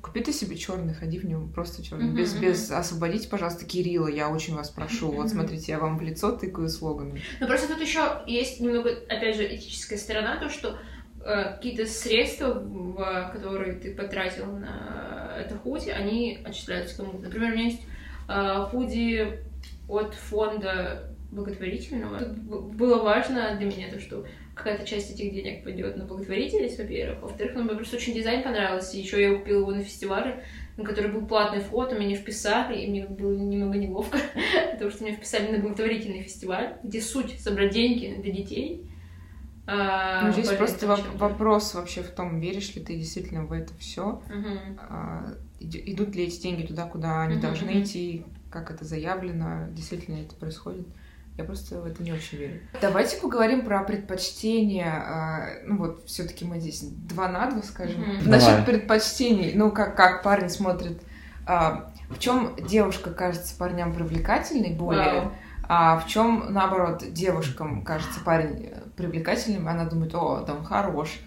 [0.00, 2.06] Купи ты себе черный, ходи в нем просто черный.
[2.06, 5.08] Мгм, без, без освободите, пожалуйста, Кирилла, я очень вас прошу.
[5.10, 5.28] Вот Мгм.
[5.34, 7.20] смотрите, я вам в лицо тыкаю слоганами.
[7.40, 10.78] Но просто тут еще есть немного, опять же, этическая сторона, то, что
[11.20, 15.07] э, какие-то средства, в- которые ты потратил на
[15.40, 17.18] это худи, они отчисляются кому-то.
[17.18, 17.82] Например, у меня есть
[18.28, 19.40] э, худи
[19.88, 22.18] от фонда благотворительного.
[22.18, 24.24] Тут было важно для меня то, что
[24.54, 27.22] какая-то часть этих денег пойдет на благотворительность, во-первых.
[27.22, 28.96] Во-вторых, ну, мне просто очень дизайн понравился.
[28.96, 30.42] Еще я купила его на фестивале,
[30.76, 34.18] на который был платный вход, меня не вписали, и мне было немного неловко,
[34.72, 38.84] потому что меня вписали на благотворительный фестиваль, где суть собрать деньги для детей.
[39.70, 43.72] А, Ну, здесь просто воп- вопрос вообще в том, веришь ли ты действительно в это
[43.78, 44.22] все.
[44.28, 45.36] Мгм.
[45.60, 50.34] идут ли эти деньги туда, куда они Мгм, должны идти, как это заявлено, действительно это
[50.36, 50.86] происходит.
[51.36, 52.60] Я просто в это не очень верю.
[52.80, 54.86] Давайте поговорим про предпочтения.
[54.92, 58.00] а, Ну вот, все-таки мы здесь два на два, скажем.
[58.02, 58.30] Мгм.
[58.30, 61.02] Насчет предпочтений, ну как, как парень смотрит,
[61.46, 65.32] а, в чем девушка кажется парням привлекательной более, Вау.
[65.68, 71.18] а в чем наоборот девушкам кажется парень э, привлекательным, она думает, о, да он хорош.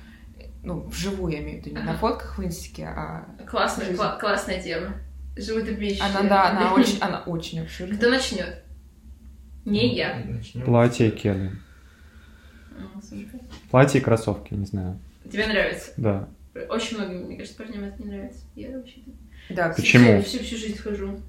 [0.64, 2.00] Ну, вживую я имею в виду, не на Ага.
[2.00, 4.00] фотках в инстике, а Классная, Жизнь.
[4.00, 4.94] кла- классная тема.
[5.36, 6.06] Животрепещущая.
[6.06, 7.98] она, да, она очень, она очень обширная.
[7.98, 8.64] Кто начнет?
[9.66, 10.22] Не я.
[10.26, 10.64] Начнем.
[10.66, 11.52] Платье и кеды.
[12.78, 13.28] А, слушай.
[13.70, 15.00] Платье и кроссовки, не знаю.
[15.32, 15.92] Тебе нравится?
[15.98, 16.28] Да.
[16.70, 18.40] Очень многим, мне кажется, парням это не нравится.
[18.56, 19.00] Я вообще
[19.50, 20.22] Да, Почему?
[20.22, 21.20] Всю, всю жизнь хожу.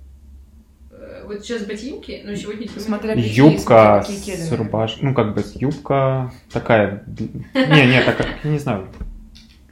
[1.03, 2.69] Э, Вот сейчас ботинки, но сегодня...
[2.69, 5.09] Смотря какие, Юбка смотря с рубашкой.
[5.09, 7.05] Ну, как бы юбка такая...
[7.07, 8.89] Не, не, такая, я не знаю.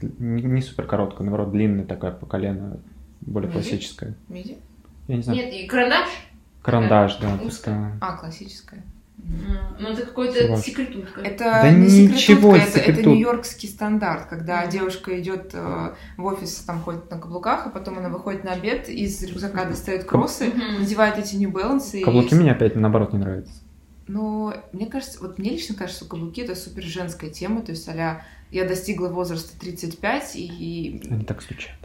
[0.01, 2.78] Не, не супер короткая, наоборот, длинная такая по колено,
[3.20, 3.61] более Миди?
[3.61, 4.15] классическая.
[4.28, 4.59] Миди?
[5.09, 5.39] Я не знаю.
[5.39, 6.09] Нет, и карандаш.
[6.62, 7.39] Карандаш, да.
[7.44, 7.98] Узкая.
[8.01, 8.82] А, классическая.
[9.79, 11.21] Ну, это какой-то секретутка.
[11.23, 14.71] Это Да не ничего, секретутка, это, это нью-йоркский стандарт, когда Мгм.
[14.71, 18.89] девушка идет э, в офис, там ходит на каблуках, а потом она выходит на обед,
[18.89, 20.81] из рюкзака достает кроссы, Мгм.
[20.81, 21.99] надевает эти New Balance.
[21.99, 23.53] и- Каблуки мне опять наоборот не нравятся.
[24.07, 27.89] Но мне кажется, вот мне лично кажется, что каблуки это супер женская тема, то есть
[27.89, 31.77] а я достигла возраста 35, и, Они так стучат.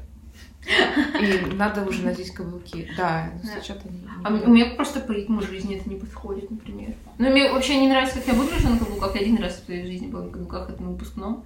[0.67, 2.89] И надо уже надеть каблуки.
[2.97, 4.01] Да, но они.
[4.23, 6.93] А у меня просто по ритму жизни это не подходит, например.
[7.17, 9.15] Ну, мне вообще не нравится, как я выгляжу на каблуках.
[9.15, 11.43] Я один раз в своей жизни была на каблуках, это на выпускном.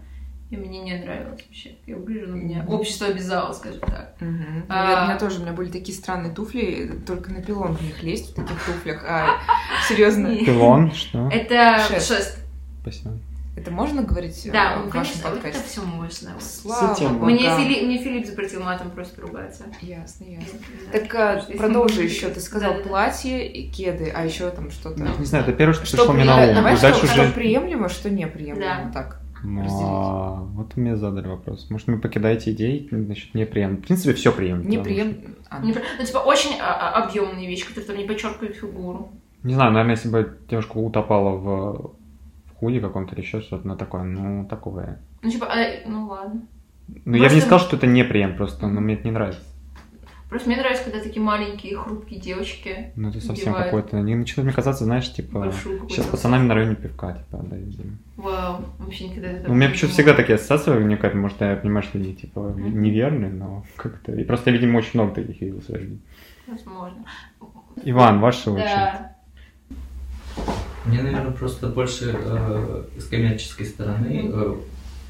[0.49, 2.29] И мне не нравилось вообще, я выгляжу.
[2.31, 2.73] Но меня Мгм.
[2.73, 4.15] общество обязало, скажем так.
[4.19, 4.65] Мгм.
[4.67, 7.75] А- Ну, я- У меня тоже, у меня были такие странные туфли, только на пилон
[7.75, 9.03] в них лезть в таких туфлях.
[9.07, 9.37] А,
[9.87, 10.35] серьезно.
[10.37, 11.29] Пилон, что?
[11.31, 12.07] Это Шест.
[12.07, 12.39] шест.
[12.81, 13.11] Спасибо.
[13.61, 15.59] Это можно говорить э, Да, в ну, вашем конечно, подкасте?
[15.59, 16.29] это все можно.
[16.39, 17.25] Слава.
[17.25, 19.65] Мне, Фили- мне Филипп запретил матом просто ругаться.
[19.81, 20.59] Ясно, ясно.
[20.91, 20.99] Да.
[20.99, 22.29] Так а, продолжи еще.
[22.29, 22.89] Ты сказал Да-да-да.
[22.89, 25.01] платье и кеды, а еще там что-то.
[25.19, 26.55] Не знаю, это первое, что, Что пришло мне на ум.
[26.55, 27.31] Давай что, уже...
[27.33, 28.91] приемлемо, что неприемлемо.
[28.93, 29.01] Да.
[29.03, 29.21] Так.
[29.43, 31.67] Ну, а, вот мне задали вопрос.
[31.69, 33.81] Может, вы покидаете идеи, значит, неприемлемо.
[33.81, 34.69] В принципе, все приемлемо.
[34.69, 35.35] Неприемлемо.
[35.49, 39.11] А, Не про- Ну, типа, очень а, а, объемные вещи, которые там не подчеркивают фигуру.
[39.43, 41.91] Не знаю, наверное, если бы девушка утопала в,
[42.59, 44.99] в худи каком-то или еще что-то, ну, такое, ну, такое.
[45.21, 46.41] Ну, типа, а, ну ладно.
[47.05, 49.41] Ну, я бы не сказал, что это не прием, просто, но мне это не нравится.
[50.29, 53.97] Просто мне нравится, когда такие маленькие, хрупкие девочки Ну, это совсем какое-то...
[53.97, 55.51] Они начинают мне казаться, знаешь, типа...
[55.87, 57.57] Сейчас с пацанами на районе пивка, типа, да.
[58.17, 61.83] Вау, вообще никогда это Ну, у меня почему всегда такие ассоциации возникают, может, я понимаю,
[61.83, 62.81] что они, типа, Мгм.
[62.81, 64.11] неверные, но как-то...
[64.11, 65.99] И просто, видимо, очень много таких видел в своей жизни.
[66.45, 67.05] Возможно.
[67.83, 69.09] Иван, ваша очередь.
[70.89, 74.55] Мне, наверное, просто больше э, с коммерческой стороны, э,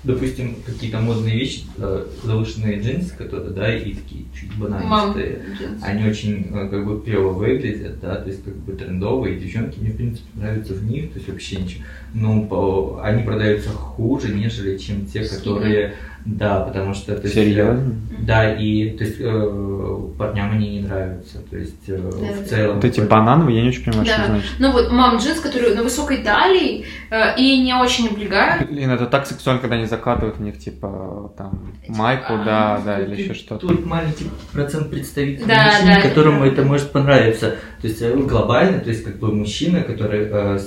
[0.03, 5.39] допустим, какие-то модные вещи, э, завышенные джинсы, которые, да, и такие чуть Мам, банальные,
[5.81, 9.79] они очень э, как бы клево выглядят, да, то есть как бы трендовые, и девчонки
[9.79, 11.83] мне, в принципе, нравятся в них, то есть вообще ничего.
[12.13, 15.37] Но по- они продаются хуже, нежели чем те, Скины.
[15.39, 15.93] которые,
[16.25, 17.15] да, потому что...
[17.15, 17.95] то есть, Серьезно?
[18.19, 22.43] Да, и то есть э, парням они не нравятся, то есть э, Да.
[22.43, 22.75] в целом...
[22.75, 24.23] Вот эти банановые, я не очень понимаю, что Да.
[24.23, 24.51] это значит.
[24.59, 28.69] Ну вот, мам, джинс, который на высокой талии э, и не очень облегают.
[28.69, 33.21] Блин, это так сексуально, когда они закатывают в них, типа, там, майку, да, да, или
[33.23, 33.67] еще что-то.
[33.67, 37.55] Тут маленький процент представителей Да, мужчин, да, которому это это может понравиться.
[37.81, 40.59] То есть э, глобально, то есть как бы мужчина, который э,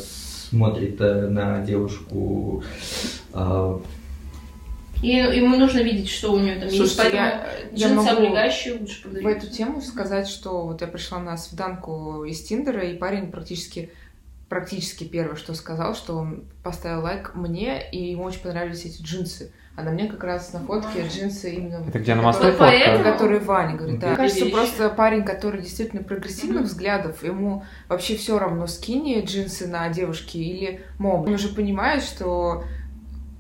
[0.51, 2.63] смотрит э, на девушку
[3.33, 3.79] э,
[5.03, 6.77] И ему нужно видеть, что у нее там есть.
[6.77, 9.47] Слушайте, Поэтому я- я джинсы могу облегающие лучше В продаются.
[9.47, 13.91] эту тему сказать, что вот я пришла на свиданку из Тиндера, и парень практически
[14.49, 19.51] практически первое, что сказал, что он поставил лайк мне, и ему очень понравились эти джинсы.
[19.75, 21.79] А на мне как раз на фотке джинсы именно...
[21.79, 22.59] вот Это где на которые- мосту фотка?
[22.59, 24.09] поэтому- Который Ваня говорит, да.
[24.09, 24.53] Мне кажется, вещи.
[24.55, 26.65] просто парень, который действительно прогрессивных Мгм.
[26.67, 31.27] взглядов, ему вообще все равно, скини джинсы на девушке или моб.
[31.27, 32.65] Он уже понимает, что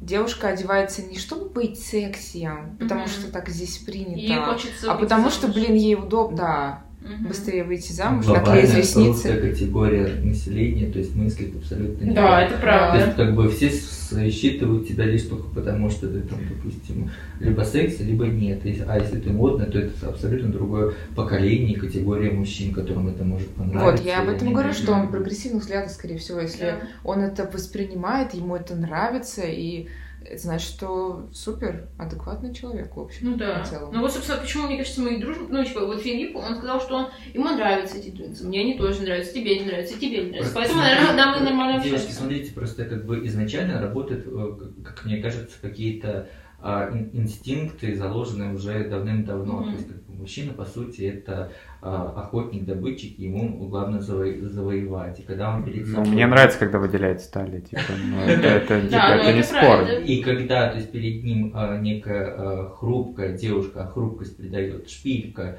[0.02, 3.08] девушка одевается не чтобы быть секси, потому Мгм.
[3.10, 5.56] что так здесь принято, Ей хочется а потому что, замуж.
[5.56, 7.28] блин, ей удобно, да, Мгм.
[7.28, 9.08] быстрее выйти замуж, наклеить ресницы.
[9.08, 12.44] русская категория населения, то есть мыслит абсолютно не Да, так.
[12.46, 13.04] это То правда.
[13.04, 17.10] есть, как бы все с- считывают тебя лишь только потому, что ты там, допустим,
[17.40, 18.60] либо секси, либо нет.
[18.86, 23.48] А если ты модная, то это абсолютно другое поколение и категория мужчин, которым это может
[23.48, 24.02] понравиться.
[24.02, 25.16] Вот, я об этом говорю, что он нравится.
[25.16, 26.78] прогрессивных взглядов, скорее всего, если Да.
[27.04, 29.86] он это воспринимает, ему это нравится, и
[30.24, 33.62] это значит, что супер адекватный человек, в общем, Ну да.
[33.62, 33.92] в целом.
[33.92, 35.48] Ну вот, собственно, почему, мне кажется, мы и дружим.
[35.50, 38.46] Ну, типа, вот Филипп, он сказал, что он, ему нравятся эти джинсы.
[38.46, 40.52] Мне они тоже нравятся, тебе не нравятся, тебе не нравятся.
[40.52, 42.12] Просто Поэтому, наверное, нам и нормально общаться.
[42.12, 46.28] смотрите, просто как бы изначально работают, э, как мне кажется, какие-то
[46.62, 49.54] а, ин- инстинкты, заложенные уже давным-давно.
[49.60, 49.64] Мгм.
[49.70, 51.50] То есть, как бы мужчина, по сути, это
[51.82, 55.18] а, охотник-добытчик, и ему главное заво- завоевать.
[55.20, 58.80] И когда он перед Ну, собой- мне нравится, когда выделяет стали, типа, ну, это, это,
[58.82, 59.84] типа, ну это не спор.
[60.06, 65.58] И когда, то есть перед ним а, некая хрупкая девушка, хрупкость придает шпилька,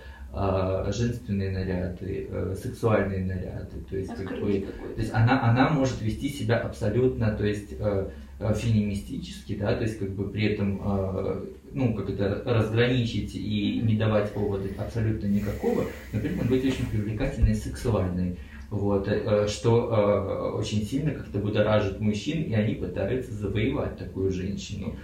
[0.91, 4.65] женственные наряды, а, сексуальные наряды, то есть как бы
[4.95, 8.09] то есть она, она может вести себя абсолютно, то есть э, э,
[8.51, 13.95] феминистически, да, то есть как бы при этом, э, ну, как это, разграничить и не
[13.95, 18.37] давать повода абсолютно никакого, но при этом быть очень привлекательной и сексуальной.
[18.69, 24.95] Вот, э, что э, очень сильно как-то будоражит мужчин, и они пытаются завоевать такую женщину.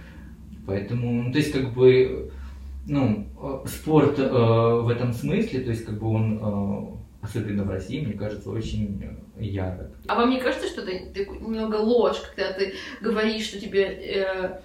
[0.66, 2.32] Поэтому, ну, то есть, как бы,
[2.86, 7.70] ну, э, спорт э, в этом смысле, то есть, как бы он, э, особенно в
[7.70, 9.14] России, мне кажется, очень э,
[9.46, 9.90] ярок.
[10.06, 14.60] А вам не кажется, что такой немного ложь, когда ты говоришь, что тебе э,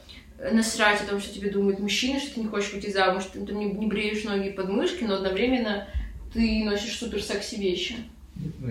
[0.51, 3.53] насрать о том, что тебе думают мужчины, что ты не хочешь выйти замуж, что ты
[3.53, 5.87] не, не бреешь ноги и подмышки, но одновременно
[6.33, 7.95] ты носишь супер секси вещи.
[8.37, 8.67] Ну,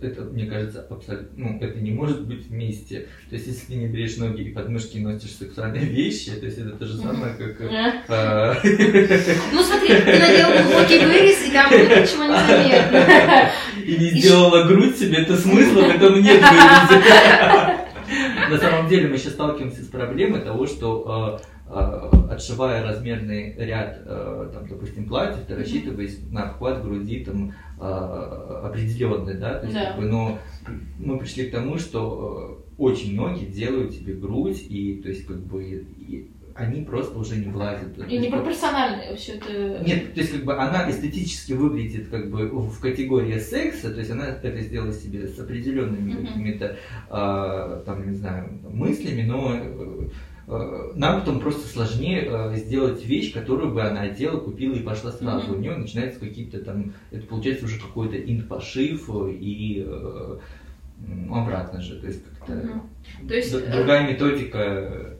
[0.00, 3.08] это, мне кажется, абсолютно, ну, это не может быть вместе.
[3.28, 6.58] То есть, если ты не бреешь ноги и подмышки и носишь сексуальные вещи, то есть,
[6.58, 7.60] это то же самое, как...
[7.60, 7.68] э,
[8.08, 8.54] А?
[9.52, 13.50] Ну смотри, ты надел глубокий вырез, и там ничего не заметно.
[13.84, 16.40] И не сделала грудь себе, это смысла в этом нет.
[18.50, 24.04] На самом деле мы сейчас сталкиваемся с проблемой того, что э, э, отшивая размерный ряд,
[24.04, 27.54] там, допустим, платьев, ты рассчитываешь на обхват груди там
[28.66, 29.86] определенный, да, то есть, Да.
[29.92, 30.38] как бы, но
[30.98, 35.38] мы пришли к тому, что э, очень многие делают тебе грудь и, то есть, как
[35.40, 37.96] бы, и они просто уже не влазят.
[38.08, 39.82] И непропорционально все это...
[39.86, 44.10] Нет, то есть как бы она эстетически выглядит как бы в категории секса, то есть
[44.10, 46.26] она это сделала себе с определенными Мгм.
[46.26, 46.76] какими-то,
[47.08, 50.08] а, там, не знаю, мыслями, но э, э,
[50.94, 55.46] нам потом просто сложнее э, сделать вещь, которую бы она одела, купила и пошла сразу.
[55.48, 55.54] Мгм.
[55.54, 60.36] У нее начинается какие-то там, это получается уже какой-то инт-пошив и э,
[61.08, 62.82] м, обратно же, то есть как-то Мгм.
[63.28, 64.58] То есть э, другая методика.
[64.58, 65.14] э,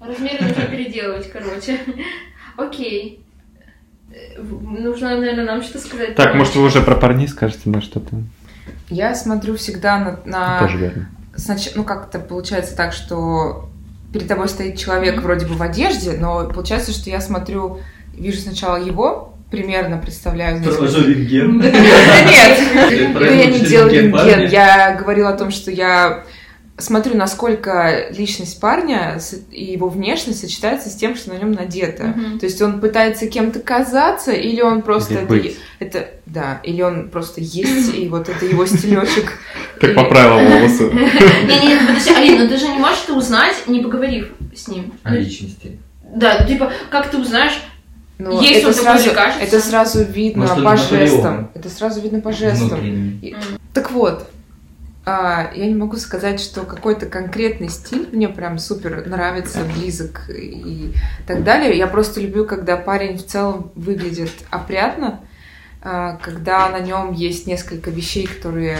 [0.00, 1.78] размеры нужно переделывать, короче.
[2.56, 3.20] Окей.
[4.12, 6.14] Э, Нужно, наверное, нам что-то сказать.
[6.16, 8.16] Так, может, вы уже про парней скажете, да, что-то?
[8.88, 10.20] Я смотрю всегда на...
[10.24, 11.08] на- Тоже верно.
[11.36, 13.69] снач- Ну, как-то получается так, что
[14.12, 17.80] перед тобой стоит человек вроде бы в одежде, но получается, что я смотрю,
[18.14, 20.62] вижу сначала его, примерно представляю.
[20.62, 21.60] Провожу рентген.
[21.60, 24.48] Да нет, ну, я не делаю рентген?
[24.48, 26.24] Я говорила о том, что я
[26.80, 29.18] смотрю, насколько личность парня
[29.50, 32.04] и его внешность сочетается с тем, что на нем надето.
[32.08, 32.38] Мгм.
[32.38, 35.56] То есть он пытается кем-то казаться, или он просто Или это, быть.
[35.78, 39.38] это- да, или он просто есть, и вот это его стилечек.
[39.80, 40.84] Как поправила волосы.
[41.46, 44.92] Не-не, подожди, Алина, ну ты же не можешь это узнать, не поговорив с ним.
[45.02, 45.78] О личности.
[46.14, 47.60] Да, ну, типа, как ты узнаешь?
[48.18, 51.50] Ну, Есть это он такой сразу, это сразу видно Может, по жестам.
[51.54, 52.68] Это сразу видно по жестам.
[52.68, 53.36] Внутренний.
[53.72, 54.28] Так вот,
[55.54, 60.92] я не могу сказать, что какой-то конкретный стиль мне прям супер нравится, близок и
[61.26, 61.76] так далее.
[61.76, 65.20] Я просто люблю, когда парень в целом выглядит опрятно,
[65.82, 68.78] а, когда на нем есть несколько вещей, которые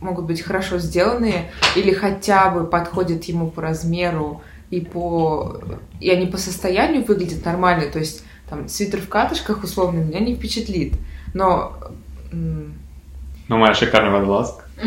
[0.00, 5.60] могут быть хорошо сделаны или хотя бы подходят ему по размеру и по
[6.00, 7.90] и они по состоянию выглядят нормально.
[7.90, 10.94] То есть там свитер в катышках условно меня не впечатлит,
[11.34, 11.76] но
[13.48, 14.65] Ну, моя шикарная водолазка.
[14.76, 14.82] В.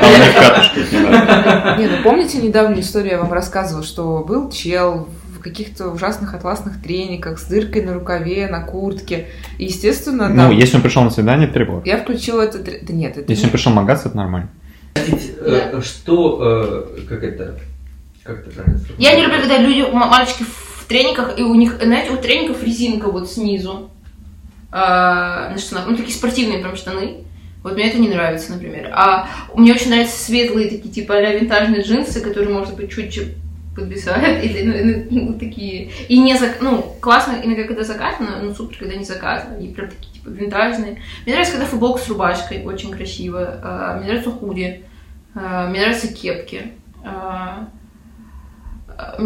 [0.00, 1.76] А у меня в катушках не надо.
[1.78, 6.82] Не, ну помните недавнюю историю я вам рассказывала, что был чел в каких-то ужасных атласных
[6.82, 9.28] трениках с дыркой на рукаве, на куртке.
[9.58, 12.58] И, естественно, Ну, там, если он пришел на свидание, это я включила это...
[12.58, 14.50] Да нет, это Если он пришел магаться, это нормально.
[14.94, 17.58] Э, Что, э, как это,
[18.24, 18.80] как это правильно?
[18.98, 23.10] Я не люблю, когда люди, мальчики в трениках, и у них, знаете, у треников резинка
[23.10, 23.90] вот снизу
[24.72, 25.86] а, на штанах.
[25.88, 27.24] Ну, такие спортивные прям штаны.
[27.62, 28.90] Вот мне это не нравится, например.
[28.94, 33.34] А мне очень нравятся светлые такие, типа, а винтажные джинсы, которые, может быть, чуть-чуть
[33.74, 35.90] подвисают, или, ну, ну, ну, такие.
[36.08, 36.58] И не зак...
[36.60, 39.56] Ну, классно иногда, когда закатано, ну, супер, когда не закатано.
[39.56, 41.00] Они прям такие, типа, винтажные.
[41.24, 43.58] Мне нравится, когда футболка с рубашкой, очень красиво.
[43.62, 44.84] А, Мне нравятся худи.
[45.34, 46.72] А, Мне нравятся кепки.
[47.04, 47.68] А,
[48.88, 49.16] а,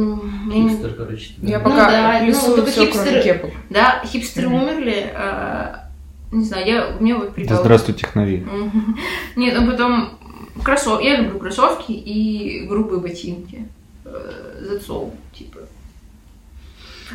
[0.52, 1.32] Хипстер, короче.
[1.42, 1.64] Я да.
[1.64, 3.50] пока да, ну, плюсую только все, хипстеры- кроме кепок.
[3.70, 4.62] Да, хипстеры Мгм.
[4.62, 5.10] умерли.
[5.14, 5.81] а,
[6.32, 7.56] не знаю, я, мне вот Да прикол.
[7.58, 8.38] здравствуй, технави.
[8.38, 8.96] Мгм.
[9.36, 10.18] Нет, ну потом
[10.64, 11.04] кроссовки.
[11.04, 13.68] Я люблю кроссовки и грубые ботинки.
[14.04, 15.60] Э, Зацол, типа.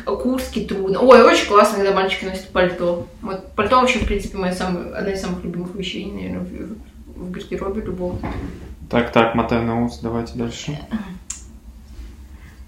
[0.06, 1.00] А Куртки трудно.
[1.00, 3.08] Ой, очень классно, когда мальчики носят пальто.
[3.20, 7.30] Вот пальто вообще, в принципе, моя самая, одна из самых любимых вещей, наверное, в, в
[7.32, 8.18] гардеробе любого.
[8.88, 10.78] Так, так, мотай на ус, давайте дальше.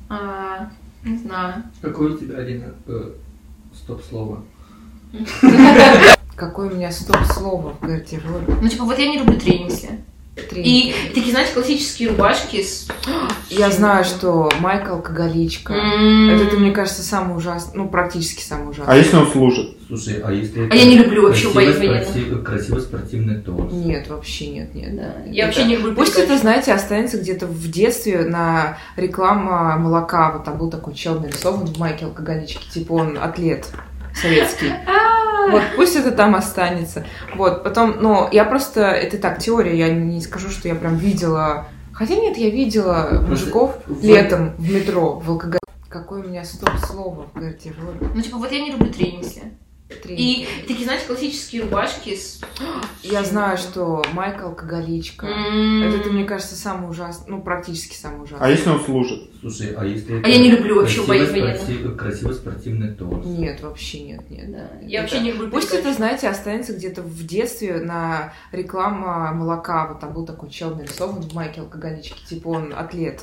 [0.08, 0.68] А,
[1.04, 1.62] не знаю.
[1.80, 3.12] Какое у тебя, Алина, э,
[3.74, 4.42] стоп-слово?
[6.40, 8.54] Какое у меня стоп-слово в гардеробе.
[8.62, 9.90] Ну, типа, вот я не люблю тренинги.
[10.54, 12.88] И такие, знаете, классические рубашки с...
[13.50, 15.74] Я знаю, что Майкл алкоголичка.
[15.74, 16.30] М.
[16.30, 18.96] Это, мне кажется, самый ужасный, ну, практически самый А ужасный.
[18.98, 19.76] если он служит?
[19.86, 22.08] Слушай, а если А я не люблю вообще военных.
[22.08, 23.70] спорти- красивый спортивный торс?
[23.72, 24.96] Нет, вообще нет, нет.
[24.96, 25.14] Да.
[25.26, 30.32] Я вообще не люблю Пусть это, знаете, останется где-то в детстве на реклама молока.
[30.32, 32.66] Вот там был такой чел нарисован в майке алкоголички.
[32.72, 33.66] Типа он атлет
[34.20, 34.72] советский.
[35.50, 37.04] Вот, пусть это там останется.
[37.34, 41.66] Вот, потом, ну, я просто, это так, теория, я не скажу, что я прям видела...
[41.92, 45.58] Хотя нет, я видела мужиков в- летом в метро, в алкоголь.
[45.88, 48.10] Какое у меня стоп-слово в гардеробе?
[48.14, 49.42] Ну, типа, вот я не люблю тренинги.
[50.06, 52.40] И такие, знаете, классические рубашки с...
[53.02, 55.26] Я знаю, что Майкл алкоголичка.
[55.26, 58.46] Это, мне кажется, самый ужасный, ну, практически самый ужасный.
[58.46, 59.30] А если он служит?
[59.40, 63.24] Слушай, а если А я не люблю вообще спорти- красивый спортивный торс?
[63.24, 64.52] Нет, вообще нет, нет.
[64.52, 64.70] Да.
[64.82, 69.86] Я Это- вообще не люблю Пусть это, знаете, останется где-то в детстве на реклама молока.
[69.88, 72.22] Вот там был такой чел нарисован в майке алкоголички.
[72.28, 73.22] Типа он атлет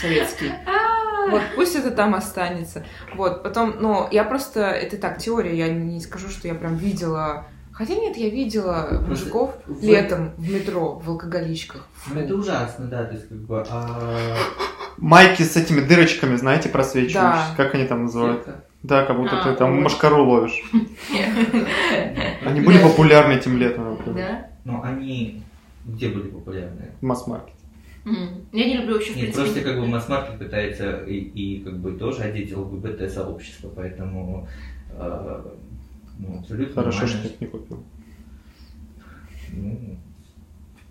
[0.00, 0.52] советский.
[1.30, 2.84] Вот, пусть это там останется.
[3.14, 7.46] Вот, потом, ну, я просто, это так, теория, я не скажу, что я прям видела...
[7.72, 11.86] Хотя нет, я видела мужиков в- летом в метро в алкоголичках.
[12.12, 13.64] Ну, Это ужасно, да, то есть как бы...
[13.70, 14.36] а,
[14.98, 17.22] Майки с этими дырочками, знаете, просвечивающие.
[17.22, 17.54] Да.
[17.56, 18.44] Как они там называют?
[18.44, 18.64] сетка.
[18.82, 19.80] Да, как будто А, ты там ой.
[19.80, 20.62] машкару ловишь.
[22.44, 24.46] Они были популярны этим летом например, Да?
[24.64, 25.42] Но они
[25.86, 26.92] где были популярны?
[27.00, 27.04] в
[28.04, 28.46] М.
[28.52, 29.44] Я не люблю вообще, в Нет, принципе...
[29.44, 34.46] просто как бы масс-маркет пытается и, и как бы тоже одеть ЛГБТ-сообщество, поэтому
[34.90, 35.42] э,
[36.18, 37.82] ну, абсолютно Хорошо, что ты их не купил.
[39.52, 39.98] Ну,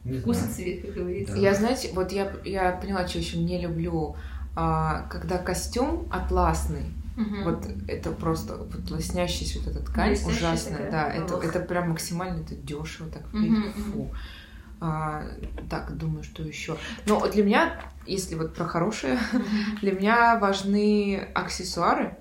[0.06, 0.54] не Вкус и знаю.
[0.56, 1.34] цвет, как говорится.
[1.36, 1.40] Да.
[1.40, 4.16] Я, знаете, вот я, я поняла, что еще не люблю,
[4.56, 6.84] а, когда костюм атласный,
[7.16, 7.44] Мгм.
[7.44, 10.92] вот это просто вот лоснящаяся вот эта ткань Блестящая ужасная, такая.
[10.92, 11.46] да, это, Ох.
[11.46, 13.92] это прям максимально это дешево так выглядит, мгм.
[13.92, 14.12] фу.
[14.86, 15.24] А,
[15.70, 16.76] так, думаю, что еще.
[17.06, 19.18] Но для меня, если вот про хорошее,
[19.82, 22.18] для меня важны аксессуары,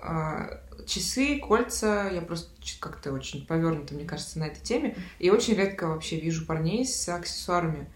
[0.00, 2.08] а, часы, кольца.
[2.12, 4.96] Я просто как-то очень повернута, мне кажется, на этой теме.
[5.18, 7.88] И очень редко вообще вижу парней с аксессуарами.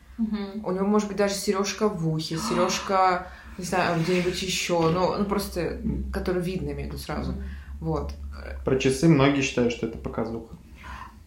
[0.64, 5.24] У него может быть даже сережка в ухе, сережка, не знаю, где-нибудь еще, ну, ну
[5.26, 5.80] просто,
[6.12, 7.34] который видно, я имею в виду сразу.
[7.78, 8.14] Вот.
[8.64, 10.56] Про часы многие считают, что это показуха.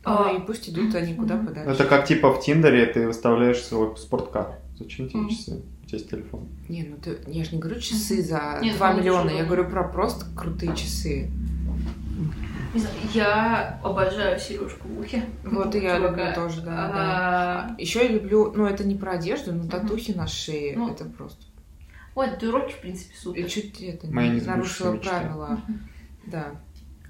[0.04, 1.70] А, Ну, и пусть идут они куда подальше.
[1.72, 4.56] Это как типа в Тиндере ты выставляешь свой спорткар.
[4.80, 5.62] Зачем тебе часы?
[5.84, 6.48] У тебя есть телефон.
[6.70, 9.70] Не, ну ты, я же не говорю часы за Нет, 2 ну, миллиона, я говорю
[9.70, 11.30] про просто крутые часы.
[12.74, 15.26] Не знаю, я обожаю сережку в ухе.
[15.44, 16.10] Вот и я Чувака.
[16.12, 16.72] люблю тоже, да.
[16.72, 16.92] да.
[16.94, 21.04] А, Еще я люблю, ну это не про одежду, но татухи на шее, Ну, это
[21.06, 21.44] просто.
[22.16, 23.46] Ой, татуировки, в принципе, супер.
[23.46, 25.20] И чуть это не нарушила мечта.
[25.20, 25.62] правила.
[26.26, 26.48] Да.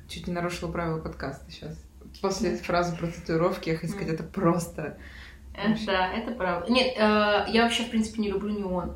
[0.07, 1.77] Чуть не нарушила правила подкаста сейчас.
[2.21, 4.97] После фразы про татуировки я хочу сказать, это просто.
[5.85, 6.71] Да, это правда.
[6.71, 8.95] Нет, э, я вообще, в принципе, не люблю неон.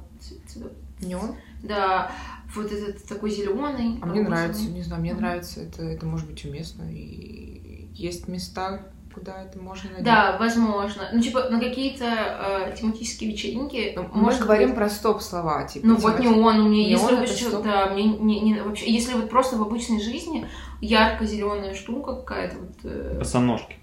[1.01, 1.35] Неон?
[1.63, 2.11] Да,
[2.53, 3.99] вот этот такой зеленый.
[4.01, 6.83] А мне нравится, не знаю, мне нравится, это, это может быть уместно.
[6.91, 8.83] И есть места,
[9.15, 10.05] куда это можно надеть.
[10.05, 11.03] Да, возможно.
[11.13, 13.93] Ну, типа, на какие-то э, тематические вечеринки.
[13.95, 15.87] Ну, мы может говорим быть- про стоп-слова, типа.
[15.87, 17.61] Ну вот темати- неон у меня, если вы что?
[17.61, 20.45] да, мне не, не- вообще, если вот просто в обычной жизни
[20.81, 22.71] ярко-зеленая штука какая-то вот.
[22.83, 23.77] э, Босоножки.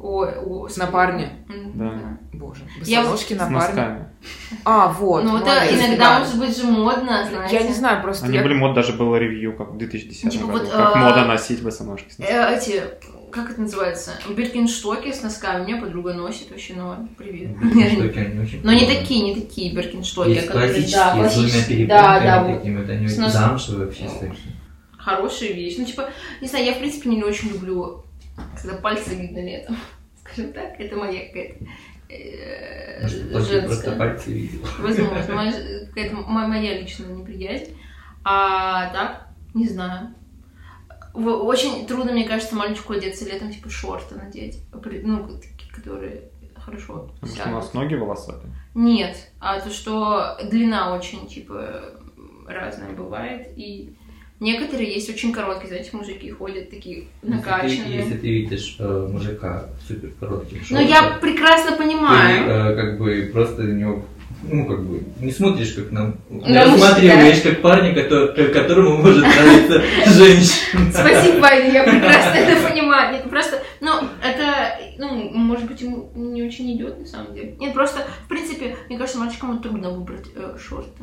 [0.00, 1.44] о, о, На парне?
[1.48, 2.18] М, Да.
[2.34, 4.08] Боже, Я вот- босоножки С на парне.
[4.64, 5.24] А, вот.
[5.24, 6.18] Ну, это иногда да.
[6.20, 7.56] может быть же модно, знаете.
[7.56, 8.42] Я не знаю, просто Они я...
[8.42, 10.58] были мод, даже было ревью, как в 2010 Типа году.
[10.64, 12.10] вот, как а, мода носить босоножки.
[12.12, 12.20] с.
[12.20, 12.82] Э, эти,
[13.30, 14.12] как это называется?
[14.28, 15.62] Биркинштоки с носками.
[15.64, 17.56] У меня подруга носит вообще, ну, привет.
[17.60, 20.30] Они очень Но не такие, не такие Биркинштоки.
[20.30, 21.86] Есть которые- классические, да, с двумя классические.
[21.86, 24.42] Да, да, такими, вот они нос- замшевые вообще секси.
[24.96, 25.76] Хорошая вещь.
[25.78, 26.10] Ну, типа,
[26.40, 28.04] не знаю, я, в принципе, не очень люблю,
[28.60, 29.76] когда пальцы видно летом.
[30.22, 31.64] Скажем так, это моя какая-то
[32.10, 33.96] э, Может, просто- женская.
[33.96, 34.60] пальцы видел.
[34.78, 35.52] Возможно, моя,
[35.88, 37.76] какая-то мо- моя личная неприязнь.
[38.24, 40.14] А так, не знаю.
[41.14, 44.60] Очень трудно, мне кажется, мальчику одеться летом, типа, шорты надеть.
[44.72, 46.22] Ну, такие, которые
[46.56, 48.52] хорошо Потому что у нас ноги волосатые.
[48.74, 51.94] Нет, а то, что длина очень, типа,
[52.46, 53.94] разная бывает, и
[54.40, 57.96] некоторые есть очень короткие, знаете, мужики ходят такие Если ты, накачанные.
[57.96, 62.48] если ты видишь э, мужика в супер коротких Ну, шортах, я прекрасно ты понимаю.
[62.48, 64.04] э, как бы просто на него
[64.42, 66.16] ну, как бы, не смотришь, как нам...
[66.30, 70.90] Не На рассматриваешь, как парня, который, которому может нравиться женщина.
[70.92, 73.12] Спасибо, Ваня, я прекрасно это понимаю.
[73.14, 73.90] Нет, просто, ну,
[74.22, 77.56] это, ну, может быть, ему не очень идет на самом деле.
[77.58, 81.02] Нет, просто, в принципе, мне кажется, мальчикам трудно выбрать э, шорты.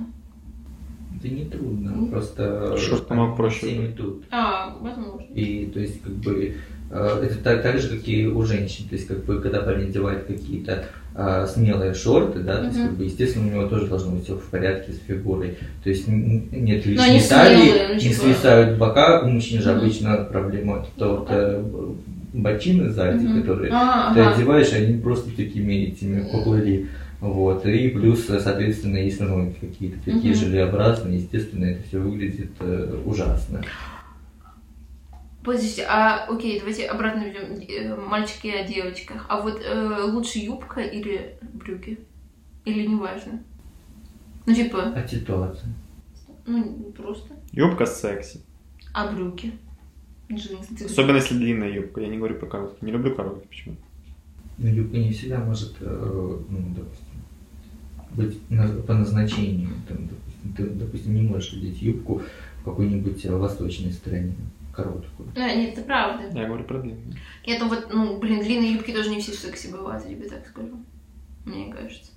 [1.17, 2.11] Это не трудно, Мгм.
[2.11, 2.77] просто...
[2.77, 4.25] Шорты намного проще все идут.
[4.31, 5.21] А, возможно.
[5.33, 6.55] И то есть как бы
[6.91, 8.87] э, это так, так же, как и у женщин.
[8.87, 10.85] То есть как бы когда парень одевает какие-то
[11.15, 14.35] э, смелые шорты, да, то есть как бы естественно у него тоже должно быть все
[14.35, 15.57] в порядке с фигурой.
[15.83, 19.21] То есть нет лишней талии, ну, не типа- свисают бока.
[19.21, 21.63] У мужчин же обычно проблема то вот, э,
[22.33, 23.41] ботины сзади, Мгм.
[23.41, 24.35] которые А, ты ага.
[24.35, 26.87] одеваешь, они просто такими этими поплыли.
[27.21, 27.65] Вот.
[27.65, 30.35] И плюс, соответственно, если ноги какие-то такие Мгм.
[30.35, 33.61] желеобразные, естественно, это все выглядит э, ужасно.
[35.45, 39.25] Подождите, а окей, давайте обратно ведем э, мальчики о девочках.
[39.29, 41.99] А вот э, лучше юбка или брюки?
[42.65, 43.43] Или неважно?
[44.47, 45.67] Ну, типа, От ситуации.
[46.47, 47.33] ну, просто.
[47.51, 48.41] Юбка секси.
[48.93, 49.53] А брюки?
[50.31, 50.85] Джинсы.
[50.85, 52.01] Особенно если длинная юбка.
[52.01, 52.85] Я не говорю про короткие.
[52.87, 53.47] Не люблю короткие.
[53.47, 53.75] Почему?
[54.57, 57.05] Ну, юбка не всегда может, э, ну, допустим,
[58.15, 59.69] быть на- по назначению.
[59.87, 62.21] Там, допустим, ты, допустим, не можешь одеть юбку
[62.61, 64.33] в какой-нибудь э, восточной стране,
[64.75, 65.31] короткую.
[65.35, 66.37] А, нет, это правда.
[66.37, 67.15] Я говорю про длинную.
[67.45, 70.45] Нет, ну вот, ну, блин, длинные юбки тоже не все секси бывают, я тебе так
[70.47, 70.79] скажу.
[71.45, 72.11] Мне кажется.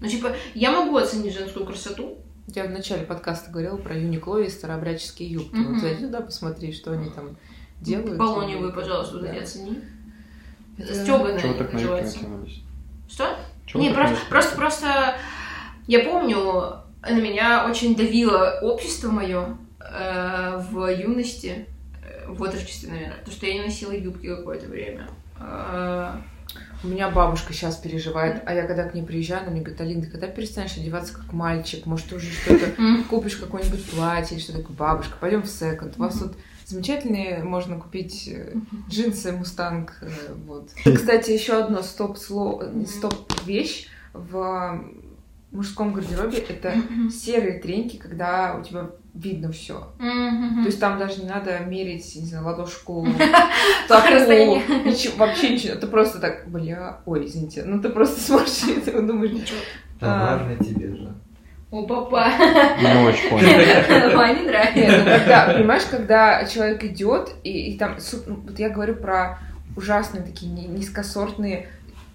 [0.00, 2.18] Ну, типа, я могу оценить женскую красоту.
[2.48, 5.54] Я в начале подкаста говорила про Юникло и старообрядческие юбки.
[5.54, 5.74] Мгм.
[5.74, 7.36] Вот зайди туда, посмотри, что они там
[7.80, 8.18] делают.
[8.18, 9.40] Полоневую, пожалуйста, вот Да.
[9.40, 9.80] оцени.
[10.76, 11.78] Это- Стёганая Чего так на?
[13.08, 13.38] Что?
[13.66, 15.16] Чего Не, просто, просто, просто
[15.86, 16.36] я помню,
[17.02, 19.56] на меня очень давило общество мое
[20.70, 21.66] в юности,
[22.02, 25.08] э, в отрочестве, наверное, то, что я не носила юбки какое-то время.
[25.38, 26.12] Э,
[26.84, 30.02] У меня бабушка сейчас переживает, а я когда к ней приезжаю, она мне говорит, Алина,
[30.02, 31.86] ты когда перестанешь одеваться как мальчик?
[31.86, 32.66] Может, ты уже что-то
[33.10, 34.76] купишь какое-нибудь платье или что такое?
[34.76, 35.94] Бабушка, пойдем в секонд.
[35.96, 36.34] У вас тут
[36.66, 38.54] замечательные, можно купить э,
[38.88, 39.96] джинсы Мустанг.
[40.00, 40.08] э,
[40.46, 40.70] Вот.
[40.84, 44.82] Кстати, еще одно стоп-слово, стоп-вещь в
[45.52, 46.74] мужском гардеробе это
[47.10, 49.88] серые треньки, когда у тебя видно все.
[49.98, 50.62] Мгм.
[50.62, 53.06] То есть там даже не надо мерить, не знаю, ладошку,
[53.88, 55.74] такую, ничего, вообще ничего.
[55.74, 59.58] Это просто так, бля, ой, извините, ну ты просто смотришь и ты думаешь, Ничего.
[60.00, 61.14] Товар на тебе же.
[61.70, 62.26] О, папа.
[62.80, 64.16] Не очень понял.
[64.16, 64.78] Ване нравится.
[64.78, 69.38] Нет, ну когда, понимаешь, когда человек идет, и, и там, ну, вот я говорю про
[69.74, 71.68] ужасные такие ни- низкосортные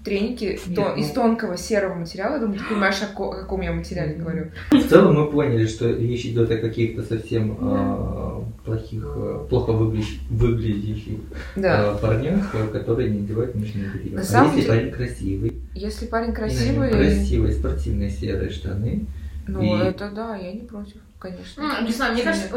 [0.07, 3.35] треники Нет, то- ну- из тонкого серого материала, я думаю, ты понимаешь, о, ко- о
[3.41, 4.45] каком я материале говорю.
[4.71, 10.19] В целом мы поняли, что речь идет о каких-то совсем э, плохих, э, плохо выгля-
[10.29, 11.19] выглядящих
[11.55, 11.93] Да.
[11.93, 14.15] э, парнях, которые не одевают нижнее белье.
[14.15, 19.05] На А самом если деле- парень красивый, Если парень красивый, красивые спортивные серые штаны,
[19.47, 21.63] ну и- это да, я не против, конечно.
[21.81, 22.47] Ну, Не знаю, мне кажется,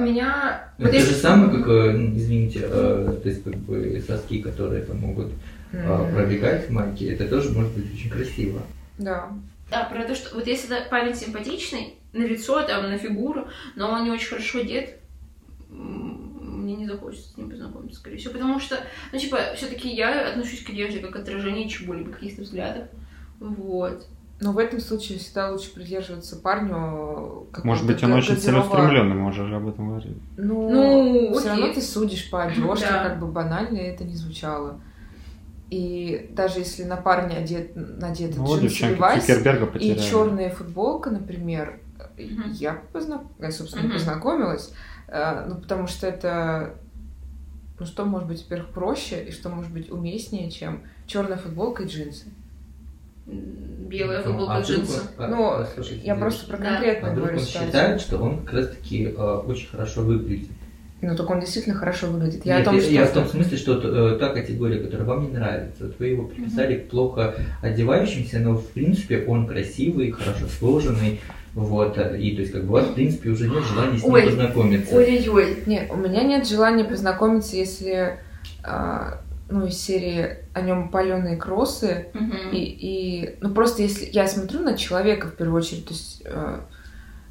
[0.00, 0.62] меня...
[0.78, 4.82] это вот я- же самое, как, э, извините, э, то есть как бы соски, которые
[4.84, 5.28] там могут
[5.72, 8.60] э, М, пробегать в майке, это тоже может быть очень красиво.
[8.98, 9.30] Да.
[9.70, 13.90] Да, про то, что вот если да, парень симпатичный, на лицо, там, на фигуру, но
[13.90, 14.96] он не очень хорошо одет,
[15.70, 18.76] мне не захочется с ним познакомиться, скорее всего, потому что,
[19.12, 22.88] ну, типа, все таки я отношусь к одежде как отражение чего-либо, каких-то взглядов,
[23.40, 24.06] вот.
[24.40, 26.70] Но в этом случае всегда лучше придерживаться парню.
[27.50, 30.16] какого-то Может быть, он очень целеустремленный, мы уже об этом говорили.
[30.36, 30.70] Ну,
[31.32, 31.74] Ну, все равно окей.
[31.74, 33.04] ты судишь по одежке, Да.
[33.08, 34.80] как бы банально это не звучало.
[35.70, 41.80] И даже если на парне одет, надеты Ну, джинсы Цукерберга и черная футболка, например,
[42.16, 42.52] Мгм.
[42.52, 43.92] я, позна- я, собственно, Мгм.
[43.92, 44.72] познакомилась,
[45.08, 46.74] э, ну, потому что это,
[47.78, 51.86] ну, что может быть, во-первых, проще, и что может быть уместнее, чем черная футболка и
[51.86, 52.26] джинсы.
[53.26, 55.00] Белая Ну, футболка, а вдруг джинсы.
[55.18, 56.64] а, ну, а, слушайте, я девушки, просто про Да.
[56.64, 57.66] а конкретную вдруг говорю он ситуацию.
[57.72, 59.10] считает, что он как раз таки э,
[59.46, 60.48] очень хорошо выглядит.
[61.00, 62.44] Ну, так он действительно хорошо выглядит.
[62.44, 62.90] Я Нет, о том, что...
[62.90, 66.24] я в том смысле, что э, та категория, которая вам не нравится, вот вы его
[66.24, 71.20] приписали к плохо одевающимся, но в принципе он красивый, хорошо сложенный,
[71.54, 74.02] вот, э, и то есть как бы у вас в принципе уже нет желания с
[74.02, 74.22] ним Ой.
[74.24, 74.96] познакомиться.
[74.96, 75.62] Ой-ой-ой.
[75.66, 78.18] Нет, у меня нет желания познакомиться, если,
[78.64, 79.20] а,
[79.50, 82.50] ну, из серии о нем паленые кроссы, Мгм.
[82.52, 86.64] и, и, ну, просто если я смотрю на человека в первую очередь, то есть, а,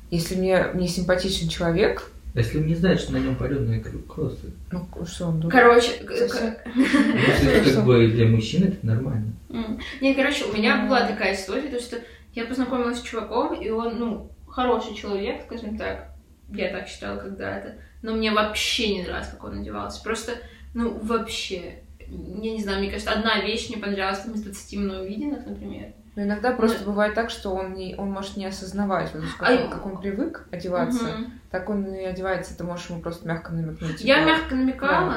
[0.10, 3.98] если мне, мне симпатичен человек, А Если он не знает, что на нем паленые кр-
[4.08, 5.52] кроссы, ну, что он думает?
[5.60, 9.34] Короче, ну, есть, как бы для мужчин это нормально.
[9.50, 9.80] М.
[10.02, 11.98] Нет, короче, у меня была такая история, то что
[12.36, 16.12] я познакомилась с чуваком, и он, ну, хороший человек, скажем так.
[16.54, 17.74] Я так считала когда-то.
[18.04, 20.04] Но мне вообще не нравилось, как он одевался.
[20.04, 20.34] Просто,
[20.76, 21.80] ну, вообще.
[22.08, 25.88] Я не знаю, мне кажется, одна вещь мне понравилась там из 20 мной увиденных, например.
[26.18, 29.64] Но иногда просто бывает так, что он, не, он может не осознавать, вот, как, А-
[29.64, 31.34] он, как он привык одеваться, Мгм.
[31.52, 34.02] так он и одевается, ты можешь ему просто мягко намекнуть.
[34.02, 35.16] Я типа, мягко намекала,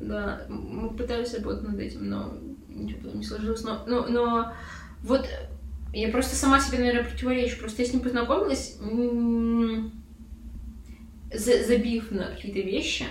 [0.00, 0.40] да.
[0.48, 2.32] мы пытались работать над этим, но
[2.68, 3.62] ничего потом не сложилось.
[3.64, 4.52] Но, но, но
[5.02, 5.28] вот
[5.92, 7.58] я просто сама себе, наверное, противоречу.
[7.60, 8.78] Просто я с ним познакомилась,
[11.34, 13.04] забив на какие-то вещи.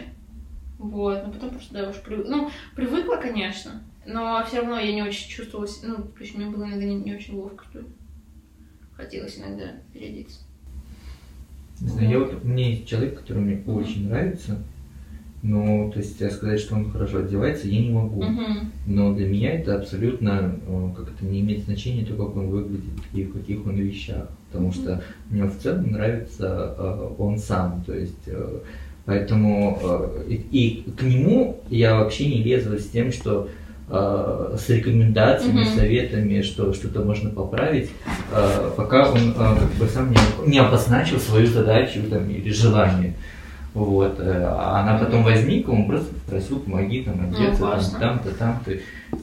[0.79, 2.25] Вот, но потом просто, да, уж прив...
[2.25, 6.65] ну, привыкла, конечно, но все равно я не очень чувствовала, ну, то есть мне было
[6.65, 7.81] иногда не, не очень ловко, что.
[8.93, 10.39] Хотелось иногда переодеться.
[11.79, 14.61] Не знаю, я вот, меня есть человек, который мне очень нравится,
[15.41, 18.21] но, то есть, сказать, что он хорошо одевается, я не могу.
[18.21, 18.71] Мгм.
[18.87, 22.83] Но для меня это абсолютно, э, как это не имеет значения, то, как он выглядит
[23.13, 24.27] и в каких он вещах.
[24.51, 27.83] Потому что мне в целом нравится э, он сам.
[27.85, 28.59] То есть, э,
[29.05, 33.47] поэтому э, и, и к нему я вообще не лезу с тем, что
[33.89, 35.75] э, с рекомендациями, Мгм.
[35.75, 37.89] советами, что что-то можно поправить,
[38.31, 40.17] э, пока он э, как бы сам не,
[40.51, 43.13] не обозначил свою задачу там, или желание.
[43.75, 44.15] Вот.
[44.19, 47.99] А она потом возникла, он просто попросил, помоги там одеться, там, классно.
[47.99, 48.71] там-то, там-то.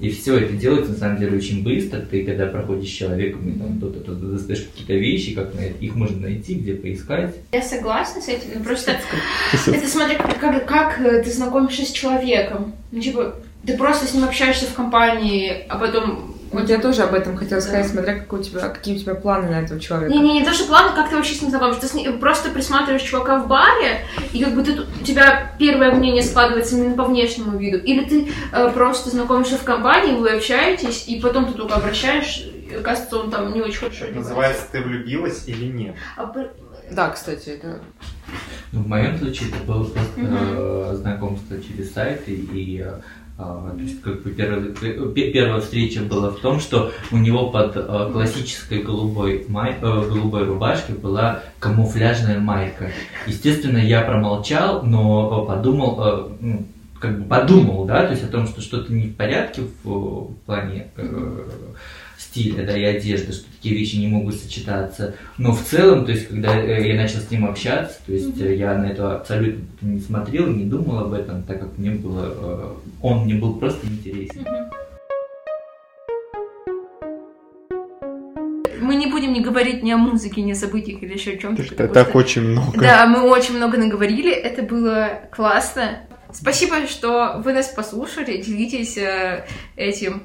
[0.01, 1.99] И все это делается на самом деле очень быстро.
[1.99, 5.97] Ты когда проходишь с человеком и там то-то, то-то достаешь какие-то вещи, как на- их
[5.97, 7.35] можно найти, где поискать.
[7.53, 8.93] Я согласна с этим, просто
[9.67, 12.73] это смотри, как, как ты знакомишься с человеком.
[12.93, 13.35] Ну, типа,
[13.65, 16.33] ты просто с ним общаешься в компании, а потом...
[16.53, 17.67] Вот я тоже об этом хотела Да.
[17.67, 20.13] сказать, смотря какой у тебя, какие у тебя планы на этого человека.
[20.15, 21.81] Не, не, не то, что планы, как ты вообще с ним знакомишься.
[21.83, 25.91] Ты с ним просто присматриваешь чувака в баре, и как бы ты, у тебя первое
[25.93, 27.79] мнение складывается именно по внешнему виду.
[27.79, 32.39] Или ты э, просто знакомишься в компании, вы общаетесь, и потом ты только обращаешь,
[32.71, 34.29] и оказывается, он там не очень хорошо Это одевается.
[34.31, 35.97] называется, ты влюбилась или нет?
[36.17, 36.33] А
[36.93, 37.81] Да, кстати, это...
[38.73, 40.37] Ну, в моем случае это было просто Мгм.
[40.39, 43.01] э, знакомство через сайты, и А,
[43.37, 47.77] То есть, как бы первая, пе- первая встреча была в том, что у него под
[47.77, 52.91] э, классической голубой, май, э, голубой рубашкой была камуфляжная майка.
[53.27, 56.67] Естественно, я промолчал, но э, подумал, ну,
[56.99, 60.87] как бы подумал, да, то есть о том, что что-то не в порядке в, плане
[62.37, 65.15] стиля, да, и одежды, что такие вещи не могут сочетаться.
[65.39, 68.55] Но в целом, то есть, когда э, я начал с ним общаться, то есть э,
[68.57, 72.75] я на это абсолютно не смотрел, не думал об этом, так как мне было, э,
[73.01, 74.47] он мне был просто интересен.
[78.83, 81.75] Мы не будем не говорить ни о музыке, ни о событиях или еще о чем-то.
[81.75, 82.79] Так, так что- очень много.
[82.79, 86.01] Да, мы очень много наговорили, это было классно.
[86.33, 89.47] Спасибо, что вы нас послушали, делитесь э,
[89.77, 90.25] этим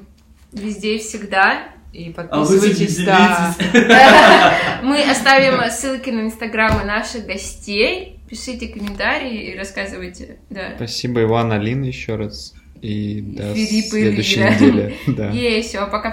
[0.52, 1.72] везде и всегда.
[1.92, 3.54] И А подписывайтесь, не да.
[4.82, 8.18] Мы оставим ссылки на инстаграмы наших гостей.
[8.28, 10.38] Пишите комментарии и рассказывайте.
[10.48, 10.72] Да.
[10.76, 12.54] Спасибо, Иван, Алина еще раз.
[12.80, 14.96] И до Филипп и следующей недели.
[15.06, 15.30] Да.
[15.30, 16.10] Ей, все, пока-пока.